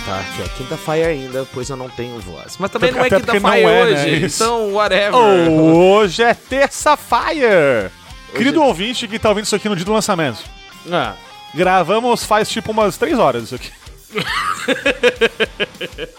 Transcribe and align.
acreditar 0.00 0.24
que 0.36 0.42
é 0.42 0.48
quinta-feira 0.56 1.08
ainda, 1.08 1.46
pois 1.52 1.68
eu 1.68 1.76
não 1.76 1.88
tenho 1.88 2.18
voz. 2.20 2.56
Mas 2.58 2.70
também 2.70 2.92
não 2.92 3.00
é 3.04 3.10
quinta-feira 3.10 3.40
não 3.40 3.52
é, 3.52 3.62
né? 3.62 3.82
hoje, 4.04 4.24
Isso. 4.26 4.42
então 4.42 4.72
whatever. 4.72 5.14
Hoje 5.14 6.22
é 6.22 6.34
terça-feira! 6.34 7.92
Querido 8.34 8.62
ouvinte 8.62 9.08
que 9.08 9.18
tá 9.18 9.28
ouvindo 9.28 9.44
isso 9.44 9.56
aqui 9.56 9.68
no 9.68 9.76
dia 9.76 9.84
do 9.84 9.92
lançamento. 9.92 10.38
Ah, 10.90 11.14
Gravamos 11.54 12.24
faz 12.24 12.48
tipo 12.48 12.70
umas 12.70 12.96
3 12.96 13.18
horas 13.18 13.44
isso 13.44 13.54
aqui. 13.56 13.70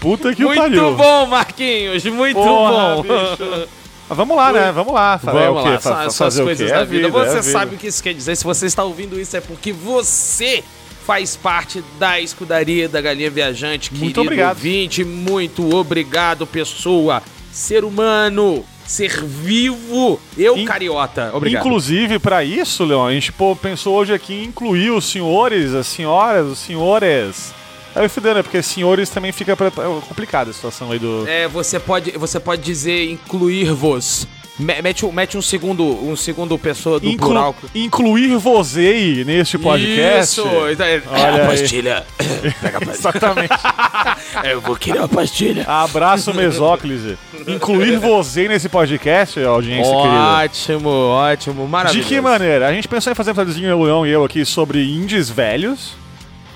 Puta 0.00 0.34
que 0.34 0.44
o 0.44 0.48
muito 0.48 0.60
pariu. 0.62 0.94
bom, 0.96 1.26
Marquinhos, 1.26 2.04
muito 2.06 2.34
Porra, 2.36 2.96
bom. 2.96 3.02
bicho. 3.02 3.68
Mas 4.08 4.16
vamos 4.16 4.36
lá, 4.36 4.52
né? 4.52 4.72
Vamos 4.72 4.92
lá. 4.94 5.18
Fa- 5.18 5.30
é 5.30 5.46
Vamos 5.46 5.60
o 5.60 5.64
quê? 5.64 5.70
lá, 5.70 5.78
Fa- 5.78 5.82
são 5.82 5.92
fa- 5.94 6.04
as 6.06 6.18
fazer 6.18 6.42
o 6.42 6.44
coisas 6.46 6.66
quê? 6.66 6.72
da 6.74 6.80
É 6.80 6.84
vida. 6.84 7.06
é 7.06 7.10
Você 7.10 7.30
vida. 7.40 7.42
sabe 7.42 7.74
o 7.76 7.78
que 7.78 7.86
isso 7.86 8.02
quer 8.02 8.14
dizer. 8.14 8.34
Se 8.34 8.42
você 8.44 8.66
está 8.66 8.82
ouvindo 8.82 9.20
isso, 9.20 9.36
é 9.36 9.40
porque 9.40 9.72
você 9.72 10.64
faz 11.10 11.34
parte 11.34 11.82
da 11.98 12.20
escudaria 12.20 12.88
da 12.88 13.00
Galinha 13.00 13.28
Viajante, 13.28 13.90
Muito 13.90 14.00
querido 14.00 14.20
obrigado. 14.20 14.56
ouvinte. 14.56 15.02
Muito 15.04 15.74
obrigado, 15.74 16.46
pessoa, 16.46 17.20
ser 17.50 17.82
humano, 17.84 18.64
ser 18.86 19.24
vivo. 19.24 20.20
Eu, 20.38 20.56
In- 20.56 20.64
cariota. 20.64 21.32
Obrigado. 21.34 21.66
Inclusive, 21.66 22.20
pra 22.20 22.44
isso, 22.44 22.84
Leon, 22.84 23.04
a 23.08 23.12
gente 23.12 23.32
pô, 23.32 23.56
pensou 23.56 23.96
hoje 23.96 24.14
aqui 24.14 24.34
em 24.34 24.44
incluir 24.44 24.90
os 24.92 25.04
senhores, 25.04 25.74
as 25.74 25.88
senhoras, 25.88 26.46
os 26.46 26.60
senhores. 26.60 27.52
Aí 27.92 28.08
fudeu, 28.08 28.32
né? 28.32 28.42
Porque 28.44 28.62
senhores 28.62 29.10
também 29.10 29.32
fica 29.32 29.56
pra- 29.56 29.72
complicada 30.06 30.50
a 30.50 30.52
situação 30.52 30.92
aí 30.92 31.00
do. 31.00 31.26
É, 31.26 31.48
você 31.48 31.80
pode, 31.80 32.12
você 32.12 32.38
pode 32.38 32.62
dizer 32.62 33.10
incluir-vos. 33.10 34.28
Me- 34.60 34.82
Mete, 34.82 35.06
um- 35.06 35.12
mete 35.12 35.36
um 35.38 35.42
segundo, 35.42 35.82
um 35.84 36.14
segundo 36.14 36.58
pessoa 36.58 37.00
do 37.00 37.08
Inclu- 37.08 37.28
plural. 37.28 37.54
incluir 37.74 38.36
você 38.36 39.22
neste 39.26 39.58
podcast. 39.58 40.40
Isso! 40.40 40.48
É, 40.82 41.02
Olha 41.08 41.42
a 41.44 41.48
aí. 41.50 41.58
pastilha. 41.58 42.06
Pega 42.60 42.78
a 42.78 42.80
pastilha. 42.80 42.92
Exatamente. 42.92 43.54
Eu 44.44 44.60
vou 44.60 44.76
querer 44.76 44.98
uma 44.98 45.08
pastilha. 45.08 45.64
Abraço, 45.66 46.32
Mesóclise. 46.34 47.16
Incluir 47.46 47.98
você 47.98 48.48
nesse 48.48 48.68
podcast, 48.68 49.42
audiência 49.42 49.92
querida. 49.92 50.44
Ótimo, 50.44 50.88
ótimo, 50.90 51.64
De 51.64 51.70
maravilhoso. 51.70 52.08
que 52.08 52.20
maneira? 52.20 52.68
A 52.68 52.72
gente 52.72 52.86
pensou 52.86 53.10
em 53.12 53.14
fazer 53.16 53.30
um 53.30 53.32
episódiozinho, 53.32 53.76
o 53.76 53.82
Leão 53.84 54.06
e 54.06 54.10
eu 54.10 54.24
aqui, 54.24 54.44
sobre 54.44 54.84
indies 54.84 55.30
velhos. 55.30 55.94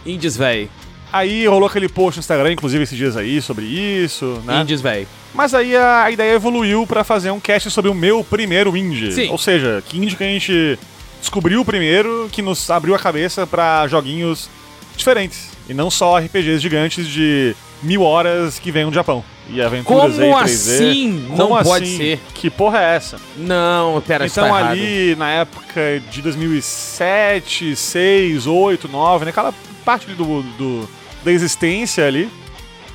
Indies, 0.04 0.36
véi. 0.36 0.68
Aí 1.16 1.46
rolou 1.46 1.68
aquele 1.68 1.88
post 1.88 2.18
no 2.18 2.20
Instagram, 2.20 2.52
inclusive 2.52 2.82
esses 2.82 2.98
dias 2.98 3.16
aí, 3.16 3.40
sobre 3.40 3.64
isso, 3.64 4.42
né? 4.44 4.60
Indies, 4.62 4.80
véi. 4.80 5.06
Mas 5.32 5.54
aí 5.54 5.76
a, 5.76 6.02
a 6.04 6.10
ideia 6.10 6.32
evoluiu 6.34 6.84
pra 6.86 7.04
fazer 7.04 7.30
um 7.30 7.38
cast 7.38 7.70
sobre 7.70 7.88
o 7.90 7.94
meu 7.94 8.24
primeiro 8.24 8.76
indie. 8.76 9.12
Sim. 9.12 9.28
Ou 9.30 9.38
seja, 9.38 9.80
que 9.86 9.96
indie 9.96 10.16
que 10.16 10.24
a 10.24 10.26
gente 10.26 10.76
descobriu 11.20 11.64
primeiro, 11.64 12.28
que 12.32 12.42
nos 12.42 12.68
abriu 12.68 12.94
a 12.94 12.98
cabeça 12.98 13.46
pra 13.46 13.86
joguinhos 13.86 14.50
diferentes. 14.96 15.50
E 15.68 15.72
não 15.74 15.88
só 15.90 16.18
RPGs 16.18 16.58
gigantes 16.60 17.06
de 17.06 17.54
mil 17.82 18.02
horas 18.02 18.58
que 18.58 18.72
vêm 18.72 18.84
do 18.86 18.92
Japão. 18.92 19.24
E 19.48 19.60
aventuras 19.62 20.14
Como 20.16 20.36
aí 20.36 20.44
3D. 20.44 20.46
assim? 20.46 21.24
Como 21.28 21.36
Não 21.38 21.62
pode 21.62 21.84
assim? 21.84 21.96
ser. 21.96 22.20
Que 22.34 22.50
porra 22.50 22.78
é 22.80 22.96
essa? 22.96 23.20
Não, 23.36 24.02
pera, 24.06 24.26
isso 24.26 24.40
Então 24.40 24.50
tá 24.50 24.58
errado. 24.60 24.72
ali, 24.72 25.14
na 25.16 25.30
época 25.30 26.02
de 26.10 26.22
2007, 26.22 27.76
6, 27.76 28.46
8, 28.46 28.88
9, 28.88 29.24
naquela 29.26 29.54
parte 29.84 30.06
ali 30.06 30.14
do, 30.16 30.42
do- 30.42 30.88
da 31.24 31.32
existência 31.32 32.06
ali, 32.06 32.28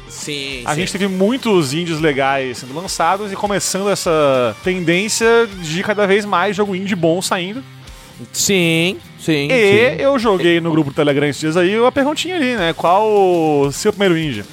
Sim, 0.08 0.64
a 0.66 0.74
sim. 0.74 0.82
gente 0.82 0.92
teve 0.92 1.08
muitos 1.08 1.74
indies 1.74 2.00
legais 2.00 2.58
sendo 2.60 2.74
lançados 2.74 3.32
e 3.32 3.36
começando 3.36 3.90
essa 3.90 4.56
tendência 4.64 5.48
de 5.62 5.84
cada 5.84 6.06
vez 6.08 6.26
mais 6.26 6.56
jogo 6.56 6.76
indie 6.76 6.96
bom 6.96 7.22
saindo. 7.22 7.64
Sim, 8.34 8.98
sim. 9.20 9.48
E 9.50 9.96
sim. 9.96 10.02
eu 10.02 10.18
joguei 10.20 10.60
no 10.60 10.72
grupo 10.72 10.90
do 10.90 10.96
Telegram 10.96 11.28
esses 11.28 11.40
dias 11.40 11.56
aí 11.58 11.80
uma 11.80 11.92
perguntinha 11.92 12.36
ali, 12.36 12.56
né? 12.56 12.74
Qual 12.74 13.08
o 13.10 13.72
seu 13.72 13.94
primeiro 13.94 14.18
indie? 14.18 14.44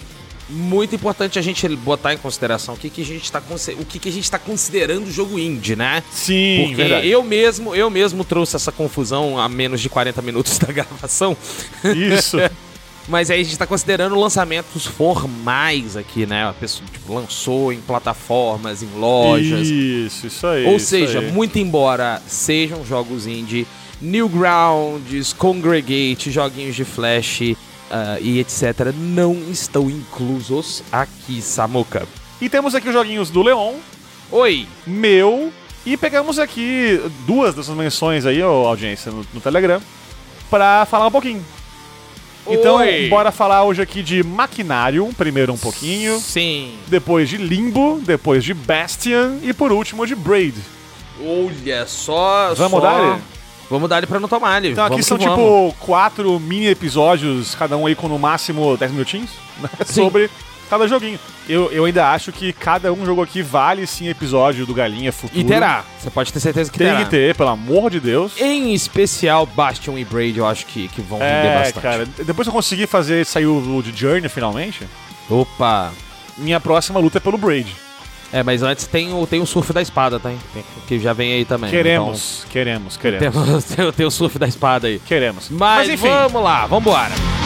Muito 0.48 0.94
importante 0.94 1.37
a 1.41 1.43
gente 1.43 1.66
botar 1.75 2.14
em 2.14 2.19
consideração 2.19 2.75
o 2.75 2.76
que, 2.76 2.88
que 2.88 3.03
a 3.03 3.04
gente 3.04 3.32
tá 3.32 3.41
conse- 3.41 3.72
o 3.72 3.84
que, 3.84 3.98
que 3.98 4.08
a 4.08 4.12
gente 4.12 4.31
tá 4.31 4.38
considerando 4.38 5.10
jogo 5.10 5.37
indie, 5.41 5.75
né? 5.75 6.00
Sim, 6.12 6.66
Porque 6.69 6.75
verdade. 6.76 7.08
eu 7.08 7.25
mesmo, 7.25 7.75
eu 7.75 7.91
mesmo 7.91 8.22
trouxe 8.25 8.54
essa 8.54 8.70
confusão 8.70 9.37
a 9.41 9.48
menos 9.48 9.81
de 9.81 9.88
40 9.88 10.22
minutos 10.22 10.56
da 10.60 10.72
gravação. 10.72 11.37
Isso. 11.82 12.37
Mas 13.09 13.31
aí 13.31 13.41
a 13.41 13.44
gente 13.44 13.56
tá 13.56 13.67
considerando 13.67 14.19
lançamentos 14.19 14.84
formais 14.84 15.97
aqui, 15.97 16.27
né? 16.27 16.49
A 16.49 16.53
pessoa 16.53 16.89
tipo, 16.91 17.15
lançou 17.15 17.72
em 17.72 17.81
plataformas, 17.81 18.83
em 18.83 18.89
lojas. 18.99 19.69
Isso, 19.69 20.27
isso 20.27 20.47
aí. 20.47 20.67
Ou 20.67 20.77
isso 20.77 20.87
seja, 20.87 21.21
aí. 21.21 21.31
muito 21.31 21.59
embora 21.59 22.21
sejam 22.27 22.84
jogos 22.84 23.27
indie, 23.27 23.67
Newgrounds, 24.00 25.33
Congregate, 25.33 26.33
joguinhos 26.33 26.75
de 26.75 26.84
Flash 26.84 27.55
ah, 27.91 28.19
e 28.21 28.41
etc., 28.41 28.93
não 28.94 29.34
estão 29.50 29.88
inclusos 29.88 30.83
aqui, 30.91 31.41
Samuka. 31.41 32.06
E 32.41 32.49
temos 32.49 32.75
aqui 32.75 32.88
os 32.88 32.94
joguinhos 32.94 33.31
do 33.31 33.43
Leon, 33.43 33.75
Oi! 34.31 34.67
meu, 34.84 35.53
e 35.84 35.97
pegamos 35.97 36.38
aqui 36.38 37.00
duas 37.27 37.55
dessas 37.55 37.75
menções 37.77 38.27
aí, 38.27 38.43
ó, 38.43 38.67
audiência, 38.67 39.12
no, 39.12 39.25
no 39.33 39.41
Telegram, 39.41 39.81
pra 40.50 40.84
falar 40.84 41.06
um 41.06 41.12
pouquinho. 41.12 41.44
Então, 42.48 42.76
Oi. 42.76 43.08
bora 43.08 43.32
falar 43.32 43.64
hoje 43.64 43.82
aqui 43.82 44.02
de 44.02 44.22
Maquinário, 44.22 45.08
primeiro 45.16 45.52
um 45.52 45.58
pouquinho, 45.58 46.18
Sim. 46.20 46.74
depois 46.86 47.28
de 47.28 47.36
Limbo, 47.36 48.00
depois 48.04 48.44
de 48.44 48.54
Bastion 48.54 49.38
e 49.42 49.52
por 49.52 49.72
último 49.72 50.06
de 50.06 50.14
Braid. 50.14 50.54
Olha 51.20 51.86
só. 51.86 52.54
Vamos 52.54 52.80
só... 52.80 52.86
dar-lhe? 52.86 53.20
Vamos 53.68 53.88
dar 53.88 53.98
ele 53.98 54.06
pra 54.06 54.20
não 54.20 54.28
tomar 54.28 54.58
ele. 54.58 54.72
Então 54.72 54.84
aqui 54.84 54.92
vamos 54.92 55.06
são 55.06 55.18
que 55.18 55.24
tipo 55.24 55.34
vamos. 55.36 55.74
quatro 55.80 56.38
mini 56.38 56.68
episódios, 56.68 57.54
cada 57.56 57.76
um 57.76 57.86
aí 57.86 57.96
com 57.96 58.06
no 58.06 58.18
máximo 58.18 58.76
10 58.76 58.92
minutinhos, 58.92 59.30
né, 59.60 59.68
sobre 59.84 60.30
cada 60.69 60.87
joguinho. 60.88 61.19
Eu, 61.49 61.71
eu 61.71 61.84
ainda 61.84 62.10
acho 62.10 62.32
que 62.32 62.53
cada 62.53 62.93
um 62.93 63.04
jogo 63.06 63.22
aqui 63.22 63.41
vale 63.43 63.87
sim 63.87 64.09
episódio 64.09 64.66
do 64.66 64.75
Galinha 64.75 65.12
Futuro. 65.12 65.38
E 65.41 65.44
terá. 65.44 65.84
Você 65.99 66.10
pode 66.10 66.32
ter 66.32 66.41
certeza 66.41 66.71
que 66.71 66.78
Tem 66.78 66.88
terá. 66.88 67.04
que 67.04 67.10
ter, 67.10 67.34
pelo 67.34 67.50
amor 67.50 67.91
de 67.91 68.00
Deus. 68.00 68.32
Em 68.41 68.75
especial, 68.75 69.47
Bastion 69.47 69.97
e 69.99 70.05
Braid, 70.05 70.38
eu 70.38 70.47
acho 70.47 70.66
que, 70.66 70.88
que 70.88 71.00
vão 71.00 71.21
É, 71.22 71.59
bastante. 71.59 71.82
cara, 71.82 72.06
depois 72.25 72.47
que 72.47 72.50
eu 72.50 72.53
conseguir 72.55 72.87
fazer, 72.87 73.25
sair 73.25 73.47
o 73.47 73.82
de 73.82 73.97
Journey 73.99 74.28
finalmente, 74.28 74.87
Opa! 75.31 75.93
minha 76.37 76.60
próxima 76.60 76.99
luta 77.00 77.19
é 77.19 77.21
pelo 77.21 77.38
Braid. 77.38 77.72
É, 78.32 78.43
mas 78.43 78.60
antes 78.62 78.87
tem 78.88 79.12
o, 79.15 79.25
tem 79.25 79.41
o 79.41 79.47
surf 79.47 79.72
da 79.72 79.81
espada, 79.81 80.19
tá? 80.19 80.32
hein? 80.32 80.38
Tem- 80.53 80.65
Que 80.88 80.99
já 80.99 81.12
vem 81.12 81.32
aí 81.32 81.44
também. 81.44 81.71
Queremos, 81.71 82.44
queremos, 82.50 82.97
Então, 82.99 83.03
queremos. 83.12 83.34
temos, 83.44 83.65
tem, 83.76 83.93
tem 83.93 84.06
o 84.06 84.10
surf 84.10 84.37
da 84.38 84.49
espada 84.49 84.88
aí. 84.88 84.99
Queremos. 85.06 85.49
Mas, 85.49 85.88
enfim, 85.88 86.09
vamos 86.09 86.43
lá, 86.43 86.66
vambora. 86.66 87.12
今 87.15 87.45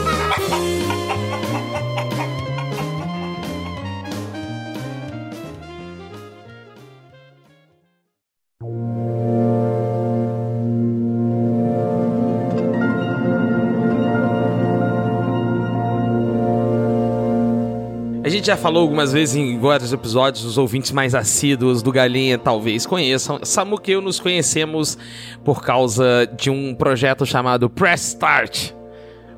Gente 18.31 18.47
já 18.47 18.57
falou 18.57 18.81
algumas 18.81 19.11
vezes 19.13 19.35
em 19.35 19.59
vários 19.59 19.93
episódios, 19.93 20.43
os 20.43 20.57
ouvintes 20.57 20.91
mais 20.91 21.13
assíduos 21.13 21.81
do 21.83 21.91
Galinha 21.91 22.37
talvez 22.37 22.85
conheçam. 22.85 23.39
Samuca 23.43 23.89
e 23.91 23.93
eu 23.93 24.01
nos 24.01 24.19
conhecemos 24.19 24.97
por 25.43 25.61
causa 25.63 26.27
de 26.37 26.49
um 26.49 26.73
projeto 26.73 27.25
chamado 27.25 27.69
Press 27.69 28.09
Start. 28.09 28.71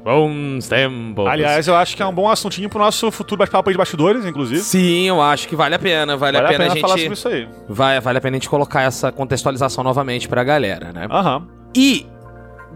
Bons 0.03 0.67
tempos. 0.67 1.25
aliás, 1.25 1.65
eu 1.65 1.75
acho 1.75 1.95
que 1.95 2.03
é 2.03 2.05
um 2.05 2.13
bom 2.13 2.29
assuntinho 2.29 2.69
pro 2.69 2.77
nosso 2.77 3.09
futuro 3.09 3.39
bate-papo 3.39 3.71
de 3.71 3.77
bastidores, 3.77 4.25
inclusive. 4.25 4.59
Sim, 4.59 5.07
eu 5.07 5.21
acho 5.21 5.47
que 5.47 5.55
vale 5.55 5.75
a 5.75 5.79
pena. 5.79 6.17
Vale, 6.17 6.37
Vale 6.37 6.55
a 6.55 6.57
pena, 6.57 6.73
a 6.73 6.75
falar 6.75 6.97
gente. 6.97 7.15
sobre 7.15 7.17
isso 7.17 7.27
aí. 7.29 7.47
Vai, 7.69 8.01
vale 8.01 8.17
a 8.17 8.21
pena 8.21 8.35
a 8.35 8.39
gente 8.39 8.49
colocar 8.49 8.81
essa 8.81 9.13
contextualização 9.13 9.81
novamente 9.81 10.27
pra 10.27 10.43
galera, 10.43 10.91
né? 10.91 11.07
Aham. 11.09 11.47
E 11.73 12.05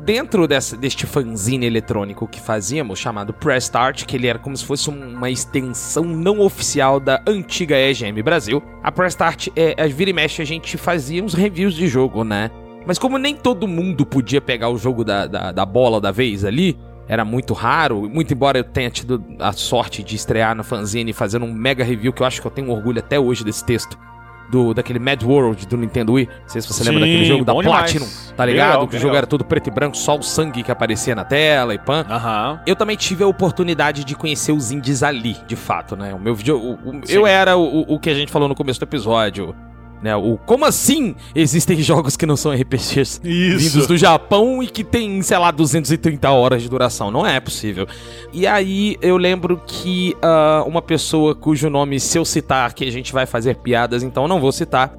dentro 0.07 0.48
dessa, 0.48 0.77
deste 0.77 1.06
fanzine 1.06 1.65
eletrônico 1.65 2.25
que 2.30 2.39
fazíamos, 2.39 2.98
chamado 2.98 3.33
Press 3.33 3.65
Start, 3.65 4.06
que 4.06 4.15
ele 4.15 4.27
era 4.27 4.39
como 4.39 4.56
se 4.56 4.63
fosse 4.63 4.89
uma 4.89 5.30
extensão 5.30 6.06
não 6.06 6.39
oficial 6.39 6.98
da 6.98 7.21
antiga 7.27 7.75
EGM 7.75 8.24
Brasil, 8.24 8.63
a 8.81 8.89
Press 8.89 9.12
Start, 9.12 9.50
é, 9.54 9.75
é, 9.75 9.86
vira 9.89 10.09
e 10.09 10.13
mexe, 10.13 10.42
a 10.42 10.45
gente 10.45 10.77
fazia 10.77 11.21
uns 11.21 11.33
reviews 11.33 11.74
de 11.74 11.89
jogo, 11.89 12.24
né? 12.24 12.50
Mas 12.86 12.98
como 12.98 13.18
nem 13.18 13.36
todo 13.36 13.68
mundo 13.68 14.06
podia 14.06 14.39
pegar 14.39 14.69
o 14.69 14.77
jogo 14.77 15.04
da, 15.04 15.27
da, 15.27 15.51
da 15.51 15.65
bola 15.65 16.00
da 16.00 16.09
vez 16.09 16.45
ali, 16.45 16.80
era 17.06 17.25
muito 17.25 17.54
raro, 17.54 18.09
muito 18.09 18.33
embora 18.33 18.59
eu 18.59 18.63
tenha 18.63 18.89
tido 18.89 19.21
a 19.39 19.51
sorte 19.51 20.01
de 20.04 20.15
estrear 20.15 20.56
na 20.56 20.63
fanzine 20.63 21.12
fazendo 21.12 21.45
um 21.45 21.51
mega 21.51 21.83
review, 21.83 22.13
que 22.13 22.21
eu 22.21 22.25
acho 22.25 22.39
que 22.39 22.48
eu 22.48 22.51
tenho 22.51 22.71
orgulho 22.71 23.00
até 23.00 23.19
hoje 23.19 23.44
desse 23.44 23.65
texto. 23.65 24.00
Do, 24.49 24.73
daquele 24.73 24.99
Mad 24.99 25.21
World 25.23 25.67
do 25.67 25.77
Nintendo 25.77 26.13
Wii. 26.13 26.27
Não 26.27 26.49
sei 26.49 26.61
se 26.61 26.67
você 26.67 26.83
Sim, 26.83 26.89
lembra 26.89 27.05
daquele 27.05 27.25
jogo 27.25 27.44
da 27.45 27.53
bom 27.53 27.61
demais. 27.61 27.91
Platinum, 27.91 28.35
tá 28.35 28.45
ligado? 28.45 28.67
legal, 28.67 28.88
que 28.88 28.91
bem 28.91 28.97
o 28.97 29.01
jogo 29.01 29.11
legal. 29.11 29.17
era 29.17 29.27
todo 29.27 29.44
preto 29.44 29.67
e 29.67 29.71
branco, 29.71 29.97
só 29.97 30.17
o 30.17 30.23
sangue 30.23 30.63
que 30.63 30.71
aparecia 30.71 31.13
na 31.15 31.25
tela 31.25 31.73
e 31.73 31.77
pan. 31.77 32.05
Aham. 32.09 32.59
Eu 32.65 32.75
também 32.75 32.95
tive 32.95 33.23
a 33.23 33.27
oportunidade 33.27 34.03
de 34.03 34.15
conhecer 34.15 34.51
os 34.51 34.71
indies 34.71 35.03
ali, 35.03 35.35
de 35.47 35.55
fato, 35.55 35.95
né? 35.95 36.13
O 36.13 36.19
meu 36.19 36.33
vídeo. 36.33 36.79
eu 37.09 37.27
era 37.27 37.57
o, 37.57 37.81
o 37.81 37.99
que 37.99 38.09
a 38.09 38.13
gente 38.13 38.31
falou 38.31 38.47
no 38.47 38.55
começo 38.55 38.79
do 38.79 38.83
episódio. 38.83 39.53
Né? 40.01 40.15
O 40.15 40.38
como 40.38 40.65
assim 40.65 41.15
existem 41.33 41.77
jogos 41.81 42.15
que 42.15 42.25
não 42.25 42.38
são 42.38 42.51
RPGs 42.53 43.19
Isso. 43.23 43.57
vindos 43.57 43.88
do 43.88 43.97
Japão 43.97 44.61
e 44.61 44.67
que 44.67 44.83
tem, 44.83 45.21
sei 45.21 45.38
lá, 45.38 45.51
230 45.51 46.29
horas 46.29 46.61
de 46.61 46.69
duração? 46.69 47.09
Não 47.09 47.25
é 47.25 47.39
possível. 47.39 47.88
E 48.31 48.45
aí 48.45 48.95
eu 49.01 49.17
lembro 49.17 49.61
que 49.65 50.15
ah, 50.21 50.63
uma 50.67 50.81
pessoa 50.81 51.33
cujo 51.33 51.69
nome, 51.69 51.99
se 51.99 52.17
eu 52.17 52.25
citar, 52.25 52.73
que 52.73 52.85
a 52.85 52.91
gente 52.91 53.11
vai 53.11 53.25
fazer 53.25 53.55
piadas, 53.57 54.03
então 54.03 54.23
eu 54.23 54.27
não 54.27 54.39
vou 54.39 54.51
citar. 54.51 54.94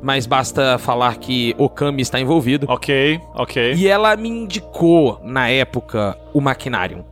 Mas 0.00 0.26
basta 0.26 0.78
falar 0.78 1.16
que 1.16 1.56
Okami 1.58 2.02
está 2.02 2.20
envolvido. 2.20 2.66
Ok, 2.70 3.20
ok. 3.34 3.74
E 3.74 3.88
ela 3.88 4.16
me 4.16 4.28
indicou, 4.28 5.20
na 5.24 5.48
época, 5.48 6.16
o 6.32 6.40
Maquinarium. 6.40 7.04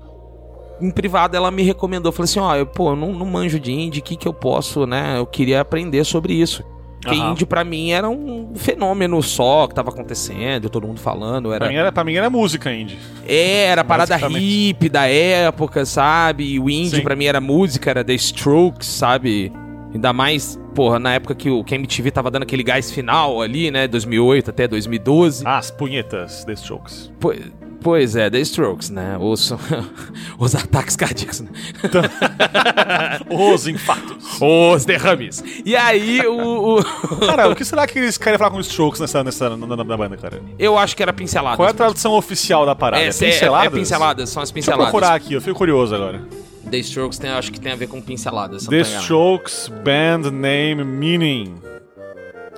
Em 0.81 0.91
privado, 0.93 1.37
ela 1.37 1.50
me 1.50 1.65
recomendou. 1.65 2.12
Falou 2.12 2.25
assim: 2.25 2.38
ó, 2.38 2.55
eu, 2.55 2.65
pô, 2.65 2.91
eu 2.91 2.97
não, 2.97 3.12
não 3.12 3.27
manjo 3.27 3.59
de 3.59 3.73
indie, 3.73 3.99
o 3.99 4.03
que, 4.05 4.15
que 4.15 4.29
eu 4.29 4.33
posso, 4.33 4.87
né? 4.87 5.19
Eu 5.19 5.27
queria 5.27 5.61
aprender 5.61 6.05
sobre 6.05 6.35
isso. 6.35 6.62
Porque 7.06 7.20
Aham. 7.20 7.32
indie 7.32 7.47
pra 7.47 7.62
mim 7.62 7.91
era 7.93 8.08
um 8.08 8.53
fenômeno 8.56 9.23
só 9.23 9.67
que 9.69 9.75
tava 9.75 9.91
acontecendo, 9.91 10.69
todo 10.69 10.87
mundo 10.87 10.99
falando. 10.99 11.47
Pra 11.50 11.55
Era, 11.56 11.69
mim, 11.69 11.75
era, 11.75 11.93
pra 11.93 12.03
mim 12.05 12.14
era 12.17 12.29
música 12.29 12.73
indie. 12.73 12.99
é, 13.26 13.67
era 13.67 13.82
a 13.82 13.85
parada 13.85 14.19
hip 14.38 14.88
da 14.88 15.06
época, 15.06 15.85
sabe? 15.87 16.44
E 16.55 16.58
o 16.58 16.69
indie 16.69 16.97
Sim. 16.97 17.03
pra 17.03 17.14
mim 17.14 17.26
era 17.26 17.41
música, 17.41 17.91
era 17.91 18.03
The 18.03 18.14
Strokes, 18.14 18.88
sabe? 18.88 19.53
Ainda 19.94 20.12
mais, 20.12 20.58
porra, 20.75 20.99
na 20.99 21.14
época 21.14 21.35
que 21.35 21.49
o 21.49 21.62
que 21.62 21.75
MTV 21.75 22.11
tava 22.11 22.31
dando 22.31 22.43
aquele 22.43 22.62
gás 22.64 22.91
final 22.91 23.41
ali, 23.41 23.70
né? 23.70 23.87
2008 23.87 24.50
até 24.50 24.67
2012. 24.67 25.44
Ah, 25.47 25.59
as 25.59 25.70
punhetas 25.70 26.44
desse 26.44 26.67
jogos. 26.67 27.11
Pois, 27.20 27.41
pois 27.81 28.17
é, 28.17 28.29
The 28.29 28.41
Strokes, 28.41 28.91
né? 28.91 29.17
Os, 29.19 29.55
os 30.38 30.55
ataques 30.55 30.97
cardíacos, 30.97 31.41
né? 31.41 31.49
Os 33.31 33.67
infartos. 33.67 34.25
Os 34.41 34.85
derrames. 34.85 35.43
E 35.65 35.75
aí, 35.77 36.21
o, 36.27 36.79
o- 36.79 36.85
Cara, 37.27 37.49
o 37.49 37.55
que 37.55 37.65
será 37.65 37.87
que 37.87 37.99
eles 37.99 38.19
querem 38.19 38.38
falar 38.38 38.50
com 38.50 38.59
os 38.59 38.67
strokes 38.67 39.00
nessa, 39.00 39.23
nessa, 39.25 39.56
na, 39.56 39.67
na- 39.67 39.77
na 39.77 39.97
banda, 39.97 40.17
cara? 40.17 40.41
eu 40.59 40.77
acho 40.79 40.97
que 40.97 41.03
era 41.03 41.12
pinceladas. 41.12 41.56
Qual 41.56 41.69
é 41.69 41.71
a 41.71 41.75
tradução 41.75 42.12
oficial 42.12 42.65
da 42.67 42.75
parada? 42.75 43.03
É, 43.03 43.06
É, 43.06 43.09
é, 43.09 43.12
pinceladas? 43.12 43.67
é 43.67 43.71
pinceladas, 43.71 44.29
são 44.31 44.43
as 44.43 44.50
Deixa 44.50 44.71
eu 44.71 44.75
pinceladas. 44.75 44.91
procurar 44.93 45.15
aqui, 45.15 45.35
eu 45.35 45.41
fico 45.41 45.56
curioso 45.56 45.94
agora. 45.94 46.23
The 46.71 46.79
Strokes 46.79 47.19
tem, 47.19 47.31
acho 47.31 47.53
que 47.53 47.61
tem 47.61 47.73
a 47.73 47.77
ver 47.77 47.87
com 47.87 48.00
pinceladas. 48.00 48.67
The. 48.67 48.81
Strokes 48.81 49.69
Band 49.85 50.31
Name 50.33 50.83
Meaning. 50.85 51.55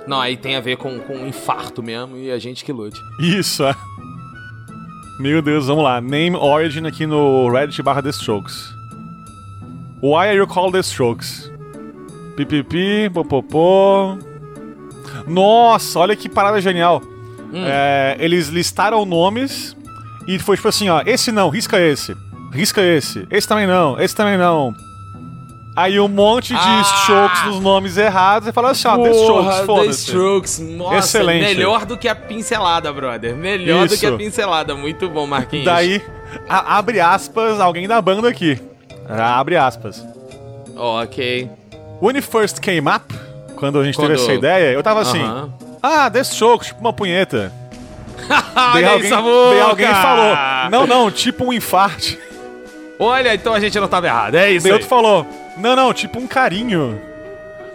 Não, 0.07 0.19
aí 0.19 0.35
tem 0.35 0.55
a 0.55 0.59
ver 0.59 0.77
com, 0.77 0.97
com 0.99 1.27
infarto 1.27 1.83
mesmo 1.83 2.17
e 2.17 2.31
a 2.31 2.39
gente 2.39 2.65
que 2.65 2.71
lute. 2.71 2.99
Isso, 3.21 3.63
é. 3.63 3.75
Meu 5.19 5.41
Deus, 5.41 5.67
vamos 5.67 5.83
lá. 5.83 6.01
Name 6.01 6.35
Origin 6.35 6.87
aqui 6.87 7.05
no 7.05 7.49
Reddit 7.51 7.83
barra 7.83 8.01
The 8.01 8.09
Strokes. 8.09 8.73
Why 10.01 10.29
are 10.29 10.37
you 10.37 10.47
called 10.47 10.71
The 10.73 10.79
Strokes? 10.79 11.48
Pipipi, 12.45 13.09
popopô. 13.13 14.17
Nossa, 15.27 15.99
olha 15.99 16.15
que 16.15 16.29
parada 16.29 16.61
genial. 16.61 17.01
Hum. 17.53 17.63
É, 17.65 18.15
eles 18.19 18.47
listaram 18.47 19.05
nomes 19.05 19.75
e 20.27 20.37
foi 20.39 20.55
tipo 20.55 20.67
assim, 20.67 20.89
ó, 20.89 21.01
esse 21.05 21.31
não, 21.31 21.49
risca 21.49 21.79
esse. 21.79 22.15
Risca 22.53 22.81
esse. 22.81 23.27
Esse 23.29 23.47
também 23.47 23.67
não, 23.67 23.99
esse 23.99 24.15
também 24.15 24.37
não. 24.37 24.73
Aí 25.75 25.99
um 25.99 26.07
monte 26.07 26.49
de 26.53 26.59
Ah! 26.59 26.81
strokes 27.01 27.43
nos 27.45 27.59
nomes 27.59 27.97
errados 27.97 28.47
e 28.47 28.51
fala 28.51 28.71
assim, 28.71 28.87
ó, 28.87 28.97
The 28.97 29.11
Strokes, 29.11 29.55
The 29.59 29.65
foda-se. 29.65 29.99
Strokes, 30.05 30.59
nossa, 30.59 30.97
Excelente. 30.97 31.41
melhor 31.45 31.85
do 31.85 31.97
que 31.97 32.07
a 32.07 32.15
pincelada, 32.15 32.91
brother. 32.91 33.35
Melhor 33.35 33.87
do 33.87 33.93
Isso. 33.93 33.99
que 33.99 34.05
a 34.05 34.15
pincelada, 34.17 34.75
muito 34.75 35.09
bom, 35.09 35.25
Marquinhos. 35.27 35.65
Daí, 35.65 36.01
a- 36.49 36.77
abre 36.77 36.99
aspas, 36.99 37.59
alguém 37.59 37.87
da 37.87 38.01
banda 38.01 38.27
aqui. 38.29 38.59
Abre 39.07 39.55
aspas. 39.57 40.05
ok. 40.75 41.49
When 42.01 42.15
it 42.15 42.25
first 42.27 42.59
came 42.61 42.87
up, 42.89 43.13
quando 43.55 43.79
a 43.79 43.83
gente 43.83 43.95
Quando- 43.95 44.09
teve 44.11 44.21
essa 44.21 44.33
ideia, 44.33 44.71
eu 44.73 44.81
tava 44.83 45.01
assim, 45.01 45.21
Aham. 45.21 45.49
ah, 45.83 46.09
The 46.09 46.21
Strokes, 46.21 46.67
tipo 46.69 46.79
uma 46.81 46.93
punheta. 46.93 47.51
Daí 48.27 48.83
Olha 48.83 48.91
alguém, 48.91 49.09
Samuca! 49.09 49.49
daí 49.51 49.61
alguém 49.61 49.87
falou, 49.87 50.35
não, 50.71 50.87
não, 50.87 51.11
tipo 51.11 51.45
um 51.45 51.53
infarte. 51.53 52.17
Olha, 52.99 53.33
então 53.33 53.53
a 53.53 53.59
gente 53.59 53.79
não 53.79 53.87
tava 53.87 54.07
errado, 54.07 54.35
é 54.35 54.51
isso 54.51 54.63
Daí 54.63 54.71
aí. 54.71 54.73
outro 54.73 54.87
falou, 54.87 55.25
não, 55.57 55.75
não, 55.75 55.93
tipo 55.93 56.19
um 56.19 56.27
carinho. 56.27 56.99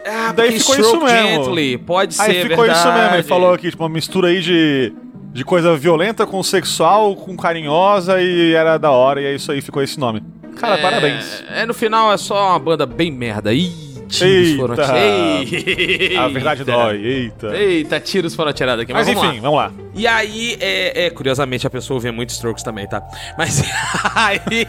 Ah, 0.06 0.32
daí 0.32 0.58
ficou 0.58 0.74
isso 0.78 1.00
mesmo. 1.00 1.08
Gently, 1.44 1.78
pode 1.78 2.14
Aí 2.20 2.32
ser, 2.34 2.42
ficou 2.48 2.64
verdade. 2.64 2.78
isso 2.78 2.92
mesmo, 2.98 3.14
ele 3.14 3.22
falou 3.22 3.54
aqui, 3.54 3.70
tipo, 3.70 3.82
uma 3.82 3.88
mistura 3.88 4.28
aí 4.28 4.40
de, 4.42 4.92
de 5.32 5.44
coisa 5.44 5.74
violenta 5.78 6.26
com 6.26 6.42
sexual, 6.42 7.16
com 7.16 7.34
carinhosa 7.36 8.20
e 8.20 8.52
era 8.54 8.76
da 8.76 8.90
hora, 8.90 9.20
e 9.22 9.24
é 9.24 9.34
isso 9.34 9.50
aí, 9.50 9.62
ficou 9.62 9.82
esse 9.82 9.98
nome. 9.98 10.22
Cara, 10.60 10.74
É, 10.74 10.82
parabéns. 10.82 11.42
É, 11.50 11.64
no 11.64 11.72
final 11.72 12.12
é 12.12 12.18
só 12.18 12.50
uma 12.50 12.58
banda 12.58 12.84
bem 12.84 13.10
merda. 13.10 13.52
Ih, 13.54 13.72
tiros 14.16 14.48
Eita. 14.48 14.60
foram 14.60 14.74
tirados. 14.74 16.16
A 16.18 16.28
verdade 16.28 16.64
dói, 16.64 17.04
eita. 17.04 17.56
Eita, 17.56 18.00
tiros 18.00 18.34
foram 18.34 18.52
tirados 18.52 18.82
aqui. 18.82 18.92
Mas, 18.92 19.06
Mas 19.06 19.16
vamos 19.16 19.30
enfim, 19.30 19.40
lá. 19.40 19.50
vamos 19.50 19.58
lá. 19.58 19.84
E 19.94 20.06
aí, 20.06 20.56
é, 20.60 21.06
é, 21.06 21.10
curiosamente, 21.10 21.66
a 21.66 21.70
pessoa 21.70 22.00
vê 22.00 22.10
muito 22.10 22.30
Strokes 22.30 22.62
também, 22.62 22.86
tá? 22.88 23.02
Mas 23.36 23.62
aí. 24.14 24.66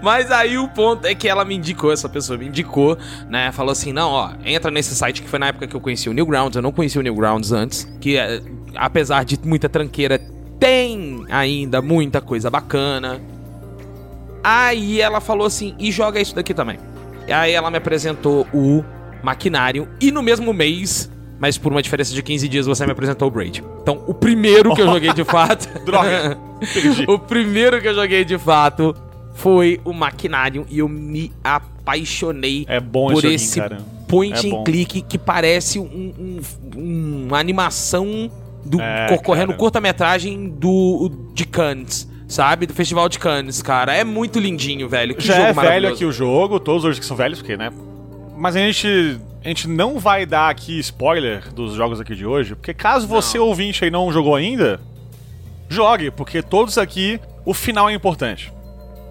Mas 0.00 0.30
aí 0.30 0.56
o 0.56 0.68
ponto 0.68 1.06
é 1.06 1.14
que 1.14 1.28
ela 1.28 1.44
me 1.44 1.54
indicou, 1.54 1.92
essa 1.92 2.08
pessoa 2.08 2.38
me 2.38 2.46
indicou, 2.46 2.96
né? 3.28 3.50
Falou 3.52 3.72
assim: 3.72 3.92
não, 3.92 4.10
ó, 4.10 4.30
entra 4.44 4.70
nesse 4.70 4.94
site 4.94 5.22
que 5.22 5.28
foi 5.28 5.38
na 5.38 5.48
época 5.48 5.66
que 5.66 5.74
eu 5.74 5.80
conheci 5.80 6.08
o 6.08 6.12
Newgrounds, 6.12 6.56
eu 6.56 6.62
não 6.62 6.72
conhecia 6.72 7.00
o 7.00 7.02
Newgrounds 7.02 7.52
antes, 7.52 7.88
que 8.00 8.16
é, 8.16 8.40
apesar 8.76 9.24
de 9.24 9.38
muita 9.44 9.68
tranqueira, 9.68 10.20
tem 10.58 11.24
ainda 11.28 11.82
muita 11.82 12.20
coisa 12.20 12.50
bacana. 12.50 13.20
Aí 14.42 15.00
ela 15.00 15.20
falou 15.20 15.46
assim: 15.46 15.74
e 15.78 15.90
joga 15.90 16.20
isso 16.20 16.34
daqui 16.34 16.54
também. 16.54 16.78
E 17.28 17.32
aí 17.32 17.52
ela 17.52 17.70
me 17.70 17.76
apresentou 17.76 18.46
o 18.54 18.82
Maquinário, 19.22 19.86
e 20.00 20.10
no 20.10 20.22
mesmo 20.22 20.52
mês, 20.52 21.10
mas 21.38 21.58
por 21.58 21.70
uma 21.72 21.82
diferença 21.82 22.14
de 22.14 22.22
15 22.22 22.48
dias, 22.48 22.66
você 22.66 22.86
me 22.86 22.92
apresentou 22.92 23.28
o 23.28 23.30
Braid. 23.30 23.62
Então, 23.82 24.02
o 24.06 24.14
primeiro 24.14 24.74
que 24.74 24.80
eu 24.80 24.86
joguei 24.86 25.12
de 25.12 25.24
fato. 25.26 25.68
Droga, 25.84 26.38
o 27.06 27.18
primeiro 27.18 27.80
que 27.82 27.88
eu 27.88 27.94
joguei 27.94 28.24
de 28.24 28.38
fato 28.38 28.94
foi 29.34 29.80
o 29.84 29.92
Maquinário, 29.92 30.66
e 30.70 30.78
eu 30.78 30.88
me 30.88 31.30
apaixonei 31.44 32.64
É 32.68 32.80
bom 32.80 33.12
por 33.12 33.24
esse 33.24 33.58
joguinho, 33.60 33.84
point 34.08 34.34
É 34.46 34.48
and 34.48 34.50
bom. 34.50 34.64
click 34.64 35.02
que 35.02 35.18
parece 35.18 35.78
um- 35.78 36.40
um- 36.76 37.26
uma 37.26 37.38
animação 37.38 38.30
do 38.64 38.80
É, 38.80 39.18
correndo 39.18 39.52
curta-metragem 39.54 40.48
do 40.48 41.10
de 41.34 41.44
Cannes, 41.44 42.08
sabe? 42.28 42.66
Do 42.66 42.74
Festival 42.74 43.08
de 43.08 43.18
Cannes, 43.18 43.62
cara. 43.62 43.94
É 43.96 44.04
muito 44.04 44.38
lindinho, 44.38 44.88
velho. 44.88 45.14
Que 45.14 45.26
Já 45.26 45.34
jogo 45.34 45.60
é 45.60 45.68
velho 45.68 45.88
aqui 45.88 46.04
o 46.04 46.12
jogo, 46.12 46.60
todos 46.60 46.84
hoje 46.84 47.00
que 47.00 47.06
são 47.06 47.16
velhos, 47.16 47.38
porque, 47.40 47.56
né? 47.56 47.72
Mas 48.36 48.54
a 48.54 48.60
gente, 48.60 49.18
a 49.44 49.48
gente 49.48 49.66
não 49.66 49.98
vai 49.98 50.26
dar 50.26 50.50
aqui 50.50 50.78
spoiler 50.78 51.52
dos 51.52 51.74
jogos 51.74 52.00
aqui 52.00 52.14
de 52.14 52.26
hoje, 52.26 52.54
porque 52.54 52.74
caso 52.74 53.08
você 53.08 53.38
ouvinte 53.38 53.82
aí 53.82 53.90
não 53.90 54.12
jogou 54.12 54.36
ainda, 54.36 54.78
jogue, 55.68 56.10
porque 56.10 56.42
todos 56.42 56.78
aqui, 56.78 57.18
o 57.44 57.52
final 57.52 57.88
é 57.88 57.94
importante. 57.94 58.52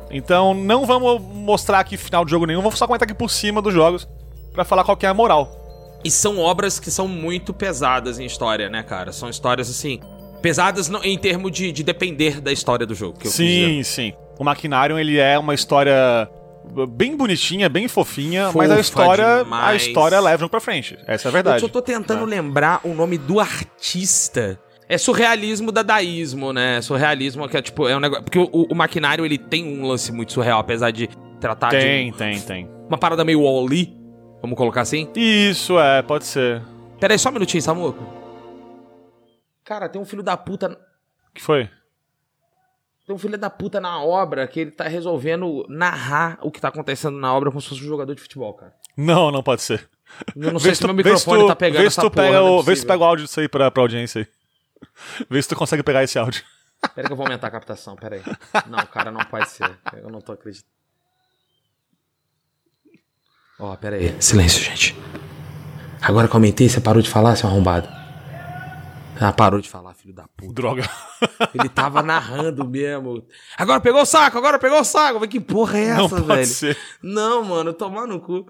Então 0.10 0.54
não 0.54 0.86
vamos 0.86 1.22
mostrar 1.22 1.80
aqui 1.80 1.98
final 1.98 2.24
de 2.24 2.32
jogo 2.32 2.46
nenhum, 2.46 2.62
vamos 2.62 2.80
só 2.80 2.88
comentar 2.88 3.06
aqui 3.06 3.18
por 3.18 3.30
cima 3.30 3.62
dos 3.62 3.74
jogos 3.74 4.08
pra 4.54 4.64
falar 4.64 4.86
qual 4.86 4.96
que 4.96 5.06
é 5.06 5.10
a 5.10 5.14
moral. 5.14 6.00
E 6.06 6.12
são 6.12 6.40
obras 6.40 6.80
que 6.80 6.90
são 6.90 7.08
muito 7.08 7.54
pesadas 7.54 8.20
em 8.20 8.26
história, 8.26 8.70
né, 8.70 8.84
cara? 8.84 9.12
São 9.12 9.30
histórias 9.30 9.70
assim. 9.70 10.00
Pesadas 10.42 10.88
não- 10.90 11.04
em 11.04 11.18
termos 11.18 11.52
de, 11.52 11.72
de 11.72 11.84
depender 11.84 12.40
da 12.42 12.52
história 12.52 12.86
do 12.86 12.94
jogo. 12.96 13.18
Sim, 13.28 13.82
sim. 13.84 14.14
O 14.40 14.44
Maquinarium, 14.44 14.98
ele 15.00 15.18
é 15.18 15.38
uma 15.38 15.54
história 15.54 16.30
bem 16.90 17.16
bonitinha, 17.16 17.68
bem 17.70 17.88
fofinha, 17.88 18.52
mas 18.54 18.70
a 18.70 18.76
Fofa 18.76 18.82
história, 18.82 19.28
a 19.40 19.44
demais. 19.44 19.82
história 19.88 20.20
leva 20.20 20.46
um 20.46 20.50
pra 20.50 20.60
frente. 20.60 20.98
Essa 21.08 21.28
é 21.28 21.30
a 21.30 21.32
verdade. 21.32 21.58
Eu 21.58 21.62
só 21.62 21.68
tô 21.68 21.82
tentando 21.82 22.24
lembrar 22.26 22.82
o 22.84 22.94
nome 22.94 23.18
do 23.18 23.40
artista. 23.40 24.60
É 24.90 24.98
surrealismo 24.98 25.72
dadaísmo, 25.72 26.54
né? 26.54 26.82
Surrealismo 26.82 27.48
que 27.50 27.58
é 27.58 27.62
tipo, 27.62 27.88
é 27.90 27.96
um 27.98 28.00
negócio. 28.00 28.24
Porque 28.24 28.40
o, 28.40 28.68
o 28.70 28.76
maquinário 28.76 29.26
ele 29.26 29.38
tem 29.38 29.66
um 29.66 29.86
lance 29.88 30.12
muito 30.12 30.32
surreal, 30.34 30.60
apesar 30.60 30.92
de 30.92 31.10
tratar 31.42 31.70
Tem, 31.70 32.12
de 32.12 32.18
tem, 32.18 32.40
tem. 32.40 32.70
uma 32.88 32.98
parada 32.98 33.24
meio 33.26 33.42
Wall-E, 33.42 33.94
vamos 34.42 34.58
colocar 34.58 34.82
assim. 34.82 35.08
Isso, 35.16 35.78
é, 35.80 36.02
pode 36.02 36.26
ser. 36.26 36.62
Pera 37.00 37.14
aí, 37.14 37.20
só 37.20 37.30
um 37.30 37.34
minutinho, 37.34 37.62
Samuco. 37.62 38.17
Cara, 39.68 39.90
tem 39.90 40.02
um 40.02 40.06
filho 40.06 40.24
da 40.24 40.38
puta. 40.38 40.70
O 41.30 41.34
que 41.34 41.42
foi? 41.44 41.70
Tem 43.06 43.14
um 43.14 43.20
filho 43.20 43.38
da 43.38 43.50
puta 43.50 43.82
na 43.82 44.02
obra 44.02 44.48
que 44.48 44.62
ele 44.62 44.72
tá 44.72 44.86
resolvendo 44.88 45.66
narrar 45.68 46.40
o 46.42 46.50
que 46.50 46.62
tá 46.62 46.70
acontecendo 46.70 47.18
na 47.20 47.34
obra 47.34 47.50
como 47.52 47.62
se 47.62 47.68
fosse 47.68 47.82
um 47.84 47.88
jogador 47.88 48.16
de 48.16 48.22
futebol, 48.22 48.54
cara. 48.54 48.74
Não, 48.96 49.30
não 49.30 49.44
pode 49.44 49.62
ser. 49.62 49.90
Eu 50.34 50.54
não 50.54 50.60
sei 50.60 50.74
se 50.74 50.82
meu 50.86 50.94
tu- 50.96 50.98
se 51.04 51.04
microfone 51.10 51.42
tu- 51.44 51.48
tá 51.48 51.56
pegando 51.58 51.82
vê 51.84 51.90
se 51.90 52.00
essa 52.00 52.02
tu 52.02 52.10
porra, 52.12 52.28
pega 52.28 52.40
não 52.40 52.48
é 52.48 52.50
o, 52.52 52.64
Vê 52.64 52.76
se 52.78 52.84
tu 52.84 52.88
pega 52.88 53.04
o 53.04 53.06
áudio 53.06 53.26
disso 53.26 53.40
aí 53.42 53.50
pra, 53.50 53.70
pra 53.70 53.84
audiência 53.84 54.22
aí. 54.22 54.28
Vê 55.30 55.42
se 55.42 55.50
tu 55.50 55.56
consegue 55.58 55.84
pegar 55.84 56.02
esse 56.02 56.18
áudio. 56.18 56.42
Pera 56.96 57.08
que 57.08 57.12
eu 57.12 57.18
vou 57.18 57.26
aumentar 57.26 57.48
a 57.48 57.52
captação, 57.52 57.96
pera 57.98 58.16
aí. 58.16 58.24
Não, 58.68 58.86
cara, 58.86 59.12
não 59.12 59.26
pode 59.26 59.50
ser. 59.50 59.70
Eu 59.94 60.10
não 60.10 60.22
tô 60.22 60.32
acreditando. 60.32 60.72
Ó, 63.60 63.76
pera 63.76 63.98
aí. 63.98 64.16
Silêncio, 64.22 64.64
gente. 64.64 64.96
Agora 66.02 66.28
que 66.28 66.34
eu 66.34 66.38
aumentei, 66.38 66.70
você 66.70 66.80
parou 66.80 67.02
de 67.02 67.10
falar, 67.10 67.36
seu 67.36 67.50
arrombado? 67.50 67.90
Ah, 69.20 69.32
parou 69.34 69.60
de 69.62 69.70
falar, 69.70 69.94
filho 69.94 70.14
da 70.14 70.26
puta. 70.36 70.54
Droga. 70.54 70.90
Ele 71.54 71.70
tava 71.70 72.02
narrando 72.04 72.68
mesmo. 72.68 73.24
Agora 73.58 73.80
pegou 73.80 74.02
o 74.02 74.06
saco, 74.06 74.38
agora 74.38 74.60
pegou 74.60 74.80
o 74.80 74.84
saco. 74.84 75.28
Que 75.28 75.40
porra 75.40 75.78
é 75.80 75.84
essa, 75.90 76.02
Não 76.02 76.10
pode 76.10 76.26
velho? 76.26 76.46
ser. 76.46 76.78
Não, 77.02 77.44
mano, 77.44 77.74
tomar 77.74 78.06
no 78.08 78.20
cu. 78.20 78.46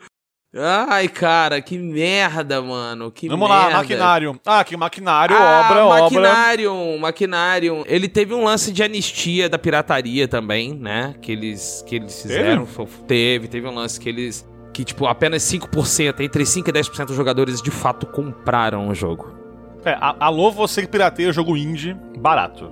Ai, 0.55 1.07
cara, 1.09 1.61
que 1.61 1.77
merda, 1.77 2.61
mano. 2.61 3.11
Que 3.11 3.27
Vamos 3.27 3.47
merda. 3.49 3.65
lá, 3.67 3.73
maquinário. 3.77 4.39
Ah, 4.45 4.63
que 4.63 4.75
maquinário, 4.77 5.35
Ah, 5.37 5.65
obra, 5.69 5.85
obra. 5.85 6.03
Maquinarium, 6.03 6.97
Maquinarium. 6.97 7.83
Ele 7.85 8.07
teve 8.07 8.33
um 8.33 8.43
lance 8.45 8.71
de 8.71 8.81
anistia 8.81 9.49
da 9.49 9.59
pirataria 9.59 10.27
também, 10.27 10.73
né? 10.73 11.13
Que 11.21 11.31
eles, 11.33 11.83
que 11.85 11.95
eles 11.97 12.21
fizeram. 12.21 12.65
Foi- 12.65 12.87
Teve, 13.07 13.47
teve 13.47 13.67
um 13.67 13.75
lance 13.75 13.99
que 13.99 14.07
eles. 14.09 14.47
Que, 14.73 14.83
tipo, 14.85 15.05
apenas 15.05 15.43
5%, 15.43 16.21
entre 16.21 16.43
5% 16.45 16.67
e 16.69 16.71
10% 16.71 17.05
dos 17.07 17.15
jogadores 17.15 17.61
de 17.61 17.69
fato 17.71 18.05
compraram 18.07 18.87
o 18.87 18.95
jogo. 18.95 19.36
É, 19.87 19.97
alô, 20.19 20.51
você 20.51 20.81
que 20.81 20.87
pirateia 20.87 21.31
jogo 21.31 21.55
indie 21.55 21.95
barato. 22.17 22.69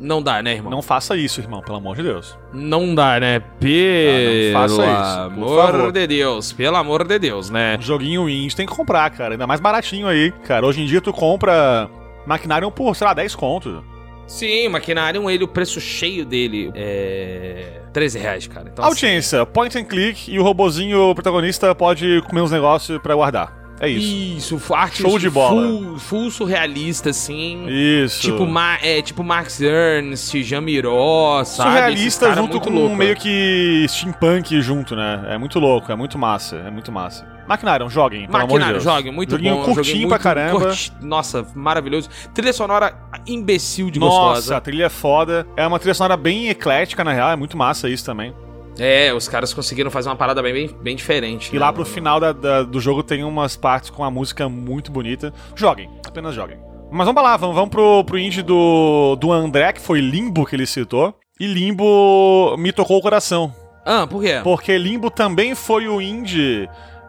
Não 0.00 0.22
dá, 0.22 0.42
né, 0.42 0.54
irmão? 0.54 0.70
Não 0.70 0.80
faça 0.80 1.14
isso, 1.14 1.40
irmão, 1.40 1.60
pelo 1.60 1.76
amor 1.76 1.94
de 1.94 2.02
Deus. 2.02 2.36
Não 2.52 2.94
dá, 2.94 3.20
né? 3.20 3.38
Pelo 3.60 4.56
Ah, 4.56 4.60
não 4.62 4.68
faça 4.68 4.82
isso, 4.82 5.20
amor 5.60 5.92
de 5.92 6.06
Deus. 6.06 6.52
Pelo 6.52 6.76
amor 6.76 7.04
de 7.04 7.18
Deus, 7.18 7.50
né? 7.50 7.76
Um 7.78 7.82
joguinho 7.82 8.28
indie 8.28 8.56
tem 8.56 8.66
que 8.66 8.74
comprar, 8.74 9.10
cara. 9.10 9.34
Ainda 9.34 9.46
mais 9.46 9.60
baratinho 9.60 10.08
aí. 10.08 10.32
Cara, 10.44 10.66
hoje 10.66 10.80
em 10.80 10.86
dia 10.86 11.00
tu 11.02 11.12
compra 11.12 11.88
maquinário 12.26 12.70
por, 12.70 12.96
sei 12.96 13.06
lá, 13.06 13.12
10 13.12 13.34
conto. 13.36 13.84
Sim, 14.26 14.68
Maquinarium, 14.70 15.28
ele, 15.28 15.44
o 15.44 15.48
preço 15.48 15.78
cheio 15.80 16.24
dele 16.24 16.72
é 16.74 17.82
13 17.92 18.18
reais, 18.18 18.46
cara. 18.46 18.70
Então, 18.72 18.82
assim, 18.84 19.06
Audiência, 19.06 19.44
point 19.44 19.76
and 19.78 19.84
click 19.84 20.32
e 20.32 20.38
o 20.38 20.42
robozinho 20.42 21.10
o 21.10 21.14
protagonista 21.14 21.74
pode 21.74 22.22
comer 22.22 22.40
uns 22.40 22.50
negócios 22.50 22.98
pra 23.02 23.14
guardar. 23.14 23.61
É 23.82 23.88
isso. 23.88 24.56
Isso, 24.56 24.74
arte 24.74 25.02
Show 25.02 25.18
de 25.18 25.28
bola. 25.28 25.66
Full, 25.66 25.98
full 25.98 26.30
surrealista, 26.30 27.10
assim. 27.10 27.66
Isso. 27.68 28.20
Tipo, 28.20 28.46
Ma- 28.46 28.78
é, 28.80 29.02
tipo 29.02 29.24
Max 29.24 29.60
Ernst, 29.60 30.36
Jean 30.42 30.60
Miró, 30.60 31.42
sabe? 31.44 31.70
Surrealista 31.70 32.28
cara 32.28 32.40
junto 32.40 32.60
com 32.60 32.70
louco. 32.70 32.94
meio 32.94 33.16
que 33.16 33.84
steampunk 33.88 34.60
junto, 34.62 34.94
né? 34.94 35.24
É 35.30 35.36
muito 35.36 35.58
louco, 35.58 35.90
é 35.90 35.96
muito 35.96 36.16
massa, 36.16 36.56
é 36.58 36.70
muito 36.70 36.92
massa. 36.92 37.26
Maquinário, 37.48 37.90
joguem, 37.90 38.26
pelo 38.26 38.36
amor 38.36 38.46
de 38.46 38.52
Maquinário, 38.52 38.74
Deus. 38.74 38.84
jogue, 38.84 39.10
muito 39.10 39.30
Joguinho 39.32 39.56
bom. 39.56 39.64
curtinho 39.64 40.08
pra 40.08 40.18
caramba. 40.20 40.60
curti- 40.60 40.92
Nossa, 41.02 41.44
maravilhoso. 41.56 42.08
Trilha 42.32 42.52
sonora 42.52 42.94
imbecil 43.26 43.90
de 43.90 43.98
Nossa, 43.98 44.16
gostosa. 44.36 44.56
a 44.58 44.60
trilha 44.60 44.84
é 44.84 44.88
foda. 44.88 45.44
É 45.56 45.66
uma 45.66 45.80
trilha 45.80 45.92
sonora 45.94 46.16
bem 46.16 46.48
eclética, 46.48 47.02
na 47.02 47.12
real, 47.12 47.32
é 47.32 47.36
muito 47.36 47.56
massa 47.56 47.88
isso 47.88 48.04
também. 48.04 48.32
É, 48.78 49.12
os 49.12 49.28
caras 49.28 49.52
conseguiram 49.52 49.90
fazer 49.90 50.08
uma 50.08 50.16
parada 50.16 50.42
bem, 50.42 50.52
bem, 50.52 50.68
bem 50.82 50.96
diferente. 50.96 51.50
E 51.50 51.54
né, 51.54 51.60
lá 51.60 51.72
pro 51.72 51.82
mano? 51.82 51.94
final 51.94 52.18
da- 52.18 52.32
da- 52.32 52.62
do 52.62 52.80
jogo 52.80 53.02
tem 53.02 53.22
umas 53.22 53.54
partes 53.56 53.90
com 53.90 54.02
a 54.02 54.10
música 54.10 54.48
muito 54.48 54.90
bonita. 54.90 55.32
Joguem, 55.54 55.90
apenas 56.06 56.34
joguem. 56.34 56.58
Mas 56.90 57.06
vamos 57.06 57.22
lá, 57.22 57.36
vamos, 57.36 57.54
vamos 57.54 57.70
pro, 57.70 58.04
pro 58.04 58.18
indie 58.18 58.42
do, 58.42 59.16
do 59.16 59.30
André, 59.32 59.72
que 59.72 59.80
foi 59.80 60.00
Limbo 60.00 60.44
que 60.46 60.56
ele 60.56 60.66
citou. 60.66 61.14
E 61.40 61.46
Limbo 61.46 62.54
me 62.58 62.72
tocou 62.72 62.98
o 62.98 63.02
coração. 63.02 63.54
Ah, 63.84 64.06
por 64.06 64.22
quê? 64.22 64.40
Porque 64.44 64.76
Limbo 64.78 65.10
também 65.10 65.54
foi 65.54 65.88
o 65.88 66.00
indie 66.00 66.68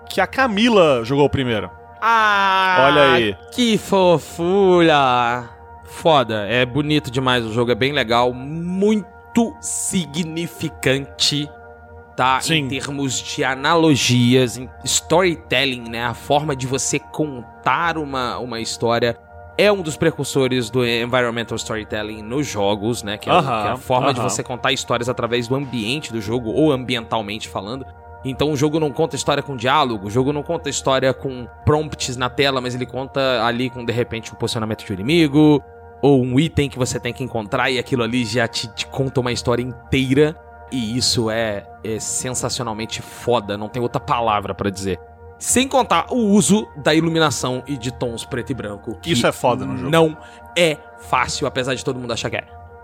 que 0.09 0.19
a 0.19 0.27
Camila 0.27 1.01
jogou 1.03 1.29
primeiro. 1.29 1.69
Ah, 2.01 2.89
Olha 2.91 3.11
aí. 3.13 3.35
Que 3.53 3.77
fofura. 3.77 5.49
Foda, 5.85 6.45
é 6.49 6.65
bonito 6.65 7.11
demais 7.11 7.45
o 7.45 7.53
jogo, 7.53 7.71
é 7.71 7.75
bem 7.75 7.91
legal, 7.93 8.33
muito 8.33 9.05
significante, 9.61 11.49
tá? 12.15 12.39
Sim. 12.41 12.55
Em 12.55 12.67
termos 12.67 13.13
de 13.21 13.43
analogias, 13.43 14.57
em 14.57 14.69
storytelling, 14.83 15.89
né? 15.89 16.03
A 16.05 16.13
forma 16.13 16.55
de 16.55 16.67
você 16.67 16.99
contar 16.99 17.97
uma, 17.97 18.37
uma 18.37 18.59
história 18.59 19.17
é 19.57 19.71
um 19.71 19.81
dos 19.81 19.95
precursores 19.95 20.69
do 20.69 20.85
environmental 20.85 21.55
storytelling 21.55 22.21
nos 22.23 22.47
jogos, 22.47 23.03
né? 23.03 23.17
Que 23.17 23.29
é, 23.29 23.33
o- 23.33 23.35
Aham, 23.37 23.61
que 23.61 23.67
é 23.67 23.71
a 23.71 23.77
forma 23.77 24.13
de 24.13 24.19
aham. 24.19 24.29
você 24.29 24.43
contar 24.43 24.71
histórias 24.71 25.09
através 25.09 25.47
do 25.47 25.55
ambiente 25.55 26.11
do 26.11 26.19
jogo, 26.21 26.49
ou 26.51 26.71
ambientalmente 26.71 27.47
falando. 27.47 27.85
Então 28.25 28.51
o 28.51 28.55
jogo 28.55 28.79
não 28.79 28.89
conta 28.89 29.15
história 29.17 29.43
com 29.43 29.55
diálogo, 29.55 30.07
o 30.07 30.09
jogo 30.09 30.31
não 30.31 30.41
conta 30.43 30.69
história 30.69 31.13
com 31.13 31.45
prompts 31.65 32.15
na 32.15 32.29
tela, 32.29 32.61
mas 32.61 32.73
ele 32.73 32.85
conta 32.85 33.45
ali 33.45 33.69
com 33.69 33.83
de 33.83 33.91
repente 33.91 34.31
um 34.31 34.35
posicionamento 34.35 34.85
de 34.85 34.91
um 34.91 34.95
inimigo, 34.95 35.61
ou 36.03 36.21
um 36.21 36.37
item 36.37 36.69
que 36.69 36.77
você 36.77 36.99
tem 36.99 37.13
que 37.13 37.23
encontrar 37.23 37.71
e 37.71 37.79
aquilo 37.79 38.03
ali 38.03 38.25
já 38.25 38.45
te, 38.45 38.67
te 38.67 38.85
conta 38.85 39.21
uma 39.21 39.31
história 39.31 39.63
inteira. 39.63 40.37
E 40.69 40.97
isso 40.97 41.29
é, 41.29 41.65
é 41.83 41.97
sensacionalmente 41.99 43.01
foda, 43.01 43.57
não 43.57 43.69
tem 43.69 43.81
outra 43.81 44.01
palavra 44.01 44.53
pra 44.53 44.69
dizer. 44.69 44.99
Sem 45.39 45.67
contar 45.67 46.07
o 46.11 46.17
uso 46.17 46.67
da 46.75 46.93
iluminação 46.93 47.63
e 47.67 47.77
de 47.77 47.91
tons 47.91 48.25
preto 48.25 48.51
e 48.51 48.53
branco. 48.53 48.97
que 49.01 49.11
Isso 49.13 49.25
é 49.25 49.31
foda 49.31 49.65
no 49.65 49.77
jogo. 49.77 49.89
Não 49.89 50.17
é 50.57 50.77
fácil, 50.99 51.47
apesar 51.47 51.73
de 51.73 51.85
todo 51.85 51.99
mundo 51.99 52.11
achar 52.11 52.29
que 52.29 52.37
é. 52.37 52.43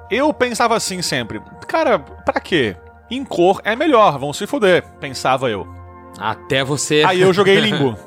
Eu 0.09 0.33
pensava 0.33 0.75
assim 0.75 1.01
sempre. 1.01 1.41
Cara, 1.67 1.99
pra 1.99 2.39
quê? 2.39 2.77
Em 3.11 3.25
cor 3.25 3.59
é 3.65 3.75
melhor, 3.75 4.17
vão 4.17 4.31
se 4.31 4.47
foder, 4.47 4.83
pensava 4.99 5.49
eu. 5.49 5.67
Até 6.17 6.63
você. 6.63 7.03
Aí 7.05 7.21
eu 7.21 7.33
joguei 7.33 7.59
Limbo. 7.59 7.97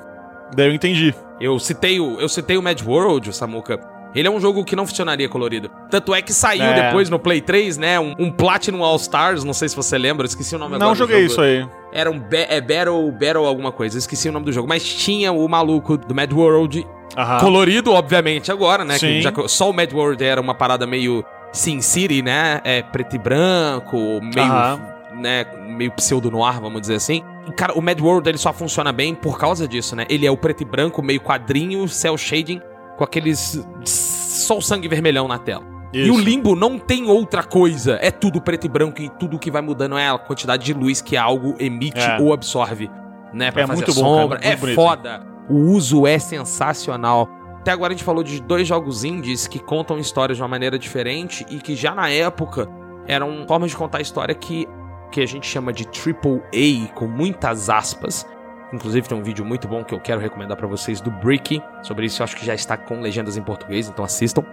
Daí 0.55 0.69
eu 0.69 0.75
entendi. 0.75 1.15
Eu 1.41 1.59
citei 1.59 1.99
o, 2.01 2.21
eu 2.21 2.29
citei 2.29 2.57
o 2.57 2.63
Mad 2.63 2.81
World, 2.83 3.31
o 3.31 3.33
Samuka. 3.33 3.92
Ele 4.15 4.29
é 4.29 4.31
um 4.31 4.41
jogo 4.41 4.65
que 4.65 4.77
não 4.77 4.87
funcionaria 4.87 5.29
colorido. 5.29 5.71
Tanto 5.91 6.15
é 6.15 6.21
que 6.21 6.33
saiu 6.33 6.65
É. 6.65 6.87
depois 6.87 7.09
no 7.09 7.19
Play 7.19 7.41
3, 7.41 7.79
né? 7.79 7.99
Um, 7.99 8.15
um 8.19 8.31
Platinum 8.31 8.85
All 8.85 8.97
Stars, 8.97 9.43
não 9.45 9.53
sei 9.55 9.69
se 9.69 9.77
você 9.77 9.97
lembra, 9.97 10.27
esqueci 10.27 10.55
o 10.55 10.59
nome 10.59 10.75
agora. 10.77 10.89
Não 10.89 10.95
joguei 10.95 11.25
isso 11.25 11.41
aí. 11.41 11.67
Era 11.93 12.11
um 12.11 12.23
é 12.33 12.61
Battle, 12.61 13.11
Battle 13.13 13.47
alguma 13.47 13.73
coisa, 13.73 13.97
esqueci 13.99 14.29
o 14.29 14.33
nome 14.33 14.45
do 14.47 14.53
jogo. 14.53 14.69
Mas 14.69 14.83
tinha 14.85 15.33
o 15.33 15.49
maluco 15.49 15.97
do 15.97 16.15
Mad 16.15 16.33
World, 16.33 16.87
Aham. 17.17 17.39
colorido, 17.41 17.93
obviamente, 17.93 18.51
agora, 18.53 18.85
né? 18.85 18.99
Sim. 18.99 19.07
Que 19.07 19.23
já 19.23 19.33
só 19.47 19.71
o 19.71 19.73
Mad 19.73 19.93
World 19.93 20.23
era 20.23 20.41
uma 20.41 20.55
parada 20.55 20.87
meio 20.87 21.25
Sin 21.53 21.81
City, 21.81 22.23
né? 22.23 22.61
É 22.65 22.83
preto 22.83 23.17
e 23.17 23.19
branco, 23.19 23.97
meio, 24.23 24.47
Aham. 24.47 24.81
né, 25.21 25.45
meio 25.69 25.91
pseudo-noir, 25.93 26.61
vamos 26.61 26.81
dizer 26.81 26.95
assim. 26.95 27.23
Cara, 27.57 27.73
o 27.75 27.83
Mad 27.83 28.01
World, 28.01 28.29
ele 28.29 28.39
só 28.39 28.53
funciona 28.53 28.93
bem 28.93 29.15
por 29.15 29.39
causa 29.39 29.67
disso, 29.67 29.97
né? 29.97 30.07
Ele 30.09 30.27
é 30.27 30.31
o 30.31 30.37
preto 30.37 30.63
e 30.63 30.65
branco, 30.65 31.03
meio 31.03 31.21
quadrinho, 31.21 31.87
cel 31.89 32.17
shading, 32.17 32.61
com 32.97 33.05
aqueles... 33.05 33.65
só 33.85 34.59
o 34.59 34.63
sangue 34.63 34.89
vermelhão 34.89 35.27
na 35.29 35.39
tela. 35.39 35.65
E 35.93 36.03
Isso. 36.09 36.15
o 36.15 36.19
Limbo 36.19 36.57
não 36.57 36.79
tem 36.79 37.07
outra 37.09 37.43
coisa. 37.43 37.99
É 38.01 38.11
tudo 38.11 38.41
preto 38.41 38.65
e 38.65 38.69
branco 38.69 39.01
e 39.03 39.11
tudo 39.11 39.39
que 39.39 39.51
vai 39.51 39.61
mudando 39.61 39.99
é 39.99 40.09
a 40.09 40.19
quantidade 40.19 40.65
de 40.65 40.73
luz 40.73 41.03
que 41.03 41.17
algo 41.17 41.55
emite 41.59 42.01
É. 42.01 42.19
ou 42.19 42.33
absorve, 42.33 42.91
né? 43.33 43.51
Pra 43.51 43.63
É 43.63 43.67
fazer 43.67 43.85
muito 43.85 43.95
bom, 43.95 44.01
sombra. 44.01 44.39
muito 44.39 44.47
é 44.53 44.57
bonito. 44.57 44.75
foda. 44.75 45.27
O 45.51 45.57
uso 45.73 46.07
é 46.07 46.19
sensacional. 46.19 47.29
Até 47.61 47.71
agora 47.73 47.93
a 47.93 47.97
gente 47.97 48.05
falou 48.05 48.23
de 48.25 48.41
dois 48.41 48.67
jogos 48.67 49.05
indies 49.05 49.47
que 49.47 49.59
contam 49.59 49.99
histórias 49.99 50.37
de 50.39 50.43
uma 50.43 50.49
maneira 50.49 50.79
diferente 50.79 51.45
e 51.51 51.59
que 51.59 51.77
já 51.77 51.95
na 51.95 52.09
época 52.09 52.67
eram 53.07 53.45
formas 53.47 53.71
de 53.71 53.77
contar 53.77 54.01
história 54.01 54.35
que, 54.35 54.67
que 55.11 55.21
a 55.21 55.27
gente 55.27 55.47
chama 55.47 55.73
de 55.73 55.87
triple 55.87 56.41
A, 56.55 56.93
com 56.95 57.07
muitas 57.07 57.69
aspas. 57.69 58.27
Inclusive 58.73 59.07
tem 59.09 59.19
um 59.19 59.23
vídeo 59.23 59.45
muito 59.45 59.69
bom 59.69 59.85
que 59.85 59.93
eu 59.95 60.01
quero 60.01 60.21
recomendar 60.21 60.57
pra 60.57 60.67
vocês 60.67 61.01
do 61.01 61.11
Bricky. 61.11 61.63
Sobre 61.83 62.07
isso 62.07 62.23
eu 62.23 62.25
acho 62.25 62.37
que 62.37 62.45
já 62.47 62.55
está 62.55 62.77
com 62.77 63.01
legendas 63.01 63.37
em 63.37 63.43
português, 63.43 63.89
então 63.89 64.05
assistam. 64.05 64.45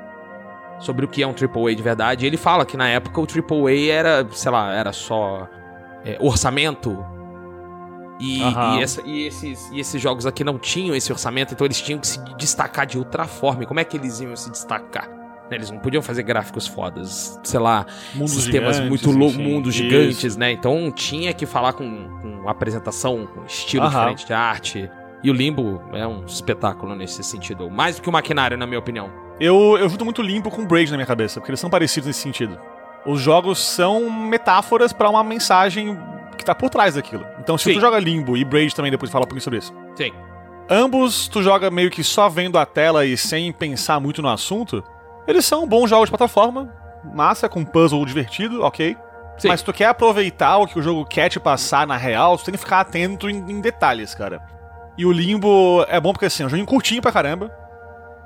Sobre 0.79 1.05
o 1.05 1.07
que 1.07 1.21
é 1.23 1.27
um 1.27 1.33
AAA 1.33 1.75
de 1.75 1.83
verdade. 1.83 2.25
Ele 2.25 2.37
fala 2.37 2.65
que 2.65 2.75
na 2.77 2.87
época 2.87 3.19
o 3.21 3.25
AAA 3.25 3.91
era, 3.91 4.27
sei 4.31 4.51
lá, 4.51 4.73
era 4.73 4.91
só 4.93 5.47
é, 6.05 6.17
orçamento. 6.19 7.05
E, 8.19 8.41
Aham. 8.43 8.77
e, 8.77 8.83
essa- 8.83 9.01
e 9.05 9.25
esses, 9.27 9.71
e 9.71 9.79
esses 9.79 10.01
jogos 10.01 10.25
aqui 10.25 10.43
não 10.43 10.57
tinham 10.59 10.93
esse 10.95 11.11
orçamento, 11.11 11.53
então 11.53 11.65
eles 11.65 11.81
tinham 11.81 11.99
que 11.99 12.07
se 12.07 12.19
destacar 12.35 12.85
de 12.85 12.97
outra 12.97 13.25
forma. 13.25 13.63
E 13.63 13.65
como 13.65 13.79
é 13.79 13.83
que 13.85 13.95
eles 13.95 14.19
iam 14.19 14.35
se 14.35 14.49
destacar? 14.51 15.07
Né, 15.49 15.57
Eles 15.57 15.71
não 15.71 15.79
podiam 15.79 16.01
fazer 16.03 16.23
gráficos 16.23 16.67
fodas, 16.67 17.39
sei 17.43 17.59
lá, 17.59 17.85
Mundos 18.13 18.33
sistemas 18.33 18.75
gigantes, 18.77 18.89
muito 18.89 19.11
loucos, 19.17 19.35
enfim. 19.39 19.51
mundos 19.53 19.75
Isso. 19.75 19.83
gigantes, 19.83 20.37
né? 20.37 20.51
Então 20.51 20.91
tinha 20.91 21.33
que 21.33 21.45
falar 21.45 21.73
com, 21.73 22.07
com 22.21 22.47
apresentação, 22.49 23.25
com 23.27 23.43
estilo 23.45 23.83
Aham. 23.85 23.89
diferente 23.91 24.25
de 24.27 24.33
arte. 24.33 24.89
E 25.23 25.29
o 25.29 25.33
Limbo 25.33 25.81
é 25.91 26.07
um 26.07 26.23
espetáculo 26.25 26.95
nesse 26.95 27.23
sentido. 27.23 27.69
Mais 27.69 27.97
do 27.97 28.01
que 28.01 28.07
o 28.09 28.11
maquinário, 28.11 28.57
na 28.57 28.65
minha 28.65 28.79
opinião. 28.79 29.09
Eu, 29.39 29.77
eu 29.77 29.89
junto 29.89 30.05
muito 30.05 30.21
Limbo 30.21 30.49
com 30.49 30.65
Braid 30.65 30.91
na 30.91 30.97
minha 30.97 31.05
cabeça, 31.07 31.39
porque 31.39 31.49
eles 31.51 31.59
são 31.59 31.69
parecidos 31.69 32.07
nesse 32.07 32.21
sentido. 32.21 32.57
Os 33.05 33.19
jogos 33.21 33.59
são 33.59 34.09
metáforas 34.09 34.93
pra 34.93 35.09
uma 35.09 35.23
mensagem 35.23 35.97
que 36.37 36.45
tá 36.45 36.53
por 36.55 36.69
trás 36.69 36.95
daquilo. 36.95 37.25
Então, 37.39 37.57
se 37.57 37.65
Sim. 37.65 37.73
tu 37.73 37.81
joga 37.81 37.99
Limbo 37.99 38.37
e 38.37 38.45
Braid 38.45 38.73
também 38.75 38.91
depois 38.91 39.11
fala 39.11 39.23
um 39.23 39.27
pouquinho 39.27 39.41
sobre 39.41 39.59
isso. 39.59 39.73
Sim. 39.95 40.11
Ambos 40.69 41.27
tu 41.27 41.41
joga 41.41 41.71
meio 41.71 41.89
que 41.89 42.03
só 42.03 42.29
vendo 42.29 42.57
a 42.57 42.65
tela 42.65 43.05
e 43.05 43.17
sem 43.17 43.51
pensar 43.51 43.99
muito 43.99 44.21
no 44.21 44.29
assunto. 44.29 44.83
Eles 45.29 45.45
são 45.45 45.67
bons 45.67 45.87
jogos 45.87 46.07
de 46.07 46.11
plataforma, 46.11 46.73
massa, 47.03 47.47
com 47.47 47.63
puzzle 47.63 48.03
divertido, 48.03 48.63
ok. 48.63 48.97
Sim. 49.37 49.47
Mas 49.47 49.59
se 49.59 49.65
tu 49.65 49.71
quer 49.71 49.85
aproveitar 49.85 50.57
o 50.57 50.65
que 50.65 50.79
o 50.79 50.81
jogo 50.81 51.05
quer 51.05 51.29
te 51.29 51.39
passar 51.39 51.85
na 51.85 51.95
real, 51.95 52.35
tu 52.35 52.45
tem 52.45 52.51
que 52.51 52.57
ficar 52.57 52.79
atento 52.79 53.29
em, 53.29 53.37
em 53.37 53.61
detalhes, 53.61 54.15
cara. 54.15 54.41
E 54.97 55.05
o 55.05 55.11
Limbo 55.11 55.85
é 55.87 55.99
bom 55.99 56.13
porque 56.13 56.25
assim, 56.25 56.41
é 56.41 56.45
um 56.47 56.49
jogo 56.49 56.65
curtinho 56.65 56.99
pra 56.99 57.11
caramba. 57.11 57.55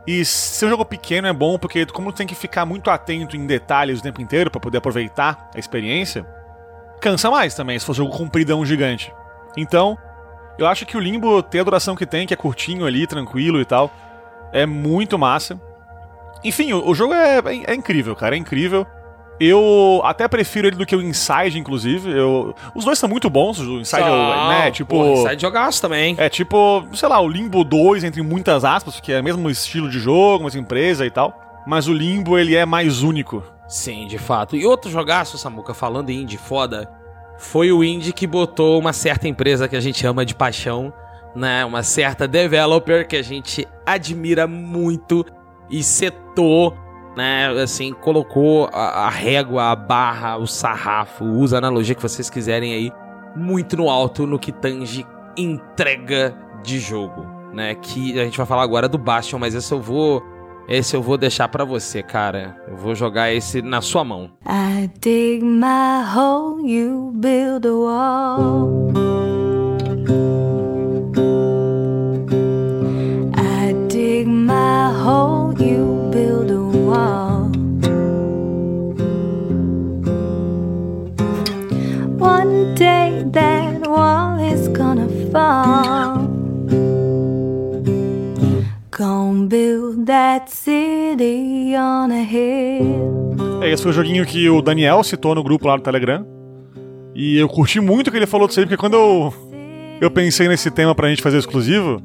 E 0.07 0.23
ser 0.23 0.67
um 0.67 0.69
jogo 0.69 0.85
pequeno 0.85 1.27
é 1.27 1.33
bom 1.33 1.59
porque, 1.59 1.85
como 1.87 2.09
tu 2.09 2.15
tem 2.15 2.27
que 2.27 2.35
ficar 2.35 2.65
muito 2.65 2.89
atento 2.89 3.35
em 3.35 3.45
detalhes 3.45 3.99
o 3.99 4.03
tempo 4.03 4.21
inteiro 4.21 4.49
pra 4.49 4.61
poder 4.61 4.77
aproveitar 4.77 5.49
a 5.53 5.59
experiência, 5.59 6.25
cansa 7.01 7.29
mais 7.29 7.53
também 7.53 7.77
se 7.77 7.85
for 7.85 7.91
um 7.91 7.95
jogo 7.95 8.17
compridão 8.17 8.65
gigante. 8.65 9.13
Então, 9.57 9.97
eu 10.57 10.67
acho 10.67 10.85
que 10.85 10.95
o 10.95 11.01
Limbo 11.01 11.43
tem 11.43 11.59
a 11.59 11.63
duração 11.65 11.97
que 11.97 12.05
tem, 12.05 12.25
que 12.25 12.33
é 12.33 12.37
curtinho 12.37 12.85
ali, 12.85 13.05
tranquilo 13.05 13.59
e 13.59 13.65
tal, 13.65 13.91
é 14.53 14.65
muito 14.65 15.19
massa. 15.19 15.59
Enfim, 16.43 16.73
o, 16.73 16.89
o 16.89 16.95
jogo 16.95 17.13
é, 17.13 17.39
é, 17.39 17.71
é 17.71 17.75
incrível, 17.75 18.15
cara, 18.15 18.35
é 18.35 18.37
incrível. 18.37 18.85
Eu 19.39 20.01
até 20.03 20.27
prefiro 20.27 20.67
ele 20.67 20.75
do 20.75 20.85
que 20.85 20.95
o 20.95 21.01
Inside, 21.01 21.57
inclusive. 21.57 22.09
Eu, 22.11 22.53
os 22.75 22.85
dois 22.85 22.99
são 22.99 23.09
muito 23.09 23.29
bons, 23.29 23.59
o 23.59 23.79
Inside, 23.79 24.03
Só, 24.03 24.49
né? 24.49 24.71
Tipo. 24.71 24.95
Porra, 24.95 25.21
Inside 25.21 25.41
jogaço 25.41 25.81
também. 25.81 26.15
É 26.17 26.29
tipo, 26.29 26.85
sei 26.93 27.09
lá, 27.09 27.19
o 27.19 27.27
Limbo 27.27 27.63
2, 27.63 28.03
entre 28.03 28.21
muitas 28.21 28.63
aspas, 28.63 28.95
porque 28.95 29.11
é 29.11 29.19
o 29.19 29.23
mesmo 29.23 29.49
estilo 29.49 29.89
de 29.89 29.99
jogo, 29.99 30.43
mesma 30.43 30.61
empresa 30.61 31.05
e 31.05 31.09
tal. 31.09 31.39
Mas 31.65 31.87
o 31.87 31.93
Limbo, 31.93 32.37
ele 32.37 32.55
é 32.55 32.65
mais 32.65 33.01
único. 33.01 33.43
Sim, 33.67 34.05
de 34.07 34.17
fato. 34.17 34.55
E 34.55 34.65
outro 34.65 34.91
jogaço, 34.91 35.37
Samuca, 35.37 35.73
falando 35.73 36.09
em 36.09 36.21
indie 36.21 36.37
foda, 36.37 36.89
foi 37.37 37.71
o 37.71 37.83
indie 37.83 38.13
que 38.13 38.27
botou 38.27 38.79
uma 38.79 38.93
certa 38.93 39.27
empresa 39.27 39.67
que 39.67 39.75
a 39.75 39.81
gente 39.81 40.05
ama 40.05 40.25
de 40.25 40.35
paixão, 40.35 40.93
né? 41.35 41.65
Uma 41.65 41.81
certa 41.81 42.27
developer 42.27 43.07
que 43.07 43.15
a 43.15 43.23
gente 43.23 43.67
admira 43.85 44.45
muito 44.45 45.25
e 45.73 45.81
setou, 45.81 46.77
né? 47.17 47.47
Assim, 47.61 47.91
colocou 47.93 48.69
a, 48.71 49.07
a 49.07 49.09
régua, 49.09 49.71
a 49.71 49.75
barra, 49.75 50.37
o 50.37 50.45
sarrafo, 50.45 51.25
usa 51.25 51.57
a 51.57 51.59
analogia 51.59 51.95
que 51.95 52.01
vocês 52.01 52.29
quiserem 52.29 52.73
aí, 52.73 52.91
muito 53.35 53.75
no 53.75 53.89
alto 53.89 54.27
no 54.27 54.37
que 54.37 54.51
tange 54.51 55.03
entrega 55.35 56.37
de 56.63 56.79
jogo, 56.79 57.25
né? 57.51 57.73
Que 57.73 58.19
a 58.19 58.23
gente 58.23 58.37
vai 58.37 58.45
falar 58.45 58.61
agora 58.61 58.87
do 58.87 58.99
Bastion, 58.99 59.39
mas 59.39 59.55
esse 59.55 59.73
eu 59.73 59.81
vou 59.81 60.23
esse 60.67 60.95
eu 60.95 61.01
vou 61.01 61.17
deixar 61.17 61.47
pra 61.49 61.65
você, 61.65 62.03
cara. 62.03 62.55
Eu 62.67 62.77
vou 62.77 62.93
jogar 62.93 63.33
esse 63.33 63.61
na 63.61 63.81
sua 63.81 64.03
mão. 64.03 64.29
I 64.45 64.89
dig 65.01 65.43
my 65.43 66.03
hole, 66.15 66.63
you 66.65 67.11
build 67.15 67.67
a 67.67 67.73
wall. 67.73 69.32
Build 89.47 90.05
that 90.05 90.51
city 90.51 91.73
on 91.75 92.11
a 92.11 92.23
hill. 92.23 93.61
É, 93.61 93.71
esse 93.71 93.83
foi 93.83 93.91
o 93.91 93.93
joguinho 93.93 94.25
que 94.25 94.49
o 94.49 94.61
Daniel 94.61 95.03
citou 95.03 95.33
no 95.35 95.43
grupo 95.43 95.67
lá 95.67 95.77
no 95.77 95.83
Telegram. 95.83 96.25
E 97.15 97.37
eu 97.37 97.47
curti 97.47 97.79
muito 97.79 98.07
o 98.07 98.11
que 98.11 98.17
ele 98.17 98.25
falou 98.25 98.47
disso 98.47 98.59
aí, 98.59 98.65
porque 98.65 98.77
quando 98.77 98.95
eu, 98.95 99.33
eu 100.01 100.11
pensei 100.11 100.47
nesse 100.47 100.71
tema 100.71 100.95
pra 100.95 101.09
gente 101.09 101.21
fazer 101.21 101.37
exclusivo, 101.37 102.01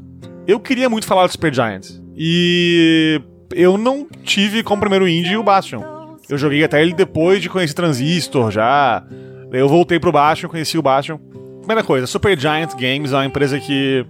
eu 0.46 0.60
queria 0.60 0.88
muito 0.88 1.06
falar 1.06 1.26
do 1.26 1.32
Super 1.32 1.52
Giants. 1.52 2.02
E 2.16 3.20
eu 3.54 3.78
não 3.78 4.06
tive 4.24 4.62
como 4.62 4.80
primeiro 4.80 5.08
indie 5.08 5.36
o 5.36 5.42
Bastion. 5.42 5.82
Eu 6.28 6.36
joguei 6.36 6.62
até 6.62 6.82
ele 6.82 6.92
depois 6.92 7.40
de 7.40 7.48
conhecer 7.48 7.74
Transistor 7.74 8.50
já. 8.50 9.02
Eu 9.50 9.68
voltei 9.68 9.98
pro 9.98 10.12
Bastion, 10.12 10.48
conheci 10.48 10.76
o 10.76 10.82
Bastion. 10.82 11.18
Primeira 11.60 11.82
coisa, 11.82 12.06
Super 12.06 12.38
Giant 12.38 12.72
Games 12.74 13.12
é 13.12 13.16
uma 13.16 13.26
empresa 13.26 13.58
que. 13.58 14.04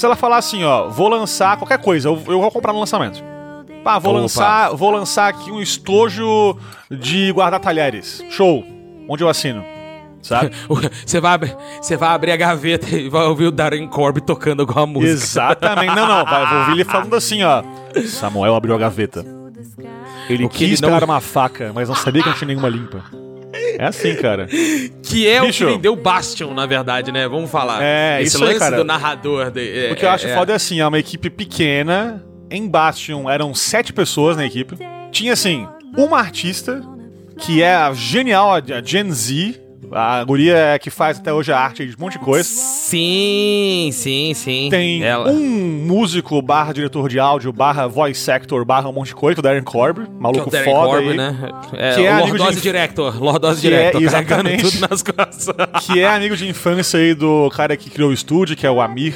Se 0.00 0.06
ela 0.06 0.16
falar 0.16 0.38
assim, 0.38 0.64
ó, 0.64 0.88
vou 0.88 1.08
lançar 1.08 1.58
qualquer 1.58 1.76
coisa, 1.78 2.08
eu, 2.08 2.14
eu 2.26 2.40
vou 2.40 2.50
comprar 2.50 2.72
no 2.72 2.80
lançamento. 2.80 3.22
Ah, 3.84 3.98
vou 3.98 4.12
Opa. 4.12 4.20
lançar, 4.22 4.74
vou 4.74 4.90
lançar 4.90 5.28
aqui 5.28 5.50
um 5.52 5.60
estojo 5.60 6.56
de 6.90 7.30
guardar 7.32 7.60
talheres. 7.60 8.24
Show. 8.30 8.64
Onde 9.06 9.22
eu 9.22 9.28
assino? 9.28 9.62
Sabe? 10.22 10.52
Você 11.04 11.20
vai, 11.20 11.32
abrir- 11.34 11.56
você 11.82 11.96
vai 11.98 12.08
abrir 12.10 12.32
a 12.32 12.36
gaveta 12.38 12.96
e 12.96 13.10
vai 13.10 13.26
ouvir 13.26 13.44
o 13.46 13.50
Darren 13.50 13.86
Corby 13.88 14.22
tocando 14.22 14.60
alguma 14.60 14.86
música. 14.86 15.10
Exatamente. 15.12 15.94
Não, 15.94 16.06
não. 16.06 16.24
Vai, 16.24 16.46
vou 16.46 16.58
ouvir 16.60 16.72
ele 16.72 16.84
falando 16.84 17.14
assim, 17.14 17.42
ó. 17.42 17.62
Samuel 18.06 18.54
abriu 18.54 18.74
a 18.74 18.78
gaveta. 18.78 19.22
Ele 20.30 20.44
O 20.46 20.48
quis 20.48 20.78
ele 20.80 20.90
não- 20.90 20.94
pegar 20.98 21.04
uma 21.10 21.20
faca, 21.20 21.72
mas 21.74 21.88
não 21.90 21.94
sabia 21.96 22.22
que 22.22 22.28
não 22.30 22.36
tinha 22.36 22.48
nenhuma 22.48 22.68
limpa. 22.70 23.02
É 23.80 23.86
assim, 23.86 24.14
cara. 24.14 24.46
Que 25.02 25.26
é 25.26 25.40
Bicho. 25.40 25.64
o 25.64 25.66
que 25.68 25.72
vendeu 25.72 25.96
Bastion, 25.96 26.52
na 26.52 26.66
verdade, 26.66 27.10
né? 27.10 27.26
Vamos 27.26 27.50
falar. 27.50 27.82
É, 27.82 28.20
Esse 28.20 28.36
isso 28.36 28.44
aí, 28.44 28.50
lance 28.50 28.58
cara. 28.60 28.76
do 28.76 28.84
narrador. 28.84 29.50
De, 29.50 29.86
é, 29.86 29.92
O 29.92 29.96
que 29.96 30.04
eu 30.04 30.10
acho 30.10 30.28
é, 30.28 30.34
foda 30.36 30.52
é 30.52 30.54
assim, 30.54 30.78
é 30.78 30.86
uma 30.86 30.98
equipe 30.98 31.30
pequena. 31.30 32.22
Em 32.50 32.68
Bastion 32.68 33.28
eram 33.28 33.54
sete 33.54 33.92
pessoas 33.92 34.36
na 34.36 34.44
equipe. 34.44 34.76
Tinha, 35.10 35.32
assim, 35.32 35.66
uma 35.96 36.18
artista, 36.18 36.82
que 37.38 37.62
é 37.62 37.74
a 37.74 37.92
genial, 37.92 38.52
a 38.52 38.82
Gen 38.84 39.10
Z. 39.10 39.60
A 39.92 40.22
guria 40.24 40.78
que 40.80 40.90
faz 40.90 41.18
até 41.18 41.32
hoje 41.32 41.50
a 41.52 41.58
arte 41.58 41.86
de 41.86 41.96
um 41.96 42.00
monte 42.00 42.12
de 42.12 42.18
coisa. 42.20 42.44
Sim, 42.44 43.90
sim, 43.92 44.32
sim. 44.34 44.68
Tem 44.70 45.02
Ela. 45.02 45.30
um 45.30 45.38
músico 45.86 46.40
barra 46.42 46.72
diretor 46.72 47.08
de 47.08 47.18
áudio, 47.18 47.52
barra 47.52 47.86
voice 47.86 48.30
actor, 48.30 48.64
barra 48.64 48.88
um 48.88 48.92
monte 48.92 49.08
de 49.08 49.14
coisa, 49.14 49.38
é 49.38 49.40
o 49.40 49.42
Darren 49.42 49.62
Corby, 49.62 50.02
Que 50.02 50.06
é 50.10 50.14
maluco 50.20 50.48
o 50.48 50.50
Darren 50.52 50.72
foda 50.72 50.88
Corby, 50.92 51.08
aí. 51.10 51.16
né? 51.16 51.36
É, 51.72 51.94
Que 51.94 52.06
é 52.06 52.18
Lordose 52.18 52.56
de- 52.56 52.62
Director. 52.62 53.22
Lordose 53.22 53.60
Que 53.62 53.66
é, 53.68 53.90
Director, 53.90 54.02
carregando 54.10 54.48
exatamente. 54.50 54.62
tudo 54.80 54.88
nas 54.88 55.02
costas. 55.02 55.56
que 55.86 55.98
é 56.00 56.08
amigo 56.08 56.36
de 56.36 56.48
infância 56.48 57.00
aí 57.00 57.14
do 57.14 57.48
cara 57.50 57.76
que 57.76 57.88
criou 57.90 58.10
o 58.10 58.12
estúdio, 58.14 58.54
que 58.56 58.66
é 58.66 58.70
o 58.70 58.80
Amir. 58.80 59.14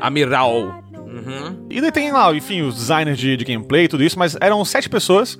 Amiral. 0.00 0.82
Uhum. 0.94 1.66
E 1.70 1.80
daí 1.80 1.92
tem 1.92 2.12
lá, 2.12 2.34
enfim, 2.34 2.62
os 2.62 2.74
designers 2.74 3.18
de, 3.18 3.36
de 3.36 3.44
gameplay 3.44 3.84
e 3.84 3.88
tudo 3.88 4.02
isso, 4.02 4.18
mas 4.18 4.36
eram 4.40 4.62
sete 4.64 4.88
pessoas. 4.88 5.38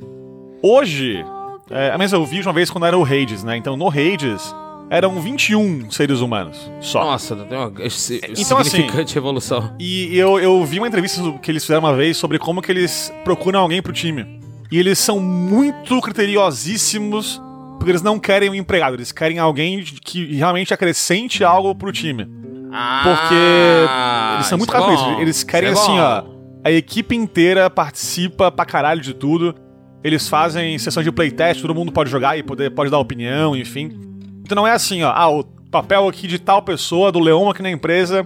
Hoje, 0.63 1.23
é, 1.71 1.97
mas 1.97 2.13
eu 2.13 2.25
vi 2.25 2.41
uma 2.41 2.53
vez 2.53 2.71
quando 2.71 2.87
era 2.87 2.97
o 2.97 3.05
Hades, 3.05 3.43
né? 3.45 3.57
Então 3.57 3.77
no 3.77 3.89
Hades 3.89 4.55
eram 4.89 5.21
21 5.21 5.91
seres 5.91 6.21
humanos 6.21 6.71
só. 6.81 7.05
Nossa, 7.05 7.35
tem 7.35 7.59
uma 7.59 7.73
esse- 7.81 8.21
Então, 8.39 8.57
assim, 8.59 8.71
significante 8.71 9.19
evolução. 9.19 9.75
E 9.81 10.17
eu, 10.17 10.39
eu 10.39 10.65
vi 10.65 10.79
uma 10.79 10.87
entrevista 10.87 11.21
que 11.43 11.51
eles 11.51 11.65
fizeram 11.65 11.81
uma 11.83 11.95
vez 11.95 12.17
sobre 12.17 12.39
como 12.39 12.63
que 12.63 12.71
eles 12.71 13.13
procuram 13.25 13.61
alguém 13.61 13.83
pro 13.83 13.93
time. 13.93 14.41
E 14.71 14.79
eles 14.79 14.99
são 14.99 15.19
muito 15.21 16.01
criteriosíssimos 16.01 17.41
porque 17.79 17.91
eles 17.91 18.03
não 18.03 18.19
querem 18.19 18.49
um 18.49 18.55
empregado, 18.55 18.95
eles 18.95 19.13
querem 19.13 19.39
alguém 19.39 19.83
que 19.85 20.35
realmente 20.35 20.73
acrescente 20.73 21.45
algo 21.45 21.75
pro 21.75 21.93
time. 21.93 22.25
Porque 22.25 23.35
Ah, 23.89 24.33
eles 24.37 24.47
são 24.47 24.59
muito 24.59 24.75
é 24.75 24.79
bom, 24.79 25.21
Eles 25.21 25.43
querem 25.45 25.69
é 25.71 25.73
assim, 25.73 25.99
ó. 25.99 26.25
A 26.65 26.71
equipe 26.71 27.15
inteira 27.15 27.69
participa 27.71 28.51
pra 28.51 28.65
caralho 28.65 29.01
de 29.01 29.15
tudo. 29.15 29.55
Eles 30.07 30.29
fazem 30.29 30.79
sessões 30.79 31.05
de 31.05 31.11
playtest, 31.11 31.61
todo 31.61 31.75
mundo 31.75 31.91
pode 31.91 32.09
jogar 32.09 32.39
e 32.39 32.43
poder, 32.45 32.71
pode 32.71 32.93
dar 32.93 32.99
opinião, 33.01 33.57
enfim. 33.57 33.91
Então 34.45 34.55
não 34.55 34.65
é 34.65 34.71
assim, 34.71 35.03
ó. 35.03 35.11
Ah, 35.13 35.29
o 35.29 35.43
papel 35.69 36.07
aqui 36.07 36.29
de 36.29 36.39
tal 36.39 36.63
pessoa, 36.63 37.11
do 37.11 37.19
Leão 37.19 37.51
aqui 37.51 37.61
na 37.61 37.73
empresa, 37.73 38.25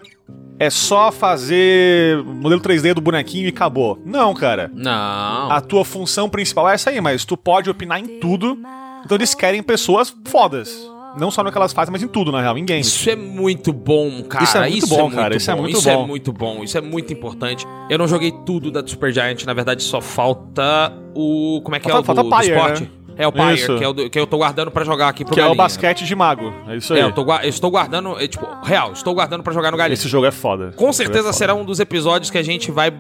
é 0.59 0.69
só 0.69 1.11
fazer 1.11 2.23
modelo 2.23 2.61
3D 2.61 2.93
do 2.93 3.01
bonequinho 3.01 3.47
e 3.47 3.49
acabou. 3.49 3.99
Não, 4.05 4.35
cara. 4.35 4.71
Não. 4.75 5.51
A 5.51 5.59
tua 5.63 5.83
função 5.83 6.29
principal 6.29 6.69
é 6.69 6.75
essa 6.75 6.91
aí, 6.91 7.01
mas 7.01 7.25
tu 7.25 7.35
pode 7.35 7.71
opinar 7.71 7.99
em 7.99 8.21
tudo. 8.21 8.59
Então 9.03 9.17
eles 9.17 9.35
querem 9.35 9.63
pessoas 9.63 10.15
fodas. 10.27 10.87
Não 11.19 11.31
só 11.31 11.43
no 11.43 11.51
que 11.51 11.59
elas 11.59 11.73
fazem, 11.73 11.91
mas 11.93 12.03
em 12.03 12.09
tudo, 12.09 12.31
na 12.33 12.41
real, 12.41 12.57
em 12.59 12.65
games. 12.65 12.87
Isso 12.87 13.11
é 13.11 13.17
muito 13.17 13.73
bom, 13.73 14.23
cara. 14.23 14.45
Isso 14.45 14.57
é 14.59 14.69
muito 14.69 14.87
bom, 14.87 15.11
cara. 15.11 15.37
Isso 15.37 15.51
é 15.51 15.55
muito 15.55 15.79
Isso 15.79 15.89
é 15.91 15.95
bom. 15.97 16.07
muito 16.07 16.33
bom. 16.33 16.63
Isso 16.65 16.79
é 16.79 16.81
muito 16.81 17.13
importante. 17.13 17.67
Eu 17.89 17.99
não 17.99 18.07
joguei 18.09 18.33
tudo 18.47 18.71
da 18.71 18.87
Super 18.87 19.13
Giant. 19.13 19.45
Na 19.45 19.53
verdade, 19.53 19.83
só 19.83 20.01
falta 20.01 20.93
o... 21.15 21.61
Como 21.65 21.77
é 21.77 21.81
que 21.81 21.91
é 21.91 21.95
o 21.95 22.03
Falta- 22.03 22.23
do, 22.23 22.29
falta 22.29 22.29
do 22.29 22.31
Pyre, 22.49 22.53
esporte? 22.57 22.83
né? 22.85 22.89
É 23.17 23.27
o 23.27 23.33
Pyre, 23.33 23.55
Isso. 23.55 23.77
que, 23.77 23.85
é 23.85 23.89
o 23.89 23.93
do- 23.93 24.09
que 24.09 24.19
eu 24.19 24.27
tô 24.27 24.39
guardando 24.39 24.71
pra 24.71 24.83
jogar 24.83 25.09
aqui 25.09 25.25
pro 25.25 25.35
Que 25.35 25.41
é 25.41 25.43
o 25.43 25.47
Galinha. 25.49 25.63
basquete 25.65 26.05
de 26.07 26.15
mago. 26.17 26.55
É 26.69 26.77
isso 26.77 26.95
aí. 26.95 27.01
É, 27.01 27.03
eu, 27.05 27.13
tô, 27.13 27.23
eu 27.31 27.49
estou 27.51 27.71
guardando... 27.71 28.19
é, 28.19 28.27
tipo, 28.27 28.47
real, 28.63 28.93
estou 28.93 29.13
guardando 29.13 29.43
pra 29.43 29.53
jogar 29.53 29.71
no 29.71 29.77
Galinha. 29.77 29.93
Esse 29.95 30.09
jogo 30.09 30.25
é 30.27 30.31
foda. 30.31 30.73
Com 30.77 30.91
certeza 30.93 31.19
é 31.19 31.23
foda. 31.25 31.33
será 31.35 31.55
um 31.55 31.65
dos 31.65 31.81
episódios 31.81 32.31
que 32.31 32.39
a 32.39 32.43
gente 32.43 32.71
vai... 32.71 32.91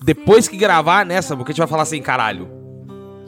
Depois 0.00 0.46
que 0.48 0.56
gravar 0.56 1.04
nessa, 1.04 1.36
porque 1.36 1.50
a 1.50 1.52
gente 1.52 1.58
vai 1.58 1.68
falar 1.68 1.82
assim, 1.82 2.00
caralho. 2.00 2.48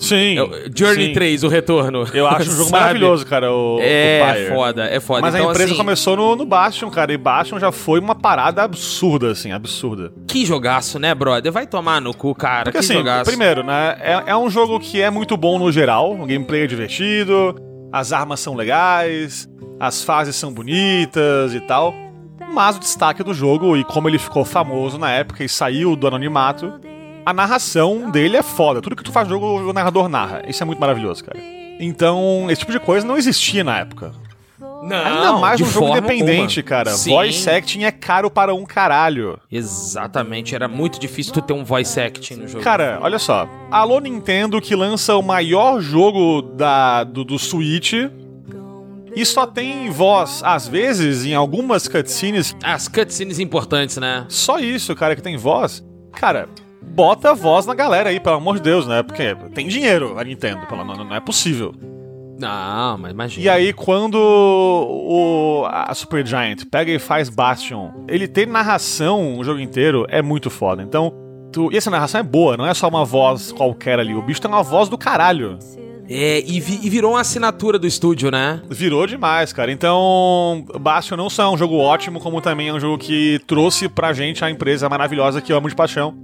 Sim. 0.01 0.39
é 0.39 0.71
Journey 0.75 1.09
sim. 1.09 1.13
3, 1.13 1.45
o 1.45 1.49
retorno. 1.49 2.07
Eu 2.13 2.27
acho 2.27 2.51
um 2.51 2.55
jogo 2.57 2.71
maravilhoso, 2.71 3.27
cara. 3.27 3.53
O, 3.53 3.79
É, 3.81 4.49
o 4.51 4.55
foda, 4.55 4.85
é 4.85 4.99
foda. 4.99 5.21
Mas 5.21 5.35
então, 5.35 5.49
a 5.49 5.51
empresa 5.51 5.71
assim, 5.71 5.77
começou 5.77 6.17
no, 6.17 6.35
no 6.35 6.47
Bastion, 6.47 6.91
cara. 6.91 7.13
E 7.13 7.19
Bastion 7.19 7.61
já 7.61 7.71
foi 7.71 8.01
uma 8.01 8.15
parada 8.15 8.63
absurda, 8.63 9.31
assim, 9.31 9.53
absurda. 9.53 10.13
Que 10.27 10.47
jogaço, 10.47 10.99
né, 10.99 11.15
brother? 11.15 11.53
Vai 11.53 11.67
tomar 11.67 12.01
no 12.01 12.15
cu, 12.15 12.35
cara. 12.35 12.65
Porque 12.65 12.79
que 12.79 12.85
assim, 12.85 12.95
jogaço. 12.95 13.31
primeiro, 13.31 13.63
né? 13.63 13.97
É, 14.01 14.23
é 14.29 14.37
um 14.37 14.49
jogo 14.49 14.81
que 14.81 15.01
é 15.03 15.11
muito 15.11 15.37
bom 15.37 15.59
no 15.59 15.71
geral. 15.71 16.15
O 16.15 16.27
gameplay 16.27 16.63
é 16.63 16.67
divertido, 16.67 17.55
as 17.93 18.13
armas 18.13 18.41
são 18.41 18.55
legais, 18.55 19.49
as 19.79 20.03
fases 20.03 20.35
são 20.35 20.53
bonitas 20.53 21.55
e 21.55 21.61
tal. 21.61 21.95
Mas 22.53 22.77
o 22.77 22.81
destaque 22.81 23.23
do 23.23 23.33
jogo, 23.33 23.77
e 23.77 23.85
como 23.85 24.09
ele 24.09 24.19
ficou 24.19 24.45
famoso 24.45 24.99
na 24.99 25.11
época 25.13 25.45
e 25.45 25.49
saiu 25.49 25.95
do 25.95 26.07
anonimato, 26.09 26.81
a 27.25 27.33
narração 27.33 28.11
dele 28.11 28.37
é 28.37 28.43
foda. 28.43 28.81
Tudo 28.81 28.97
que 28.97 29.05
tu 29.05 29.13
faz 29.13 29.29
no 29.29 29.35
jogo, 29.35 29.71
o 29.71 29.73
narrador 29.73 30.09
narra. 30.09 30.43
Isso 30.47 30.63
é 30.63 30.67
muito 30.67 30.79
maravilhoso, 30.81 31.25
cara. 31.25 31.39
Então, 31.79 32.47
esse 32.51 32.61
tipo 32.61 32.73
de 32.73 32.81
coisa 32.81 33.07
não 33.07 33.17
existia 33.17 33.65
na 33.65 33.79
época. 33.79 34.13
Não, 34.83 34.97
Ainda 34.97 35.33
mais 35.35 35.61
um 35.61 35.67
jogo 35.67 35.89
independente, 35.91 36.61
alguma. 36.61 36.69
cara. 36.69 36.91
Sim. 36.93 37.11
Voice 37.11 37.51
acting 37.51 37.85
é 37.85 37.91
caro 37.93 38.31
para 38.31 38.55
um 38.55 38.65
caralho. 38.65 39.39
Exatamente, 39.51 40.55
era 40.55 40.69
muito 40.69 40.99
difícil 40.99 41.35
tu 41.35 41.43
ter 41.43 41.53
um 41.53 41.65
voice 41.65 42.01
acting 42.01 42.35
no 42.37 42.49
jogo. 42.49 42.65
Cara, 42.65 42.99
olha 43.03 43.19
só. 43.19 43.47
Alô 43.71 44.01
Nintendo 44.01 44.61
que 44.61 44.75
lança 44.75 45.15
o 45.17 45.23
maior 45.23 45.81
jogo 45.81 46.41
da, 46.43 47.05
do, 47.05 47.25
do 47.25 47.39
Switch 47.39 47.93
e 49.15 49.27
só 49.27 49.47
tem 49.47 49.91
voz, 49.91 50.41
às 50.45 50.67
vezes, 50.69 51.27
em 51.27 51.35
algumas 51.35 51.89
cutscenes. 51.89 52.57
As 52.63 52.89
cutscenes 52.89 53.39
importantes, 53.39 53.97
né? 53.97 54.25
Só 54.29 54.59
isso, 54.59 54.95
cara, 54.95 55.17
que 55.17 55.23
tem 55.23 55.37
voz. 55.37 55.85
Cara, 56.13 56.49
bota 56.83 57.35
voz 57.35 57.67
na 57.67 57.75
galera 57.75 58.11
aí, 58.11 58.21
pelo 58.21 58.37
amor 58.37 58.57
de 58.57 58.63
Deus, 58.63 58.87
né? 58.87 59.03
Porque 59.03 59.35
tem 59.55 59.69
dinheiro 59.69 60.19
a 60.19 60.25
Nintendo, 60.25 60.67
pelo 60.67 60.85
não, 60.85 61.05
não 61.05 61.15
é 61.15 61.21
possível. 61.21 61.75
Não, 62.39 62.97
mas 62.99 63.13
imagina. 63.13 63.45
E 63.45 63.49
aí, 63.49 63.73
quando 63.73 64.15
o, 64.17 65.65
a 65.69 65.93
Super 65.95 66.27
Giant 66.27 66.65
pega 66.71 66.91
e 66.91 66.99
faz 66.99 67.29
Bastion, 67.29 67.91
ele 68.09 68.27
ter 68.27 68.47
narração 68.47 69.39
o 69.39 69.45
jogo 69.45 69.61
inteiro 69.61 70.07
é 70.09 70.23
muito 70.23 70.49
foda. 70.49 70.83
Então, 70.83 71.13
tu, 71.53 71.71
e 71.73 71.77
essa 71.77 71.91
narração 71.91 72.21
é 72.21 72.25
boa, 72.25 72.57
não 72.57 72.67
é 72.67 72.73
só 72.73 72.89
uma 72.89 73.05
voz 73.05 73.53
qualquer 73.53 73.99
ali. 73.99 74.15
O 74.15 74.23
bicho 74.23 74.41
tem 74.41 74.51
uma 74.51 74.63
voz 74.63 74.89
do 74.89 74.97
caralho. 74.97 75.59
É, 76.09 76.41
e, 76.45 76.59
vi- 76.59 76.81
e 76.83 76.91
virou 76.91 77.13
uma 77.13 77.21
assinatura 77.21 77.79
do 77.79 77.87
estúdio, 77.87 78.31
né? 78.31 78.61
Virou 78.69 79.07
demais, 79.07 79.53
cara. 79.53 79.71
Então, 79.71 80.65
Bastion 80.81 81.17
não 81.17 81.31
só 81.31 81.45
é 81.45 81.49
um 81.51 81.57
jogo 81.59 81.77
ótimo, 81.77 82.19
como 82.19 82.41
também 82.41 82.69
é 82.69 82.73
um 82.73 82.81
jogo 82.81 82.99
que 82.99 83.39
trouxe 83.47 83.89
pra 83.89 84.13
gente 84.13 84.45
a 84.45 84.51
empresa 84.51 84.89
maravilhosa 84.89 85.41
que 85.41 85.53
eu 85.53 85.57
amo 85.59 85.69
de 85.69 85.77
paixão. 85.77 86.15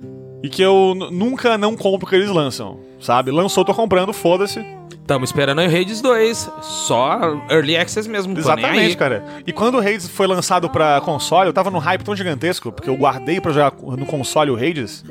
E 0.47 0.49
que 0.49 0.63
eu 0.63 0.95
nunca 1.11 1.59
não 1.59 1.75
compro 1.75 2.07
o 2.07 2.09
que 2.09 2.15
eles 2.15 2.31
lançam, 2.31 2.79
sabe? 3.01 3.33
Lançou, 3.33 3.65
tô 3.65 3.75
comprando, 3.75 4.13
foda-se. 4.13 4.65
Tamo 5.05 5.25
esperando 5.25 5.59
aí 5.59 5.67
o 5.67 5.77
Hades 5.77 6.01
2. 6.01 6.51
Só 6.63 7.19
Early 7.51 7.77
Access 7.77 8.09
mesmo. 8.09 8.39
Exatamente, 8.39 8.97
cara. 8.97 9.25
E 9.45 9.53
quando 9.53 9.75
o 9.75 9.81
Hades 9.81 10.09
foi 10.09 10.29
lançado 10.29 10.71
pra 10.71 11.01
console, 11.01 11.49
eu 11.49 11.53
tava 11.53 11.69
num 11.69 11.79
hype 11.79 12.05
tão 12.05 12.15
gigantesco, 12.15 12.71
porque 12.71 12.89
eu 12.89 12.97
guardei 12.97 13.41
pra 13.41 13.51
jogar 13.51 13.73
no 13.81 14.07
console 14.07 14.53
o 14.53 14.55
Hades, 14.55 15.05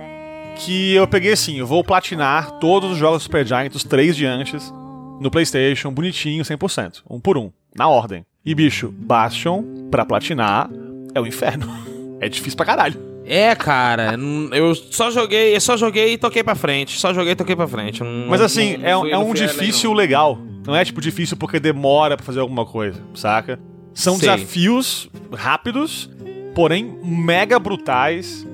que 0.55 0.95
eu 0.95 1.05
peguei 1.05 1.33
assim, 1.33 1.59
eu 1.59 1.67
vou 1.67 1.83
platinar 1.83 2.51
todos 2.51 2.93
os 2.93 2.97
jogos 2.97 3.23
Super 3.23 3.45
Giant, 3.45 3.75
os 3.75 3.83
três 3.83 4.15
de 4.15 4.25
antes, 4.25 4.73
no 5.19 5.29
PlayStation, 5.29 5.91
bonitinho, 5.91 6.45
100%, 6.45 7.01
um 7.09 7.19
por 7.19 7.37
um, 7.37 7.51
na 7.75 7.89
ordem. 7.89 8.25
E 8.45 8.55
bicho, 8.55 8.89
Bastion, 8.89 9.65
pra 9.91 10.05
platinar, 10.05 10.69
é 11.13 11.19
o 11.19 11.27
inferno. 11.27 11.67
É 12.21 12.29
difícil 12.29 12.55
pra 12.55 12.65
caralho. 12.65 13.14
É, 13.27 13.55
cara, 13.55 14.15
eu 14.53 14.75
só 14.75 15.09
joguei, 15.09 15.55
eu 15.55 15.61
só 15.61 15.75
joguei 15.75 16.13
e 16.13 16.17
toquei 16.17 16.43
pra 16.43 16.53
frente. 16.55 16.99
Só 16.99 17.13
joguei 17.13 17.31
e 17.33 17.35
toquei 17.35 17.55
pra 17.55 17.67
frente. 17.67 18.03
Não- 18.03 18.27
Mas 18.29 18.39
assim, 18.41 18.77
não 18.77 18.87
é, 18.87 18.99
fui- 18.99 19.09
é 19.09 19.13
não 19.13 19.23
um 19.23 19.31
fui 19.31 19.39
além, 19.39 19.47
difícil 19.51 19.89
não. 19.89 19.97
legal. 19.97 20.37
Não 20.65 20.75
é 20.75 20.85
tipo 20.85 21.01
difícil 21.01 21.35
porque 21.37 21.59
demora 21.59 22.15
pra 22.17 22.25
fazer 22.25 22.39
alguma 22.39 22.65
coisa, 22.65 23.01
saca? 23.15 23.59
São 23.93 24.15
Sei. 24.17 24.29
desafios 24.29 25.09
rápidos, 25.33 26.09
porém 26.53 26.99
mega 27.03 27.57
brutais. 27.57 28.45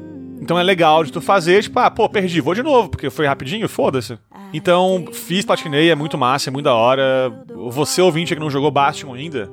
Então 0.41 0.57
é 0.57 0.63
legal 0.63 1.03
de 1.03 1.11
tu 1.11 1.21
fazer, 1.21 1.61
tipo, 1.63 1.77
ah, 1.79 1.91
pô, 1.91 2.07
perdi, 2.09 2.41
vou 2.41 2.55
de 2.55 2.63
novo, 2.63 2.89
porque 2.89 3.09
foi 3.09 3.27
rapidinho, 3.27 3.67
foda-se. 3.69 4.17
Então, 4.53 5.05
fiz, 5.13 5.45
platinei, 5.45 5.91
é 5.91 5.95
muito 5.95 6.17
massa, 6.17 6.49
é 6.49 6.51
muito 6.51 6.65
da 6.65 6.73
hora. 6.73 7.31
Você 7.69 8.01
ouvinte 8.01 8.33
que 8.33 8.39
não 8.39 8.49
jogou 8.49 8.71
Bastion 8.71 9.13
ainda 9.13 9.49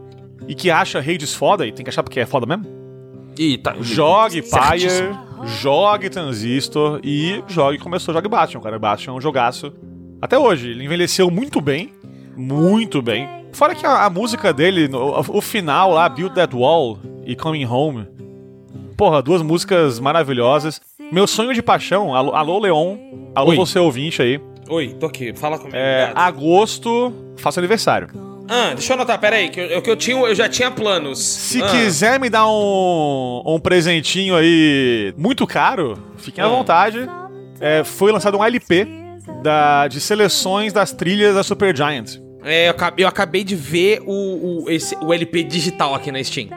e 0.49 0.55
que 0.55 0.71
acha 0.71 0.99
Hades 0.99 1.35
foda, 1.35 1.67
e 1.67 1.73
tem 1.73 1.85
que 1.85 1.91
achar 1.91 2.03
porque 2.03 2.19
é 2.21 2.27
foda 2.27 2.47
mesmo, 2.47 2.65
Ih, 3.39 3.57
tá. 3.59 3.75
jogue 3.81 4.43
Pyre, 4.43 4.81
Certíssimo. 4.91 5.19
jogue 5.61 6.11
Transistor 6.11 7.01
e 7.05 7.43
jogue 7.47 7.79
começou, 7.79 8.13
jogue 8.13 8.29
Bastion, 8.29 8.61
cara. 8.61 8.79
Bastion 8.79 9.15
é 9.15 9.17
um 9.17 9.21
jogaço. 9.21 9.73
Até 10.21 10.37
hoje, 10.39 10.71
ele 10.71 10.85
envelheceu 10.85 11.31
muito 11.31 11.61
bem. 11.61 11.93
Muito 12.37 13.01
bem. 13.01 13.29
Fora 13.53 13.75
que 13.75 13.87
a, 13.87 14.05
a 14.05 14.11
música 14.11 14.53
dele, 14.53 14.89
no- 14.89 15.21
o, 15.29 15.41
final 15.41 15.93
lá, 15.93 16.09
Build 16.09 16.35
That 16.35 16.55
Wall 16.55 16.99
e 17.25 17.35
Coming 17.37 17.65
Home. 17.67 18.07
Porra, 18.97 19.23
duas 19.23 19.43
músicas 19.43 20.01
maravilhosas. 20.01 20.81
Meu 21.13 21.27
sonho 21.27 21.55
de 21.55 21.63
paixão, 21.63 22.15
alô, 22.15 22.35
alô 22.35 22.59
Leon, 22.59 22.97
alô 23.35 23.51
Oi. 23.51 23.57
você 23.57 23.79
ouvinte 23.79 24.21
aí. 24.21 24.41
Oi, 24.69 24.95
tô 25.01 25.07
aqui, 25.07 25.33
fala 25.35 25.57
comigo. 25.57 25.75
É, 25.77 26.13
agosto, 26.15 27.13
faço 27.39 27.59
aniversário. 27.61 28.09
Ah, 28.49 28.73
deixa 28.75 28.93
eu 28.93 28.97
anotar, 28.97 29.19
peraí, 29.21 29.51
que 29.51 29.61
eu, 29.61 29.83
que 29.83 29.91
eu, 29.91 29.97
tinha, 29.97 30.17
eu 30.17 30.35
já 30.35 30.49
tinha 30.49 30.71
planos. 30.71 31.19
Se 31.19 31.63
Ah, 31.63 31.69
quiser 31.69 32.19
me 32.19 32.31
dar 32.31 32.49
um, 32.49 33.43
um 33.45 33.61
presentinho 33.61 34.35
aí 34.35 35.13
muito 35.17 35.47
caro, 35.47 35.99
fiquem 36.17 36.43
à 36.43 36.47
Ah. 36.47 36.51
vontade. 36.51 37.09
É, 37.61 37.85
foi 37.85 38.11
lançado 38.13 38.39
um 38.39 38.45
LP 38.45 38.87
da, 39.43 39.87
de 39.89 40.01
seleções 40.01 40.73
das 40.73 40.93
trilhas 40.93 41.35
da 41.35 41.43
Super 41.43 41.77
Giant. 41.77 42.17
É, 42.45 42.69
eu 42.69 42.71
acabei, 42.71 43.05
eu 43.05 43.09
acabei 43.09 43.45
de 43.45 43.55
ver 43.55 44.01
o, 44.07 44.63
o, 44.65 44.71
esse, 44.71 44.97
o 45.03 45.13
LP 45.13 45.43
digital 45.43 45.95
aqui 45.95 46.11
na 46.11 46.23
Steam. 46.23 46.49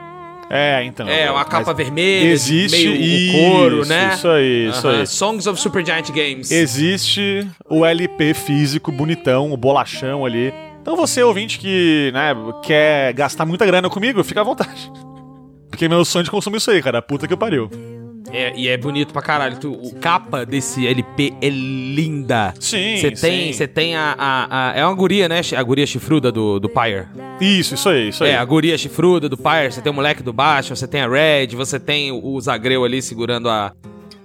É, 0.48 0.84
então. 0.84 1.08
É, 1.08 1.30
uma 1.30 1.44
capa 1.44 1.72
vermelha, 1.72 2.28
Existe 2.30 2.76
meio 2.76 2.94
isso, 2.94 3.36
o 3.36 3.40
couro, 3.40 3.86
né? 3.86 4.12
Isso 4.14 4.28
aí, 4.28 4.68
isso 4.68 4.88
aí. 4.88 5.06
Songs 5.06 5.46
of 5.46 5.58
Super 5.60 5.84
Giant 5.84 6.10
Games. 6.10 6.50
Existe 6.50 7.46
o 7.68 7.84
LP 7.86 8.34
físico, 8.34 8.92
bonitão, 8.92 9.50
o 9.52 9.56
bolachão 9.56 10.24
ali. 10.26 10.52
Então 10.82 10.96
você, 10.96 11.22
ouvinte, 11.22 11.58
que 11.58 12.10
né, 12.12 12.34
quer 12.62 13.12
gastar 13.14 13.46
muita 13.46 13.64
grana 13.64 13.88
comigo, 13.88 14.22
fica 14.24 14.40
à 14.40 14.44
vontade. 14.44 14.90
Porque 15.70 15.88
meu 15.88 16.04
sonho 16.04 16.24
de 16.24 16.30
consumir 16.30 16.58
isso 16.58 16.70
aí, 16.70 16.82
cara. 16.82 17.00
Puta 17.00 17.26
que 17.26 17.34
pariu. 17.36 17.70
É, 18.30 18.52
e 18.56 18.66
é 18.68 18.76
bonito 18.76 19.12
pra 19.12 19.22
caralho. 19.22 19.58
Tu, 19.58 19.70
o 19.70 19.94
capa 19.96 20.44
desse 20.44 20.86
LP 20.86 21.34
é 21.40 21.48
linda. 21.48 22.54
Sim, 22.60 22.96
Você 22.96 23.10
tem, 23.10 23.46
sim. 23.46 23.52
você 23.52 23.66
tem 23.68 23.94
a, 23.96 24.14
a, 24.18 24.70
a- 24.70 24.72
É 24.76 24.84
uma 24.84 24.94
guria, 24.94 25.28
né? 25.28 25.40
A 25.56 25.62
guria 25.62 25.86
chifruda 25.86 26.32
do, 26.32 26.58
do 26.58 26.68
Pyre. 26.68 27.06
Isso, 27.40 27.74
isso 27.74 27.88
aí, 27.88 28.08
isso 28.08 28.24
aí. 28.24 28.30
É, 28.30 28.36
a 28.36 28.44
guria 28.44 28.76
chifruda 28.78 29.28
do 29.28 29.36
Pyre. 29.36 29.72
Você 29.72 29.80
tem 29.80 29.90
o 29.92 29.94
moleque 29.94 30.22
do 30.22 30.32
baixo, 30.32 30.74
você 30.74 30.86
tem 30.86 31.02
a 31.02 31.08
Red, 31.08 31.48
você 31.54 31.78
tem 31.78 32.10
o, 32.10 32.24
o 32.24 32.40
Zagreu 32.40 32.84
ali 32.84 33.02
segurando 33.02 33.48
a, 33.50 33.72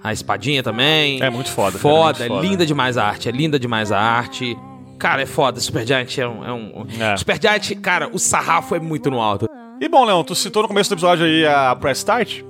a 0.02 0.12
espadinha 0.12 0.62
também. 0.62 1.22
É 1.22 1.28
muito 1.30 1.50
foda, 1.50 1.78
cara, 1.78 1.80
Foda, 1.80 2.18
muito 2.20 2.22
é 2.22 2.28
foda. 2.36 2.46
linda 2.46 2.66
demais 2.66 2.96
a 2.96 3.04
arte. 3.06 3.28
É 3.28 3.32
linda 3.32 3.58
demais 3.58 3.92
a 3.92 3.98
arte. 4.00 4.56
Cara, 4.98 5.22
é 5.22 5.26
foda. 5.26 5.60
Super 5.60 5.86
Giant 5.86 6.18
é 6.18 6.26
um. 6.26 6.44
É 6.44 6.52
um... 6.52 6.86
É. 7.00 7.16
Cara, 7.76 8.08
o 8.12 8.18
sarrafo 8.18 8.74
é 8.74 8.80
muito 8.80 9.10
no 9.10 9.20
alto. 9.20 9.48
E 9.80 9.88
bom, 9.88 10.04
Leon, 10.04 10.24
tu 10.24 10.34
citou 10.34 10.62
no 10.62 10.68
começo 10.68 10.90
do 10.90 10.94
episódio 10.94 11.24
aí 11.24 11.46
a 11.46 11.76
Press 11.76 11.98
Start. 11.98 12.47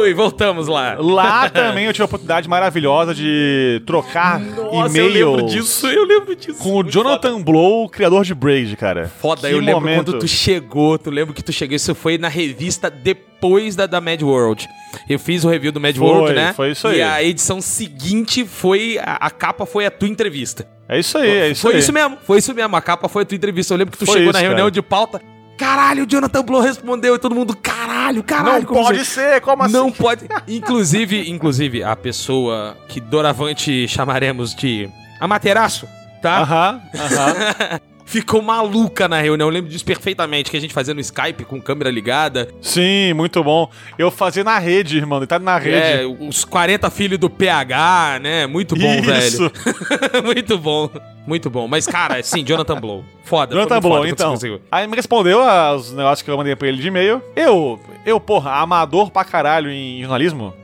Oi, 0.00 0.14
voltamos 0.14 0.66
lá. 0.68 0.96
Lá 0.98 1.50
também 1.50 1.84
eu 1.84 1.92
tive 1.92 2.02
a 2.02 2.06
oportunidade 2.06 2.48
maravilhosa 2.48 3.14
de 3.14 3.82
trocar 3.84 4.40
Nossa, 4.40 4.60
eu 4.62 4.86
e-mail 4.86 5.30
lembro 5.32 5.46
disso, 5.46 5.86
eu 5.88 6.04
lembro 6.06 6.34
disso. 6.34 6.58
com 6.58 6.76
o 6.78 6.82
Jonathan 6.82 7.42
Blow, 7.42 7.88
criador 7.88 8.24
de 8.24 8.34
Braid, 8.34 8.76
cara. 8.76 9.08
Foda, 9.20 9.46
Que 9.48 9.54
eu 9.54 9.58
lembro 9.58 9.80
momento. 9.80 10.04
quando 10.12 10.18
tu 10.20 10.28
chegou, 10.28 10.96
tu 10.96 11.10
lembra 11.10 11.34
que 11.34 11.42
tu 11.42 11.52
chegou, 11.52 11.74
isso 11.76 11.94
foi 11.94 12.16
na 12.16 12.28
revista 12.28 12.88
depois 12.88 13.76
da, 13.76 13.84
da 13.86 14.00
Mad 14.00 14.22
World. 14.22 14.66
Eu 15.08 15.18
fiz 15.18 15.44
o 15.44 15.48
review 15.50 15.70
do 15.72 15.80
Mad 15.80 15.94
Foi, 15.96 16.06
World, 16.06 16.34
né? 16.34 16.52
foi 16.54 16.70
isso 16.70 16.86
E 16.88 17.02
aí. 17.02 17.02
a 17.02 17.22
edição 17.22 17.60
seguinte 17.60 18.46
foi, 18.46 18.98
a, 19.02 19.16
a 19.20 19.30
capa 19.30 19.66
foi 19.66 19.84
a 19.84 19.90
tua 19.90 20.08
entrevista. 20.08 20.66
É 20.88 20.98
isso 20.98 21.18
aí, 21.18 21.28
é 21.30 21.50
isso 21.50 21.62
foi 21.62 21.72
aí. 21.74 21.78
isso 21.80 21.92
mesmo, 21.92 22.16
foi 22.24 22.38
isso 22.38 22.54
mesmo, 22.54 22.74
a 22.74 22.80
capa 22.80 23.06
foi 23.08 23.22
a 23.22 23.26
tua 23.26 23.36
entrevista. 23.36 23.74
Eu 23.74 23.78
lembro 23.78 23.92
que 23.92 23.98
tu 23.98 24.06
Foi 24.06 24.14
chegou 24.14 24.30
isso, 24.30 24.32
na 24.32 24.38
reunião 24.40 24.66
cara. 24.66 24.70
de 24.70 24.80
pauta, 24.82 25.20
caralho, 25.58 26.04
o 26.04 26.06
Jonathan 26.08 26.42
Blow 26.44 26.60
respondeu 26.60 27.14
e 27.16 27.18
todo 27.18 27.34
mundo, 27.34 27.54
caralho, 27.56 27.75
caralho. 28.22 28.60
Não 28.60 28.64
como 28.64 28.82
pode 28.84 28.98
você- 28.98 29.04
ser, 29.04 29.40
como 29.40 29.62
assim? 29.62 29.72
Não 29.72 29.90
pode. 29.92 30.26
Inclusive, 30.48 31.30
inclusive, 31.30 31.82
a 31.82 31.94
pessoa 31.96 32.76
que 32.88 33.00
doravante 33.00 33.86
chamaremos 33.88 34.54
de 34.54 34.88
Amateraço, 35.20 35.86
tá? 36.22 36.40
Aham, 36.40 36.82
aham. 36.94 37.80
ficou 38.06 38.40
maluca 38.40 39.06
na 39.08 39.20
reunião. 39.20 39.48
Eu 39.48 39.52
lembro 39.52 39.70
disso 39.70 39.84
perfeitamente, 39.84 40.50
que 40.50 40.56
a 40.56 40.60
gente 40.60 40.72
fazia 40.72 40.94
no 40.94 41.00
Skype 41.00 41.44
com 41.44 41.60
câmera 41.60 41.90
ligada. 41.90 42.48
Sim, 42.62 43.12
muito 43.12 43.42
bom. 43.44 43.68
Eu 43.98 44.10
fazia 44.10 44.44
na 44.44 44.58
rede, 44.58 44.96
irmão, 44.96 45.18
deitado 45.18 45.44
na 45.44 45.58
rede. 45.58 45.76
É, 45.76 46.06
os 46.06 46.44
40 46.44 46.88
filhos 46.88 47.18
do 47.18 47.28
PH, 47.28 48.20
né? 48.22 48.46
Muito 48.46 48.74
bom, 48.76 48.94
Isso. 48.94 49.02
velho. 49.50 49.52
Muito 50.24 50.56
bom. 50.56 50.88
Muito 51.26 51.50
bom. 51.50 51.66
Mas, 51.66 51.86
cara, 51.86 52.22
sim, 52.22 52.44
Jonathan 52.44 52.80
Blow. 52.80 53.04
Foda. 53.24 53.54
Jonathan 53.54 53.80
Blow, 53.80 53.96
foda 53.96 54.08
então. 54.08 54.34
Aí 54.70 54.86
me 54.86 54.94
respondeu 54.94 55.42
aos 55.42 55.92
negócios 55.92 56.22
que 56.22 56.30
eu 56.30 56.36
mandei 56.36 56.54
pra 56.54 56.68
ele 56.68 56.78
de 56.78 56.86
e-mail. 56.86 57.20
Eu, 57.34 57.80
eu, 58.04 58.20
porra, 58.20 58.52
amador 58.52 59.10
pra 59.10 59.24
caralho 59.24 59.68
em 59.70 60.00
jornalismo, 60.00 60.54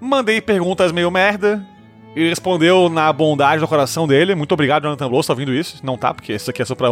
mandei 0.00 0.40
perguntas 0.40 0.90
meio 0.90 1.10
merda. 1.10 1.64
Ele 2.14 2.28
respondeu 2.28 2.88
na 2.88 3.12
bondade 3.12 3.60
do 3.60 3.68
coração 3.68 4.06
dele. 4.06 4.34
Muito 4.34 4.52
obrigado, 4.52 4.82
Jonathan 4.82 5.08
Blow, 5.08 5.22
você 5.22 5.28
tá 5.28 5.32
ouvindo 5.32 5.54
isso? 5.54 5.78
Não 5.84 5.96
tá, 5.96 6.12
porque 6.12 6.32
isso 6.32 6.50
aqui 6.50 6.60
é 6.60 6.64
só 6.64 6.74
pra, 6.74 6.88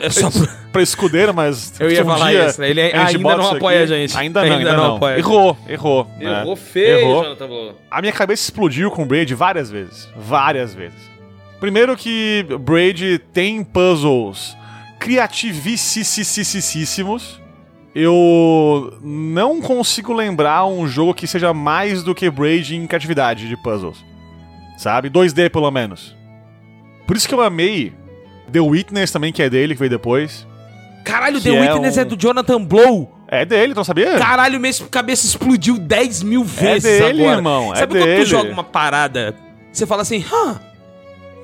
É 0.00 0.10
só 0.10 0.28
pra... 0.28 0.52
pra 0.72 0.82
escudeiro, 0.82 1.32
mas. 1.32 1.72
Eu 1.80 1.88
ia 1.90 2.02
um 2.02 2.06
falar 2.06 2.34
isso, 2.34 2.60
né? 2.60 2.70
Ele 2.70 2.80
ainda 2.82 3.36
não 3.36 3.50
apoia 3.50 3.84
aqui. 3.84 3.92
a 3.92 3.96
gente. 3.96 4.16
Ainda 4.16 4.40
não, 4.40 4.56
Ainda 4.56 4.58
ainda, 4.58 4.72
não 4.76 4.88
não. 4.88 4.96
apoia. 4.96 5.18
Errou, 5.18 5.56
errou. 5.68 6.06
né? 6.18 6.40
Errou 6.40 6.56
feio, 6.56 6.98
Errou. 6.98 7.22
Jonathan 7.24 7.46
Blow. 7.46 7.74
A 7.90 8.00
minha 8.00 8.12
cabeça 8.12 8.42
explodiu 8.42 8.90
com 8.90 9.04
o 9.04 9.06
Braid 9.06 9.32
várias 9.34 9.70
vezes. 9.70 10.08
Várias 10.16 10.74
vezes. 10.74 10.98
Primeiro 11.60 11.96
que 11.96 12.44
Braid 12.60 13.20
tem 13.32 13.62
puzzles 13.62 14.56
criativíssimos. 14.98 17.40
Eu 17.94 18.98
não 19.00 19.60
consigo 19.60 20.12
lembrar 20.12 20.66
um 20.66 20.88
jogo 20.88 21.14
que 21.14 21.28
seja 21.28 21.54
mais 21.54 22.02
do 22.02 22.12
que 22.14 22.28
Braid 22.28 22.74
em 22.74 22.86
criatividade 22.88 23.48
de 23.48 23.56
puzzles. 23.56 24.04
Sabe? 24.76 25.08
2D 25.10 25.50
pelo 25.50 25.70
menos. 25.70 26.14
Por 27.06 27.16
isso 27.16 27.28
que 27.28 27.34
eu 27.34 27.40
amei 27.42 27.92
The 28.50 28.60
Witness 28.60 29.10
também, 29.10 29.32
que 29.32 29.42
é 29.42 29.50
dele, 29.50 29.74
que 29.74 29.78
veio 29.80 29.90
depois. 29.90 30.46
Caralho, 31.04 31.40
The 31.40 31.50
é 31.54 31.60
Witness 31.60 31.96
um- 31.96 32.00
é 32.00 32.04
do 32.04 32.16
Jonathan 32.16 32.62
Blow. 32.62 33.10
É 33.28 33.44
dele, 33.44 33.72
tu 33.74 33.76
não 33.78 33.84
sabia? 33.84 34.16
Caralho, 34.18 34.60
minha 34.60 34.72
cabeça 34.90 35.26
explodiu 35.26 35.78
10 35.78 36.22
mil 36.22 36.44
vezes 36.44 36.82
dele, 37.00 37.22
agora. 37.22 37.36
irmão, 37.38 37.72
é 37.72 37.76
Sabe 37.78 37.94
quando 37.94 38.04
dele. 38.04 38.24
tu 38.24 38.28
joga 38.28 38.50
uma 38.50 38.62
parada, 38.64 39.34
você 39.72 39.86
fala 39.86 40.02
assim, 40.02 40.24
hã, 40.32 40.60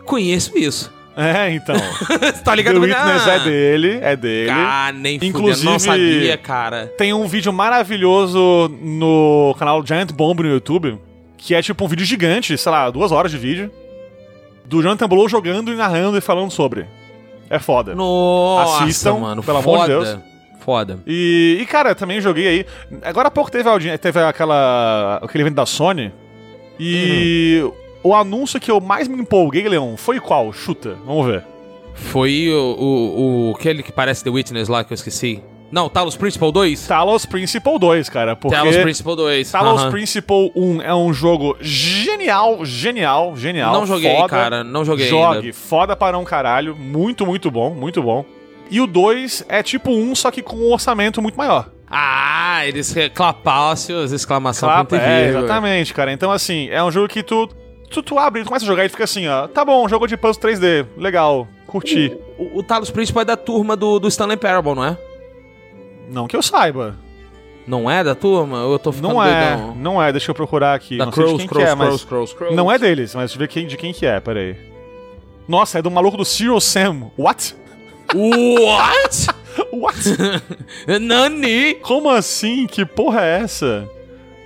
conheço 0.05 0.57
isso. 0.57 0.93
É, 1.17 1.51
então. 1.53 1.75
tá 2.45 2.55
ligado? 2.55 2.75
The 2.75 2.81
Witness 2.81 3.27
Ah, 3.27 3.33
é 3.35 3.39
dele, 3.41 3.99
é 4.03 4.17
dele. 4.17 4.51
Ah, 4.51 4.93
nem 4.95 5.17
Inclusive... 5.17 5.39
Inclusive- 5.39 5.67
não 5.71 5.79
sabia, 5.79 6.37
cara. 6.39 6.87
Tem 6.97 7.13
um 7.13 7.27
vídeo 7.27 7.53
maravilhoso 7.53 8.71
no 8.81 9.55
canal 9.59 9.85
Giant 9.85 10.13
Bomb 10.13 10.41
no 10.43 10.49
YouTube, 10.49 10.99
que 11.43 11.55
é 11.55 11.63
tipo 11.63 11.85
um 11.85 11.89
vídeo 11.89 12.05
gigante, 12.05 12.57
sei 12.59 12.71
lá, 12.71 12.91
duas 12.91 13.11
horas 13.11 13.31
de 13.31 13.39
vídeo, 13.39 13.71
do 14.67 14.83
Jonathan 14.83 15.09
Blow 15.09 15.29
jogando 15.29 15.73
e 15.73 15.75
narrando 15.77 16.19
e 16.19 16.21
falando 16.21 16.51
sobre. 16.51 16.87
É 17.49 17.59
foda. 17.59 17.95
Nossa, 17.95 18.85
Assistam, 18.85 19.15
mano, 19.19 19.43
pelo 19.43 19.61
foda. 19.63 19.85
amor 19.85 20.03
de 20.05 20.11
Deus. 20.11 20.19
Foda. 20.61 20.99
E, 21.07 21.59
e, 21.61 21.67
cara, 21.67 21.95
também 21.95 22.21
joguei 22.21 22.47
aí. 22.47 22.67
Agora 23.03 23.29
há 23.29 23.31
pouco 23.31 23.51
teve, 23.51 23.69
a 23.69 23.99
teve 23.99 24.21
aquela, 24.21 25.19
aquele 25.23 25.43
evento 25.43 25.55
da 25.57 25.65
Sony. 25.67 26.13
E 26.79 27.63
o 28.03 28.15
anúncio 28.15 28.61
que 28.61 28.71
eu 28.71 28.81
mais 28.81 29.09
me 29.09 29.21
empolguei, 29.21 29.67
Leon, 29.69 29.97
foi 29.97 30.21
qual? 30.21 30.53
Chuta, 30.53 30.97
vamos 31.07 31.27
ver. 31.27 31.45
Foi 31.95 32.49
o, 32.51 32.77
o, 32.79 33.51
o- 33.51 33.55
aquele 33.57 33.83
que 33.83 33.91
parece 33.91 34.23
The 34.23 34.31
Witness 34.31 34.69
lá 34.69 34.85
que 34.85 34.93
eu 34.93 34.95
esqueci. 34.95 35.43
Não, 35.71 35.89
Talos 35.89 36.17
Principal 36.17 36.51
2? 36.51 36.87
Talos 36.87 37.25
Principle 37.25 37.79
2, 37.79 38.09
cara. 38.09 38.35
Porque 38.35 38.57
Talos 38.57 38.77
Principal 38.77 39.17
2. 39.17 39.51
Talos 39.51 39.83
aham. 39.83 39.91
Principle 39.91 40.53
1 40.57 40.83
é 40.83 40.95
um 40.95 41.13
jogo 41.13 41.57
genial, 41.61 42.65
genial, 42.65 43.37
genial. 43.37 43.73
Não 43.73 43.87
joguei, 43.87 44.15
foda. 44.17 44.29
cara, 44.29 44.65
não 44.65 44.85
joguei 44.85 45.09
Jogue, 45.09 45.39
ainda. 45.47 45.53
foda 45.53 45.97
para 45.97 46.19
um 46.19 46.25
caralho. 46.25 46.75
Muito, 46.77 47.25
muito 47.25 47.51
bom, 47.51 47.71
muito 47.71 48.03
bom. 48.03 48.25
E 48.71 48.81
o 48.81 48.87
2 48.87 49.45
é 49.49 49.63
tipo 49.63 49.91
um, 49.91 50.15
só 50.15 50.31
que 50.31 50.43
com 50.43 50.57
um 50.57 50.73
orçamento 50.73 51.23
muito 51.23 51.37
maior. 51.37 51.71
Ah, 51.91 52.65
eles 52.67 52.95
clapácios, 53.15 54.13
exclamação 54.13 54.69
e 54.69 54.95
é, 54.97 55.29
exatamente, 55.29 55.93
cara. 55.93 56.13
Então, 56.13 56.31
assim, 56.31 56.69
é 56.71 56.83
um 56.83 56.91
jogo 56.91 57.09
que 57.09 57.21
tu, 57.21 57.49
tu, 57.91 58.01
tu 58.01 58.17
abre, 58.17 58.43
tu 58.45 58.47
começa 58.47 58.65
a 58.65 58.69
jogar 58.69 58.85
e 58.85 58.89
fica 58.89 59.03
assim, 59.03 59.27
ó. 59.27 59.49
Tá 59.49 59.65
bom, 59.65 59.89
jogo 59.89 60.07
de 60.07 60.17
puzzle 60.17 60.41
3D, 60.41 60.87
legal, 60.97 61.49
curti. 61.67 62.17
O, 62.39 62.59
o 62.59 62.63
Talos 62.63 62.91
Principal 62.91 63.23
é 63.23 63.25
da 63.25 63.37
turma 63.37 63.75
do, 63.75 63.99
do 63.99 64.07
Stanley 64.07 64.37
Parable, 64.37 64.75
não 64.77 64.85
é? 64.85 64.97
Não 66.11 66.27
que 66.27 66.37
eu 66.37 66.43
saiba. 66.43 66.97
Não 67.67 67.91
é 67.91 68.03
da 68.03 68.15
turma? 68.15 68.59
Eu 68.59 68.79
tô 68.79 68.91
ficando 68.91 69.13
Não 69.15 69.23
é, 69.23 69.55
doidão? 69.57 69.75
não 69.77 70.03
é, 70.03 70.11
deixa 70.11 70.31
eu 70.31 70.35
procurar 70.35 70.75
aqui. 70.75 70.99
Da 70.99 71.07
não 71.07 71.13
sei 71.13 71.23
de 71.23 71.29
Crows, 71.29 71.41
quem 71.41 71.49
Crows, 71.49 71.65
que 71.65 71.71
é, 71.71 71.75
mas... 71.75 71.89
Crows, 71.89 72.05
Crows, 72.05 72.33
Crows. 72.33 72.57
Não 72.57 72.71
é 72.71 72.79
deles, 72.79 73.15
mas 73.15 73.31
deixa 73.31 73.37
eu 73.37 73.39
ver 73.39 73.49
quem, 73.49 73.67
de 73.67 73.77
quem 73.77 73.93
que 73.93 74.05
é, 74.07 74.19
peraí. 74.19 74.57
Nossa, 75.47 75.79
é 75.79 75.83
do 75.83 75.91
maluco 75.91 76.17
do 76.17 76.25
Zero 76.25 76.61
Sam. 76.61 77.11
What? 77.19 77.55
What? 78.15 79.27
What? 79.73 79.99
Nani? 81.01 81.75
Como 81.75 82.09
assim? 82.11 82.67
Que 82.67 82.85
porra 82.85 83.21
é 83.23 83.41
essa? 83.43 83.89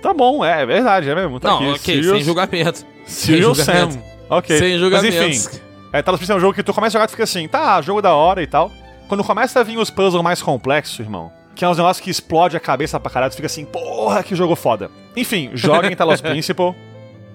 Tá 0.01 0.13
bom, 0.13 0.45
é, 0.45 0.61
é 0.61 0.65
verdade, 0.65 1.09
é 1.09 1.15
mesmo. 1.15 1.39
Tá 1.39 1.49
Não, 1.49 1.57
aqui. 1.57 1.69
ok, 1.69 1.95
Serious, 1.95 2.11
sem 2.17 2.23
julgamento. 2.23 2.85
Sem 3.07 3.41
Sam. 3.41 3.53
julgamento. 3.55 3.99
Ok. 4.29 4.57
Sem 4.57 4.71
Mas 4.71 4.79
julgamentos. 4.79 5.47
enfim, 5.47 5.59
é, 5.91 6.01
Talos 6.01 6.19
Principal 6.19 6.37
é 6.37 6.39
um 6.39 6.41
jogo 6.41 6.53
que 6.53 6.61
tu 6.63 6.73
começa 6.73 6.97
a 6.97 6.99
jogar 6.99 7.07
e 7.07 7.11
fica 7.11 7.23
assim, 7.23 7.47
tá, 7.47 7.81
jogo 7.81 8.01
da 8.01 8.13
hora 8.13 8.43
e 8.43 8.47
tal. 8.47 8.71
Quando 9.07 9.23
começa 9.23 9.59
a 9.59 9.63
vir 9.63 9.77
os 9.77 9.89
puzzles 9.89 10.21
mais 10.23 10.41
complexos, 10.41 10.99
irmão, 10.99 11.31
que 11.55 11.63
é 11.63 11.69
uns 11.69 11.77
negócios 11.77 12.03
que 12.03 12.11
explode 12.11 12.57
a 12.57 12.59
cabeça 12.59 12.99
pra 12.99 13.09
caralho, 13.09 13.31
tu 13.31 13.37
fica 13.37 13.45
assim, 13.45 13.65
porra, 13.65 14.21
que 14.21 14.35
jogo 14.35 14.55
foda. 14.55 14.91
Enfim, 15.15 15.51
joga 15.53 15.91
em 15.91 15.95
Talos 15.95 16.19
Principal. 16.21 16.75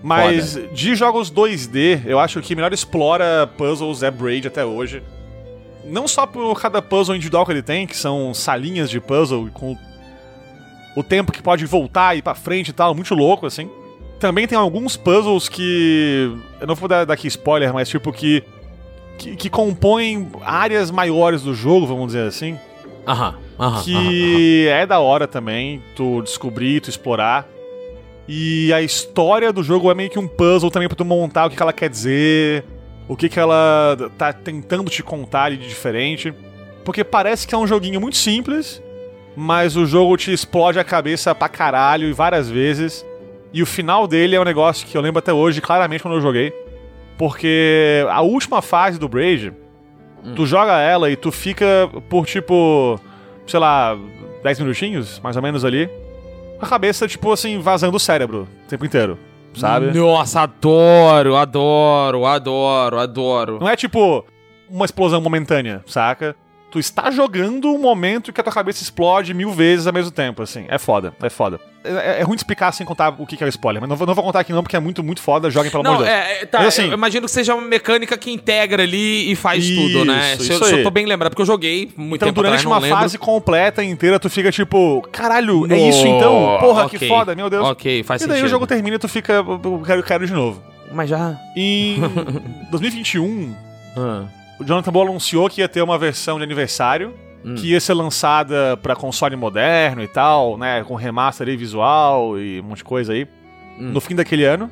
Mas 0.02 0.58
de 0.72 0.94
jogos 0.94 1.30
2D, 1.30 2.02
eu 2.06 2.18
acho 2.18 2.40
que 2.40 2.54
melhor 2.54 2.72
explora 2.72 3.46
puzzles 3.56 4.02
é 4.02 4.10
Braid 4.10 4.46
até 4.46 4.64
hoje. 4.64 5.02
Não 5.84 6.06
só 6.06 6.26
por 6.26 6.58
cada 6.60 6.80
puzzle 6.80 7.16
individual 7.16 7.44
que 7.44 7.52
ele 7.52 7.62
tem, 7.62 7.86
que 7.86 7.96
são 7.96 8.32
salinhas 8.32 8.88
de 8.88 9.00
puzzle 9.00 9.48
com 9.52 9.76
o 10.96 11.02
tempo 11.02 11.32
que 11.32 11.42
pode 11.42 11.64
voltar 11.66 12.14
e 12.14 12.18
ir 12.18 12.22
pra 12.22 12.34
frente 12.34 12.68
e 12.68 12.72
tal, 12.72 12.94
muito 12.94 13.14
louco, 13.14 13.46
assim. 13.46 13.70
Também 14.18 14.46
tem 14.46 14.56
alguns 14.56 14.96
puzzles 14.96 15.48
que. 15.48 16.34
Eu 16.60 16.66
não 16.66 16.74
vou 16.74 16.88
dar 16.88 17.06
daqui 17.06 17.26
spoiler, 17.26 17.72
mas 17.72 17.88
tipo 17.88 18.12
que. 18.12 18.44
que, 19.18 19.36
que 19.36 19.50
compõem 19.50 20.30
áreas 20.42 20.90
maiores 20.90 21.42
do 21.42 21.54
jogo, 21.54 21.86
vamos 21.86 22.08
dizer 22.08 22.26
assim. 22.26 22.58
Aham, 23.06 23.34
aham. 23.60 23.82
que 23.82 24.66
é 24.68 24.86
da 24.86 24.98
hora 24.98 25.28
também, 25.28 25.82
tu 25.94 26.22
descobrir, 26.22 26.80
tu 26.80 26.88
explorar. 26.88 27.46
E 28.26 28.72
a 28.72 28.80
história 28.80 29.52
do 29.52 29.62
jogo 29.62 29.90
é 29.90 29.94
meio 29.94 30.08
que 30.08 30.18
um 30.18 30.26
puzzle 30.26 30.70
também 30.70 30.88
pra 30.88 30.96
tu 30.96 31.04
montar 31.04 31.46
o 31.46 31.50
que, 31.50 31.56
que 31.56 31.62
ela 31.62 31.72
quer 31.72 31.90
dizer, 31.90 32.64
o 33.08 33.16
que, 33.16 33.28
que 33.28 33.38
ela 33.40 33.96
tá 34.16 34.32
tentando 34.32 34.88
te 34.88 35.02
contar 35.02 35.44
ali 35.44 35.56
de 35.56 35.68
diferente. 35.68 36.32
Porque 36.84 37.04
parece 37.04 37.46
que 37.46 37.54
é 37.54 37.58
um 37.58 37.66
joguinho 37.66 38.00
muito 38.00 38.16
simples, 38.16 38.82
mas 39.36 39.76
o 39.76 39.84
jogo 39.84 40.16
te 40.16 40.32
explode 40.32 40.78
a 40.78 40.84
cabeça 40.84 41.34
pra 41.34 41.48
caralho 41.48 42.08
e 42.08 42.12
várias 42.12 42.48
vezes. 42.48 43.04
E 43.52 43.62
o 43.62 43.66
final 43.66 44.06
dele 44.06 44.36
é 44.36 44.40
um 44.40 44.44
negócio 44.44 44.86
que 44.86 44.96
eu 44.96 45.02
lembro 45.02 45.18
até 45.18 45.32
hoje, 45.32 45.60
claramente, 45.60 46.02
quando 46.02 46.14
eu 46.14 46.20
joguei. 46.20 46.52
Porque 47.18 48.06
a 48.08 48.22
última 48.22 48.62
fase 48.62 48.98
do 48.98 49.08
Braid, 49.08 49.52
tu 50.36 50.46
joga 50.46 50.78
ela 50.80 51.10
e 51.10 51.16
tu 51.16 51.32
fica 51.32 51.90
por 52.08 52.26
tipo, 52.26 52.98
sei 53.50 53.60
lá, 53.60 53.96
10 54.42 54.60
minutinhos, 54.60 55.20
mais 55.20 55.36
ou 55.36 55.42
menos 55.42 55.64
ali, 55.64 55.90
a 56.60 56.66
cabeça, 56.66 57.08
tipo 57.08 57.32
assim, 57.32 57.58
vazando 57.58 57.96
o 57.96 58.00
cérebro 58.00 58.46
o 58.64 58.68
tempo 58.68 58.84
inteiro, 58.84 59.18
sabe? 59.54 59.96
Nossa, 59.98 60.42
adoro, 60.42 61.36
adoro, 61.36 62.26
adoro, 62.26 62.98
adoro. 62.98 63.58
Não 63.60 63.68
é 63.68 63.76
tipo 63.76 64.24
uma 64.68 64.84
explosão 64.84 65.20
momentânea, 65.20 65.82
saca? 65.86 66.36
Tu 66.70 66.78
está 66.78 67.10
jogando 67.10 67.68
um 67.74 67.78
momento 67.78 68.32
que 68.32 68.40
a 68.40 68.44
tua 68.44 68.52
cabeça 68.52 68.80
explode 68.82 69.34
mil 69.34 69.50
vezes 69.50 69.86
ao 69.88 69.92
mesmo 69.92 70.10
tempo, 70.12 70.42
assim. 70.42 70.66
É 70.68 70.78
foda, 70.78 71.12
é 71.20 71.28
foda. 71.28 71.58
É, 71.82 72.20
é 72.20 72.22
ruim 72.22 72.36
de 72.36 72.40
explicar 72.42 72.70
sem 72.72 72.86
contar 72.86 73.08
o 73.18 73.26
que 73.26 73.36
que 73.36 73.42
é 73.42 73.46
o 73.46 73.48
spoiler, 73.48 73.80
mas 73.80 73.88
não 73.88 73.96
vou, 73.96 74.06
não 74.06 74.14
vou 74.14 74.22
contar 74.22 74.40
aqui 74.40 74.52
não, 74.52 74.62
porque 74.62 74.76
é 74.76 74.80
muito, 74.80 75.02
muito 75.02 75.20
foda. 75.20 75.50
Joguem 75.50 75.70
pelo 75.70 75.84
amor 75.84 75.98
Não, 75.98 76.04
de 76.04 76.10
Deus. 76.10 76.16
é, 76.16 76.42
é, 76.42 76.46
tá, 76.46 76.58
Mas, 76.58 76.68
assim- 76.68 76.86
eu 76.88 76.92
imagino 76.94 77.26
que 77.26 77.32
seja 77.32 77.54
uma 77.54 77.66
mecânica 77.66 78.16
que 78.18 78.30
integra 78.30 78.82
ali 78.84 79.32
e 79.32 79.34
faz 79.34 79.64
Isso, 79.64 79.80
tudo, 79.80 80.04
né? 80.04 80.36
Se, 80.36 80.52
eu, 80.52 80.56
isso 80.56 80.64
se 80.66 80.72
eu 80.72 80.76
aí. 80.78 80.82
tô 80.84 80.90
bem 80.90 81.06
lembrado, 81.06 81.32
porque 81.32 81.42
eu 81.42 81.46
joguei 81.46 81.90
muito 81.96 82.16
Então, 82.22 82.28
tempo 82.28 82.36
durante 82.42 82.60
atrás, 82.60 82.66
uma 82.66 82.78
lembro. 82.78 82.98
fase 82.98 83.18
completa 83.18 83.82
inteira, 83.82 84.20
tu 84.20 84.28
fica 84.30 84.52
tipo, 84.52 85.00
caralho, 85.10 85.66
é 85.72 85.78
isso 85.88 86.06
então? 86.06 86.58
Porra, 86.60 86.88
que 86.88 86.96
ok, 86.96 87.08
foda, 87.08 87.34
meu 87.34 87.48
Deus. 87.50 87.66
Ok, 87.66 88.02
faz 88.04 88.20
e 88.22 88.26
daí 88.26 88.36
sentido. 88.36 88.46
o 88.46 88.50
jogo 88.50 88.66
termina 88.66 88.94
e 88.96 88.98
tu 88.98 89.08
fica, 89.08 89.32
eu 89.32 89.82
quero, 89.84 90.00
eu 90.00 90.04
quero 90.04 90.26
de 90.26 90.32
novo. 90.32 90.62
Mas 90.92 91.08
já... 91.10 91.34
Em 91.56 91.96
2021, 92.70 93.54
Ah, 93.96 94.24
o 94.60 94.64
Jonathan 94.64 94.92
Blow 94.92 95.02
anunciou 95.08 95.48
que 95.48 95.60
ia 95.60 95.68
ter 95.68 95.82
uma 95.82 95.98
versão 95.98 96.36
de 96.38 96.44
aniversário 96.44 97.14
Hum. 97.42 97.54
que 97.54 97.68
ia 97.70 97.80
ser 97.80 97.94
lançada 97.94 98.76
pra 98.82 98.94
console 98.94 99.34
moderno 99.34 100.02
e 100.02 100.06
tal, 100.08 100.58
né, 100.58 100.84
com 100.84 100.94
remaster 100.94 101.48
aí 101.48 101.56
visual 101.56 102.38
e 102.38 102.60
um 102.60 102.64
monte 102.64 102.78
de 102.78 102.84
coisa 102.84 103.14
aí, 103.14 103.26
Hum. 103.78 103.92
no 103.92 104.00
fim 104.00 104.14
daquele 104.14 104.44
ano. 104.44 104.70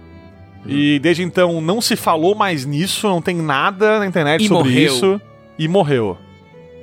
E 0.67 0.99
desde 0.99 1.23
então 1.23 1.63
não 1.63 1.81
se 1.81 1.97
falou 1.97 2.35
mais 2.35 2.67
nisso, 2.67 3.09
não 3.09 3.23
tem 3.23 3.37
nada 3.37 3.99
na 4.01 4.07
internet 4.07 4.45
E 4.45 4.49
sobre 4.49 4.65
morreu. 4.71 4.85
isso. 4.87 5.21
E 5.59 5.67
morreu. 5.67 6.19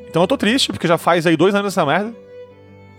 Então 0.10 0.24
eu 0.24 0.28
tô 0.28 0.36
triste, 0.38 0.72
porque 0.72 0.88
já 0.88 0.98
faz 0.98 1.28
aí 1.28 1.38
dois 1.38 1.54
anos 1.54 1.74
essa 1.74 1.86
merda. 1.86 2.12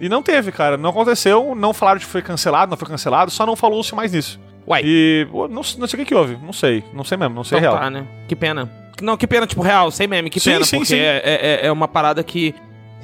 E 0.01 0.09
não 0.09 0.23
teve, 0.23 0.53
cara. 0.53 0.77
Não 0.77 0.91
aconteceu, 0.91 1.55
não 1.57 1.73
falaram 1.75 1.99
que 1.99 2.07
foi 2.07 2.23
cancelado, 2.23 2.71
não 2.71 2.77
foi 2.77 2.87
cancelado, 2.87 3.31
só 3.33 3.45
não 3.45 3.57
falou-se 3.57 3.95
mais 3.97 4.13
nisso. 4.13 4.39
Uai, 4.69 4.83
E 4.85 5.27
não, 5.33 5.49
não 5.49 5.63
sei 5.65 5.81
o 5.83 5.89
que, 5.89 6.05
que 6.05 6.15
houve, 6.15 6.37
não 6.41 6.53
sei, 6.53 6.85
não 6.93 7.03
sei 7.03 7.17
mesmo, 7.17 7.35
não 7.35 7.43
sei 7.43 7.59
então 7.59 7.71
real. 7.73 7.83
tá, 7.83 7.91
né? 7.91 8.07
Que 8.29 8.37
pena. 8.37 8.71
Não, 9.03 9.17
que 9.17 9.27
pena, 9.27 9.47
tipo, 9.47 9.63
real, 9.63 9.91
sem 9.91 10.07
meme, 10.07 10.31
que 10.31 10.41
Sim, 10.41 10.53
pena, 10.53 10.65
sim, 10.65 10.77
porque 10.79 10.95
sim. 10.95 10.99
É, 10.99 11.61
é, 11.63 11.67
é 11.67 11.73
uma 11.73 11.87
parada 11.89 12.23
que 12.25 12.55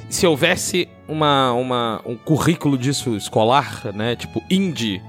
se 0.08 0.26
houvesse 0.26 0.88
uma, 1.08 1.52
uma, 1.52 2.00
um 2.04 2.16
currículo 2.16 2.76
disso 2.78 3.16
escolar, 3.16 3.82
né? 3.94 4.16
Tipo, 4.16 4.42
indie. 4.50 5.00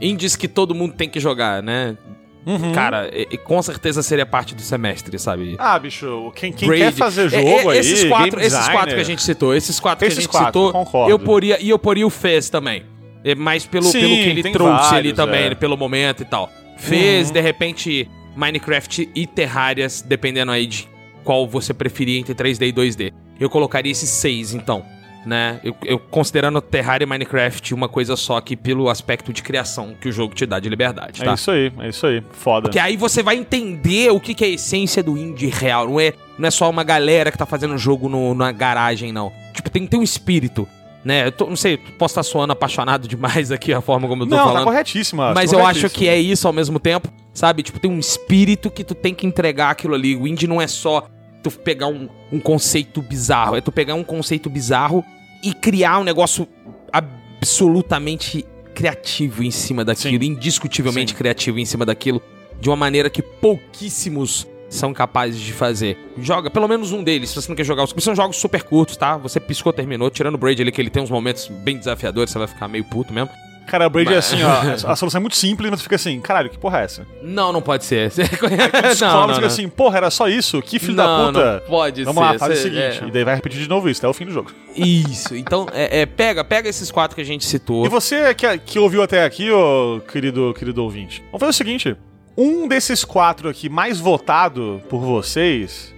Indies 0.00 0.34
que 0.36 0.48
todo 0.48 0.74
mundo 0.74 0.94
tem 0.94 1.08
que 1.08 1.20
jogar, 1.20 1.62
né? 1.62 1.96
Uhum. 2.44 2.72
Cara, 2.72 3.08
e- 3.12 3.28
e 3.30 3.38
com 3.38 3.62
certeza 3.62 4.02
seria 4.02 4.26
parte 4.26 4.52
do 4.52 4.62
semestre, 4.62 5.16
sabe? 5.16 5.54
Ah, 5.60 5.78
bicho, 5.78 6.32
quem, 6.34 6.52
quem 6.52 6.68
quer 6.70 6.92
fazer 6.92 7.26
É, 7.26 7.28
jogo 7.28 7.48
é, 7.48 7.72
aí, 7.74 7.78
esses 7.78 8.04
quatro, 8.04 8.30
game 8.32 8.40
esses 8.46 8.58
designer, 8.58 8.72
quatro 8.80 8.94
que 8.96 9.00
a 9.00 9.04
gente 9.04 9.22
citou, 9.22 9.54
esses 9.54 9.78
quatro 9.78 10.04
Esses 10.06 10.26
que 10.26 10.36
a 10.36 10.40
gente 10.40 10.44
quatro, 10.44 10.66
citou, 10.66 10.72
concordo. 10.72 11.10
eu 11.12 11.18
poria 11.20 11.62
e 11.62 11.70
eu 11.70 11.78
poria 11.78 12.04
o 12.04 12.10
Fez 12.10 12.50
também. 12.50 12.82
É, 13.24 13.36
Mas 13.36 13.64
pelo, 13.64 13.84
Sim, 13.84 14.00
pelo 14.00 14.14
que 14.16 14.28
ele 14.30 14.42
trouxe 14.50 14.86
ali 14.86 15.12
vários, 15.12 15.12
também, 15.14 15.44
é. 15.44 15.54
pelo 15.54 15.76
momento 15.76 16.22
e 16.22 16.24
tal. 16.26 16.50
Fez, 16.78 17.28
Uhum. 17.28 17.34
de 17.34 17.40
repente, 17.40 18.10
Minecraft 18.36 19.08
e 19.14 19.26
Terrarias, 19.26 20.02
dependendo 20.02 20.52
aí 20.52 20.66
de 20.66 20.88
qual 21.24 21.46
você 21.46 21.72
preferir 21.72 22.18
entre 22.18 22.34
3D 22.34 22.68
e 22.68 22.72
2D. 22.72 23.12
Eu 23.38 23.48
colocaria 23.50 23.90
esses 23.92 24.08
seis, 24.10 24.54
então. 24.54 24.84
Né? 25.24 25.60
Eu, 25.62 25.76
eu 25.84 25.98
considerando 26.00 26.60
Terraria 26.60 27.04
e 27.04 27.08
Minecraft 27.08 27.72
uma 27.74 27.88
coisa 27.88 28.16
só 28.16 28.40
que 28.40 28.56
pelo 28.56 28.88
aspecto 28.88 29.32
de 29.32 29.40
criação 29.40 29.94
que 30.00 30.08
o 30.08 30.12
jogo 30.12 30.34
te 30.34 30.44
dá 30.44 30.58
de 30.58 30.68
liberdade, 30.68 31.22
É 31.22 31.24
tá? 31.24 31.34
isso 31.34 31.50
aí, 31.52 31.72
é 31.78 31.88
isso 31.88 32.04
aí. 32.08 32.20
Foda. 32.32 32.62
Porque 32.62 32.78
aí 32.78 32.96
você 32.96 33.22
vai 33.22 33.36
entender 33.36 34.10
o 34.10 34.18
que, 34.18 34.34
que 34.34 34.44
é 34.44 34.48
a 34.48 34.50
essência 34.50 35.00
do 35.00 35.16
indie 35.16 35.46
real. 35.46 35.88
Não 35.88 36.00
é, 36.00 36.12
não 36.36 36.48
é 36.48 36.50
só 36.50 36.68
uma 36.68 36.82
galera 36.82 37.30
que 37.30 37.38
tá 37.38 37.46
fazendo 37.46 37.78
jogo 37.78 38.08
no, 38.08 38.34
na 38.34 38.50
garagem, 38.50 39.12
não. 39.12 39.32
Tipo, 39.54 39.70
tem, 39.70 39.86
tem 39.86 40.00
um 40.00 40.02
espírito, 40.02 40.66
né? 41.04 41.26
Eu 41.26 41.32
tô- 41.32 41.46
não 41.46 41.56
sei, 41.56 41.76
posso 41.76 42.12
estar 42.12 42.22
soando 42.22 42.52
apaixonado 42.52 43.06
demais 43.08 43.50
aqui 43.50 43.72
a 43.72 43.80
forma 43.80 44.06
como 44.08 44.22
eu 44.22 44.28
tô 44.28 44.34
Não, 44.36 44.42
tá 44.44 44.48
falando. 44.50 44.64
corretíssima. 44.64 45.32
mas 45.34 45.50
tá 45.50 45.56
eu 45.56 45.60
acho 45.66 45.80
corretíssima. 45.80 45.90
que 45.98 46.08
é 46.08 46.18
isso 46.18 46.46
ao 46.46 46.52
mesmo 46.52 46.78
tempo, 46.78 47.08
sabe? 47.34 47.62
Tipo, 47.62 47.78
tem 47.80 47.90
um 47.90 47.98
espírito 47.98 48.70
que 48.70 48.84
tu 48.84 48.94
tem 48.94 49.14
que 49.14 49.26
entregar 49.26 49.70
aquilo 49.70 49.94
ali. 49.94 50.14
O 50.16 50.26
indie 50.28 50.46
não 50.46 50.60
é 50.60 50.66
só 50.66 51.08
tu 51.42 51.50
pegar 51.50 51.88
um, 51.88 52.08
um 52.30 52.38
conceito 52.38 53.02
bizarro. 53.02 53.56
É 53.56 53.60
tu 53.60 53.72
pegar 53.72 53.94
um 53.94 54.04
conceito 54.04 54.48
bizarro 54.48 55.04
e 55.42 55.52
criar 55.52 55.98
um 55.98 56.04
negócio 56.04 56.46
absolutamente 56.92 58.46
criativo 58.74 59.42
em 59.42 59.50
cima 59.50 59.84
daquilo, 59.84 60.22
indiscutivelmente 60.24 61.12
Sim. 61.12 61.18
criativo 61.18 61.58
em 61.58 61.64
cima 61.64 61.84
daquilo, 61.84 62.22
de 62.60 62.70
uma 62.70 62.76
maneira 62.76 63.10
que 63.10 63.20
pouquíssimos 63.20 64.46
são 64.74 64.92
capazes 64.92 65.40
de 65.40 65.52
fazer. 65.52 65.96
Joga, 66.18 66.50
pelo 66.50 66.66
menos 66.68 66.92
um 66.92 67.02
deles, 67.02 67.30
se 67.30 67.36
você 67.36 67.48
não 67.48 67.56
quer 67.56 67.64
jogar 67.64 67.84
os. 67.84 67.94
São 68.02 68.14
jogos 68.14 68.36
super 68.36 68.62
curtos, 68.62 68.96
tá? 68.96 69.16
Você 69.18 69.38
piscou, 69.40 69.72
terminou. 69.72 70.10
Tirando 70.10 70.34
o 70.34 70.38
Braid 70.38 70.60
ali, 70.62 70.72
que 70.72 70.80
ele 70.80 70.90
tem 70.90 71.02
uns 71.02 71.10
momentos 71.10 71.48
bem 71.48 71.76
desafiadores, 71.78 72.30
você 72.32 72.38
vai 72.38 72.48
ficar 72.48 72.68
meio 72.68 72.84
puto 72.84 73.12
mesmo. 73.12 73.30
Cara, 73.64 73.86
o 73.86 73.90
Braid 73.90 74.10
é 74.10 74.16
Mas- 74.16 74.32
assim, 74.32 74.42
ó. 74.42 74.90
A 74.90 74.96
solução 74.96 75.18
é 75.18 75.20
muito 75.20 75.36
simples, 75.36 75.70
mas 75.70 75.78
tu 75.78 75.84
fica 75.84 75.94
assim, 75.94 76.20
caralho, 76.20 76.50
que 76.50 76.58
porra 76.58 76.80
é 76.80 76.84
essa? 76.84 77.06
Não, 77.22 77.52
não 77.52 77.62
pode 77.62 77.84
ser. 77.84 78.10
Você 78.10 78.24
Tu 78.26 78.42
não, 78.42 78.48
não, 78.48 79.30
e 79.30 79.34
fica 79.34 79.40
não. 79.40 79.46
assim, 79.46 79.68
porra, 79.68 79.98
era 79.98 80.10
só 80.10 80.28
isso? 80.28 80.60
Que 80.60 80.80
filho 80.80 80.96
da 80.96 81.06
Não, 81.06 81.26
puta. 81.28 81.52
não 81.60 81.60
pode 81.68 82.02
Vamos 82.02 82.20
ser. 82.24 82.32
lá, 82.32 82.38
faz 82.40 82.58
o 82.58 82.62
seguinte. 82.62 83.00
é. 83.04 83.04
E 83.06 83.10
daí 83.12 83.22
vai 83.22 83.36
repetir 83.36 83.60
de 83.60 83.68
novo 83.68 83.88
isso, 83.88 84.00
até 84.00 84.08
o 84.08 84.12
fim 84.12 84.24
do 84.26 84.32
jogo. 84.32 84.50
Isso. 84.74 85.36
Então, 85.36 85.68
é, 85.72 86.00
é, 86.00 86.06
pega, 86.06 86.42
pega 86.42 86.68
esses 86.68 86.90
quatro 86.90 87.14
que 87.14 87.22
a 87.22 87.24
gente 87.24 87.44
citou. 87.46 87.86
E 87.86 87.88
você 87.88 88.34
que, 88.34 88.58
que 88.58 88.78
ouviu 88.80 89.00
até 89.00 89.24
aqui, 89.24 89.48
ô 89.52 90.00
querido, 90.10 90.52
querido 90.58 90.82
ouvinte, 90.82 91.20
vamos 91.26 91.38
fazer 91.38 91.50
o 91.50 91.52
seguinte: 91.52 91.96
um 92.36 92.66
desses 92.68 93.04
quatro 93.04 93.48
aqui 93.48 93.68
mais 93.68 93.98
votado 94.00 94.80
por 94.88 95.00
vocês 95.00 95.94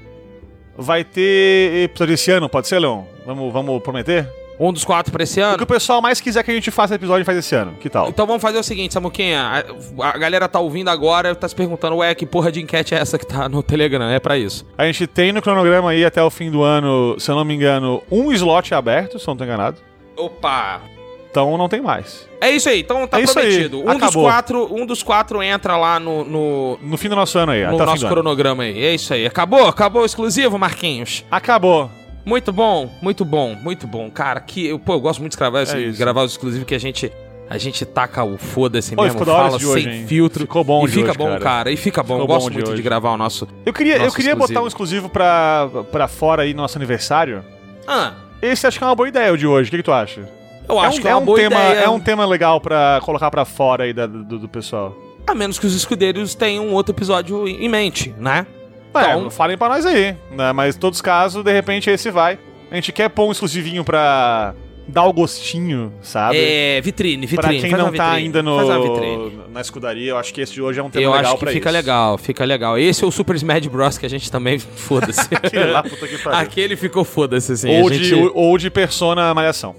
vai 0.76 1.04
ter 1.04 1.84
episódio 1.84 2.14
esse 2.14 2.30
ano, 2.30 2.48
pode 2.48 2.66
ser, 2.66 2.78
Leon? 2.78 3.04
Vamos, 3.24 3.52
vamos 3.52 3.80
prometer? 3.82 4.28
Um 4.58 4.72
dos 4.72 4.84
quatro 4.84 5.10
pra 5.12 5.24
esse 5.24 5.40
O 5.40 5.44
ano. 5.44 5.56
que 5.58 5.64
o 5.64 5.66
pessoal 5.66 6.00
mais 6.00 6.20
quiser 6.20 6.42
que 6.44 6.50
a 6.50 6.54
gente 6.54 6.70
faça 6.70 6.94
episódio, 6.94 7.16
a 7.16 7.18
gente 7.20 7.26
faz 7.26 7.38
esse 7.38 7.54
ano. 7.56 7.74
Que 7.80 7.90
tal? 7.90 8.08
Então 8.08 8.24
vamos 8.24 8.40
fazer 8.40 8.56
o 8.58 8.62
seguinte, 8.62 8.94
Samuquinha. 8.94 9.64
A, 10.00 10.08
a 10.08 10.16
galera 10.18 10.48
tá 10.48 10.60
ouvindo 10.60 10.88
agora, 10.90 11.34
tá 11.34 11.48
se 11.48 11.54
perguntando, 11.56 11.96
ué, 11.96 12.14
que 12.14 12.24
porra 12.24 12.52
de 12.52 12.60
enquete 12.62 12.94
é 12.94 12.98
essa 12.98 13.18
que 13.18 13.26
tá 13.26 13.48
no 13.48 13.64
Telegram? 13.64 14.08
É 14.08 14.20
pra 14.20 14.38
isso. 14.38 14.64
A 14.78 14.84
gente 14.86 15.08
tem 15.08 15.32
no 15.32 15.42
cronograma 15.42 15.90
aí 15.90 16.04
até 16.04 16.22
o 16.22 16.30
fim 16.30 16.52
do 16.52 16.62
ano, 16.62 17.16
se 17.18 17.28
eu 17.30 17.34
não 17.34 17.44
me 17.44 17.52
engano, 17.54 18.00
um 18.10 18.30
slot 18.32 18.72
aberto, 18.74 19.18
se 19.18 19.26
eu 19.28 19.32
não 19.32 19.36
tô 19.38 19.42
enganado. 19.44 19.78
Opa! 20.16 20.80
Então 21.34 21.58
não 21.58 21.68
tem 21.68 21.80
mais. 21.82 22.28
É 22.40 22.48
isso 22.52 22.68
aí, 22.68 22.78
então 22.78 23.04
tá 23.08 23.20
É 23.20 23.24
prometido. 23.26 23.80
Um 23.80 23.98
dos, 23.98 24.14
quatro, 24.14 24.72
um 24.72 24.86
dos 24.86 25.02
quatro 25.02 25.42
entra 25.42 25.76
lá 25.76 25.98
no, 25.98 26.24
no, 26.24 26.78
No 26.80 26.96
fim 26.96 27.08
do 27.08 27.16
nosso 27.16 27.36
ano 27.36 27.50
aí, 27.50 27.66
no 27.66 27.74
até 27.74 27.84
nosso 27.86 28.06
cronograma 28.06 28.62
aí. 28.62 28.84
É 28.84 28.94
isso 28.94 29.12
aí. 29.12 29.26
Acabou? 29.26 29.66
Acabou 29.66 30.02
o 30.02 30.04
exclusivo, 30.06 30.56
Marquinhos? 30.56 31.24
Acabou. 31.28 31.90
Muito 32.24 32.52
bom, 32.52 32.88
muito 33.02 33.24
bom, 33.24 33.56
muito 33.60 33.84
bom. 33.88 34.08
Cara, 34.12 34.40
que, 34.40 34.64
eu- 34.68 34.78
pô, 34.78 34.92
eu 34.94 35.00
gosto 35.00 35.18
muito 35.18 35.32
de 35.32 35.38
gravar, 35.38 35.62
É 35.62 35.80
isso. 35.80 35.98
gravar 35.98 36.22
os 36.22 36.30
exclusivos 36.32 36.66
que 36.68 36.74
a 36.76 36.78
gente. 36.78 37.10
A 37.50 37.58
gente 37.58 37.84
taca 37.84 38.22
o 38.22 38.38
foda-se 38.38 38.94
mesmo, 38.96 39.18
ficou 39.18 39.26
fala 39.34 39.58
de 39.58 39.66
hoje, 39.66 39.84
sem 39.84 40.06
filtro. 40.06 40.40
Ficou 40.42 40.62
bom 40.62 40.84
e 40.84 40.86
de 40.88 40.94
fica 40.94 41.08
hoje, 41.10 41.18
bom, 41.18 41.26
cara. 41.30 41.40
cara. 41.40 41.70
E 41.72 41.76
fica 41.76 42.00
bom. 42.02 42.14
Ficou 42.14 42.20
eu 42.22 42.26
gosto 42.28 42.44
bom 42.44 42.50
de 42.50 42.54
muito 42.58 42.66
de 42.68 42.72
hoje. 42.74 42.82
gravar 42.82 43.10
o 43.10 43.16
nosso. 43.18 43.48
Eu 43.66 43.72
queria, 43.72 43.96
eu 43.96 44.04
Nosso 44.04 44.14
queria 44.16 44.36
botar 44.36 44.62
um 44.62 44.66
exclusivo 44.68 45.08
pra, 45.10 45.68
pra 45.90 46.06
fora 46.08 46.42
aí 46.44 46.54
no 46.54 46.62
nosso 46.62 46.78
aniversário. 46.78 47.44
Ah, 47.86 48.12
Esse 48.40 48.66
acho 48.66 48.78
que 48.78 48.84
é 48.84 48.86
uma 48.86 48.94
boa 48.94 49.08
ideia, 49.08 49.32
o 49.32 49.36
de 49.36 49.46
hoje. 49.46 49.68
O 49.68 49.70
que, 49.72 49.76
que 49.78 49.82
tu 49.82 49.92
acha? 49.92 50.26
Eu 50.68 50.78
é 50.82 50.86
acho 50.86 50.98
um, 50.98 51.02
que 51.02 51.08
é 51.08 51.14
uma 51.14 51.20
um 51.20 51.24
boa 51.24 51.38
tema, 51.38 51.54
ideia. 51.60 51.80
É 51.84 51.88
um 51.88 52.00
tema 52.00 52.24
legal 52.26 52.60
pra 52.60 53.00
colocar 53.02 53.30
pra 53.30 53.44
fora 53.44 53.84
aí 53.84 53.92
da- 53.92 54.06
do, 54.06 54.38
do 54.38 54.48
pessoal. 54.48 54.96
A 55.26 55.34
menos 55.34 55.58
que 55.58 55.66
os 55.66 55.74
escudeiros 55.74 56.34
tenham 56.34 56.66
um 56.66 56.72
outro 56.72 56.94
episódio 56.94 57.46
em 57.48 57.68
mente, 57.68 58.14
né? 58.18 58.46
Então, 58.90 59.02
Então- 59.20 59.30
falem 59.30 59.56
pra 59.58 59.68
nós 59.68 59.84
aí, 59.86 60.16
né? 60.30 60.52
Mas 60.52 60.76
em 60.76 60.78
todos 60.78 60.98
os 60.98 61.02
casos, 61.02 61.42
de 61.42 61.52
repente 61.52 61.90
esse 61.90 62.10
vai. 62.10 62.38
A 62.70 62.74
gente 62.76 62.92
quer 62.92 63.08
pôr 63.08 63.26
um 63.28 63.32
exclusivinho 63.32 63.84
pra 63.84 64.54
dar 64.86 65.04
o 65.04 65.12
gostinho, 65.14 65.92
sabe? 66.02 66.36
É, 66.38 66.80
vitrine, 66.82 67.26
Pra 67.26 67.48
vitrine. 67.48 67.60
quem 67.62 67.70
faz 67.70 67.82
não 67.82 67.90
tá 67.92 68.04
vitrine, 68.10 68.26
ainda 68.26 68.42
no, 68.42 69.48
na 69.50 69.60
escudaria, 69.62 70.10
eu 70.10 70.18
acho 70.18 70.32
que 70.34 70.40
esse 70.42 70.52
de 70.52 70.60
hoje 70.60 70.78
é 70.78 70.82
um 70.82 70.90
tema 70.90 71.04
Eu 71.04 71.10
legal 71.12 71.24
acho 71.24 71.34
que 71.38 71.40
pra 71.44 71.52
fica 71.52 71.68
isso. 71.70 71.76
legal, 71.78 72.18
fica 72.18 72.44
legal. 72.44 72.78
Esse 72.78 73.02
é 73.02 73.06
o 73.06 73.10
Super 73.10 73.34
Smash 73.36 73.66
Bros. 73.66 73.96
que 73.96 74.04
a 74.04 74.10
gente 74.10 74.30
também, 74.30 74.58
foda-se. 74.76 75.22
Aquele 75.34 75.64
lá, 75.72 75.82
puta 75.82 76.06
que 76.06 76.18
pariu. 76.18 76.38
Aquele 76.38 76.76
ficou 76.76 77.02
foda-se, 77.04 77.52
assim. 77.52 77.80
ou, 77.80 77.88
de, 77.88 78.04
gente... 78.04 78.14
ou, 78.14 78.32
ou 78.34 78.58
de 78.58 78.68
Persona 78.70 79.32
Malhação. 79.32 79.74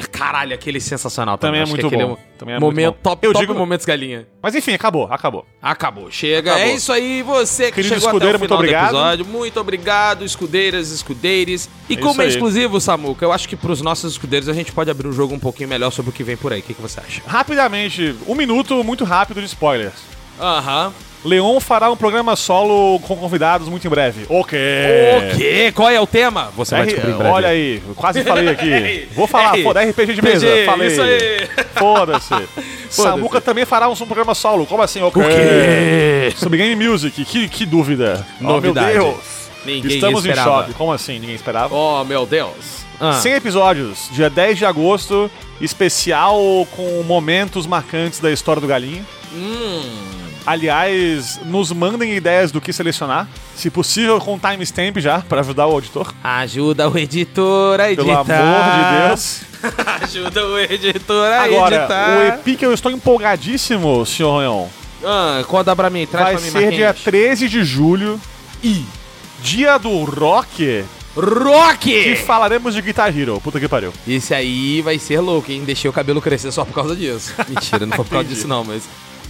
Per- 0.00 0.10
Caralho, 0.10 0.54
aquele 0.54 0.80
sensacional 0.80 1.38
Também 1.38 1.64
também. 1.64 1.74
é 1.74 1.82
muito 1.82 1.96
bom. 1.96 2.12
um 2.12 2.36
Também 2.38 2.54
é 2.54 2.58
muito 2.60 2.74
momento, 2.74 2.94
bom. 2.94 3.00
top, 3.02 3.26
Eu 3.26 3.32
top 3.32 3.46
digo- 3.46 3.58
momentos 3.58 3.86
galinha. 3.86 4.26
Mas 4.42 4.54
enfim, 4.54 4.72
acabou, 4.74 5.08
acabou. 5.10 5.46
Acabou, 5.60 6.10
chega. 6.10 6.52
Acabou. 6.52 6.68
É 6.70 6.74
isso 6.74 6.92
aí, 6.92 7.22
você 7.22 7.66
que 7.66 7.76
Querido 7.76 7.94
chegou 7.94 8.08
até 8.08 8.16
escudeiro, 8.16 8.36
o 8.36 8.38
muito 8.40 8.48
final 8.48 8.58
do 8.58 8.62
obrigado. 8.62 8.84
episódio. 8.94 9.24
Muito 9.26 9.60
obrigado, 9.60 10.24
escudeiras, 10.24 10.90
escudeires. 10.90 11.68
E 11.88 11.94
É 11.94 11.96
como 11.96 12.20
é 12.20 12.24
aí. 12.24 12.30
exclusivo, 12.30 12.80
Samuca, 12.80 13.24
eu 13.24 13.32
acho 13.32 13.48
que 13.48 13.56
pros 13.56 13.80
nossos 13.80 14.12
escudeiros 14.12 14.48
a 14.48 14.52
gente 14.52 14.72
pode 14.72 14.90
abrir 14.90 15.08
o 15.08 15.12
jogo 15.12 15.34
um 15.34 15.38
pouquinho 15.38 15.68
melhor 15.68 15.90
sobre 15.90 16.10
o 16.10 16.12
que 16.12 16.22
vem 16.22 16.36
por 16.36 16.52
aí. 16.52 16.60
O 16.60 16.62
que, 16.62 16.74
que 16.74 16.82
você 16.82 17.00
acha? 17.00 17.22
Rapidamente, 17.26 18.14
um 18.26 18.34
minuto 18.34 18.82
muito 18.84 19.04
rápido 19.04 19.40
de 19.40 19.46
spoilers. 19.46 20.15
Aham. 20.40 20.92
Leon 21.24 21.58
fará 21.58 21.90
um 21.90 21.96
programa 21.96 22.36
solo 22.36 23.00
com 23.00 23.16
convidados 23.16 23.68
muito 23.68 23.84
em 23.84 23.90
breve. 23.90 24.26
Ok. 24.28 24.56
O 25.32 25.36
quê? 25.36 25.72
Qual 25.74 25.90
é 25.90 26.00
o 26.00 26.06
tema? 26.06 26.52
Você 26.56 26.72
vai 26.76 26.82
R- 26.84 26.86
descobrir 26.92 27.12
em 27.14 27.16
breve. 27.18 27.32
Olha 27.34 27.48
aí, 27.48 27.82
quase 27.96 28.22
falei 28.22 28.48
aqui. 28.48 29.08
Vou 29.16 29.26
falar, 29.26 29.56
foda, 29.60 29.82
RPG 29.82 30.14
de 30.14 30.22
mesa. 30.22 30.46
Falei. 30.64 30.86
isso 30.88 31.02
aí. 31.02 31.48
Foda-se. 31.74 32.34
Samuca 32.88 33.40
também 33.40 33.64
fará 33.64 33.88
um 33.88 33.94
programa 33.96 34.34
solo. 34.36 34.66
Como 34.66 34.82
assim? 34.82 35.02
Ok. 35.02 35.20
O 35.20 35.26
quê? 35.26 36.32
Sobre 36.36 36.58
Game 36.58 36.88
Music. 36.88 37.24
Que, 37.24 37.48
que 37.48 37.66
dúvida. 37.66 38.24
Novidade. 38.40 38.86
Oh, 38.98 39.02
meu 39.02 39.12
Deus. 39.12 39.36
Ninguém 39.64 39.94
Estamos 39.96 40.24
em 40.24 40.28
esperava. 40.28 40.62
choque. 40.62 40.74
Como 40.74 40.92
assim? 40.92 41.18
Ninguém 41.18 41.34
esperava? 41.34 41.74
Oh, 41.74 42.04
meu 42.04 42.24
Deus. 42.24 42.84
Ah. 43.00 43.14
100 43.14 43.32
episódios, 43.34 44.08
dia 44.12 44.30
10 44.30 44.58
de 44.58 44.64
agosto, 44.64 45.28
especial 45.60 46.38
com 46.76 47.02
momentos 47.02 47.66
marcantes 47.66 48.20
da 48.20 48.30
história 48.30 48.60
do 48.60 48.68
Galinha. 48.68 49.04
Hum. 49.34 49.82
Aliás, 50.46 51.40
nos 51.44 51.72
mandem 51.72 52.14
ideias 52.14 52.52
do 52.52 52.60
que 52.60 52.72
selecionar, 52.72 53.28
se 53.56 53.68
possível 53.68 54.20
com 54.20 54.38
timestamp 54.38 54.98
já, 54.98 55.18
pra 55.20 55.40
ajudar 55.40 55.66
o 55.66 55.72
auditor. 55.72 56.14
Ajuda 56.22 56.88
o 56.88 56.96
editor 56.96 57.80
a 57.80 57.90
editar. 57.90 58.24
Pelo 58.24 58.42
amor 58.42 58.64
de 58.64 59.08
Deus. 59.08 59.40
Ajuda 60.02 60.46
o 60.46 60.58
editor 60.58 61.32
a 61.32 61.42
Agora, 61.42 61.76
editar. 61.76 62.18
o 62.18 62.22
Epic 62.22 62.62
eu 62.62 62.72
estou 62.72 62.92
empolgadíssimo, 62.92 64.06
senhor 64.06 64.38
Leon. 64.38 64.66
Ah, 65.04 65.42
conta 65.48 65.74
pra 65.74 65.90
mim, 65.90 66.06
traz 66.06 66.24
Vai 66.26 66.34
pra 66.36 66.44
mim, 66.44 66.50
ser 66.50 66.76
dia 66.76 66.86
Marquinhos. 66.86 67.04
13 67.04 67.48
de 67.48 67.64
julho 67.64 68.20
e 68.62 68.84
dia 69.42 69.78
do 69.78 70.04
rock 70.04 70.84
Rock! 71.16 71.90
que 71.90 72.16
falaremos 72.16 72.74
de 72.74 72.82
Guitar 72.82 73.16
Hero. 73.16 73.40
Puta 73.40 73.58
que 73.58 73.66
pariu. 73.66 73.90
Esse 74.06 74.34
aí 74.34 74.82
vai 74.82 74.98
ser 74.98 75.18
louco, 75.20 75.50
hein? 75.50 75.62
Deixei 75.64 75.88
o 75.88 75.92
cabelo 75.92 76.20
crescer 76.20 76.52
só 76.52 76.62
por 76.64 76.74
causa 76.74 76.94
disso. 76.94 77.32
Mentira, 77.48 77.86
não 77.86 77.96
foi 77.96 78.04
por 78.04 78.10
causa 78.12 78.28
disso 78.28 78.46
não, 78.46 78.62
mas... 78.62 78.82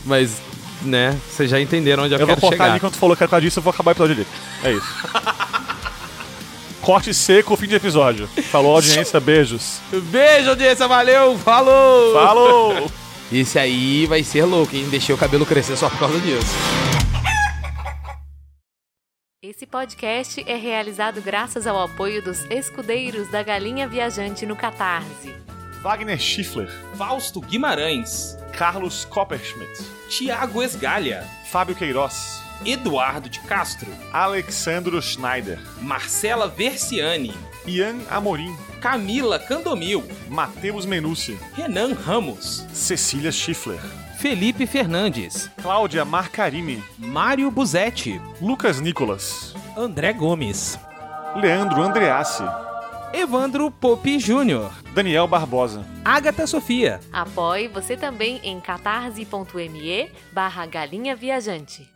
Mas, 0.04 0.36
né, 0.82 1.18
vocês 1.30 1.50
já 1.50 1.60
entenderam 1.60 2.04
onde 2.04 2.14
eu, 2.14 2.18
Eu 2.18 2.26
vou 2.26 2.34
quero 2.36 2.40
cortar 2.40 2.56
chegar. 2.64 2.70
ali 2.72 2.80
quando 2.80 2.92
tu 2.92 2.98
falou 2.98 3.16
que 3.16 3.22
era 3.22 3.40
disso, 3.40 3.58
eu 3.58 3.62
vou 3.62 3.72
acabar 3.72 3.90
o 3.90 3.92
episódio 3.92 4.14
ali. 4.14 4.26
É 4.62 4.72
isso. 4.72 4.86
Corte 6.80 7.12
seco, 7.12 7.56
fim 7.56 7.66
de 7.66 7.74
episódio. 7.74 8.28
Falou, 8.50 8.76
audiência, 8.76 9.18
beijos. 9.18 9.80
Beijo, 9.90 10.50
audiência, 10.50 10.86
valeu, 10.86 11.36
falou! 11.38 12.12
Falou! 12.14 12.90
Esse 13.32 13.58
aí 13.58 14.06
vai 14.06 14.22
ser 14.22 14.44
louco, 14.44 14.76
hein? 14.76 14.86
Deixei 14.88 15.12
o 15.12 15.18
cabelo 15.18 15.44
crescer 15.44 15.76
só 15.76 15.90
por 15.90 15.98
causa 15.98 16.20
disso. 16.20 16.46
Esse 19.42 19.66
podcast 19.66 20.44
é 20.46 20.56
realizado 20.56 21.20
graças 21.20 21.66
ao 21.66 21.80
apoio 21.82 22.22
dos 22.22 22.44
escudeiros 22.50 23.28
da 23.30 23.42
Galinha 23.42 23.88
Viajante 23.88 24.46
no 24.46 24.54
Catarse. 24.56 25.34
Wagner 25.86 26.18
Schiffler, 26.18 26.68
Fausto 26.96 27.40
Guimarães, 27.40 28.36
Carlos 28.52 29.04
Copperschmidt, 29.04 29.70
Tiago 30.08 30.60
Esgalha, 30.60 31.24
Fábio 31.48 31.76
Queiroz, 31.76 32.42
Eduardo 32.64 33.28
de 33.28 33.38
Castro, 33.38 33.86
Alexandro 34.12 35.00
Schneider, 35.00 35.60
Marcela 35.80 36.48
Versiani, 36.48 37.32
Ian 37.64 38.00
Amorim, 38.10 38.52
Camila 38.80 39.38
Candomil, 39.38 40.02
Matheus 40.28 40.84
Menucci, 40.84 41.38
Renan 41.56 41.92
Ramos, 41.92 42.66
Cecília 42.72 43.30
Schiffler, 43.30 43.78
Felipe 44.18 44.66
Fernandes, 44.66 45.48
Cláudia 45.62 46.04
Marcarini, 46.04 46.82
Mário 46.98 47.48
Buzetti, 47.48 48.20
Lucas 48.42 48.80
Nicolas, 48.80 49.54
André 49.76 50.12
Gomes, 50.12 50.80
Leandro 51.36 51.80
Andreassi, 51.80 52.42
Evandro 53.12 53.70
Popi 53.70 54.18
Júnior, 54.18 54.72
Daniel 54.92 55.26
Barbosa. 55.26 55.84
Agatha 56.04 56.46
Sofia. 56.46 57.00
Apoie 57.12 57.68
você 57.68 57.96
também 57.96 58.40
em 58.42 58.60
catarse.me 58.60 60.10
barra 60.32 60.66
galinha 60.66 61.14
viajante. 61.14 61.95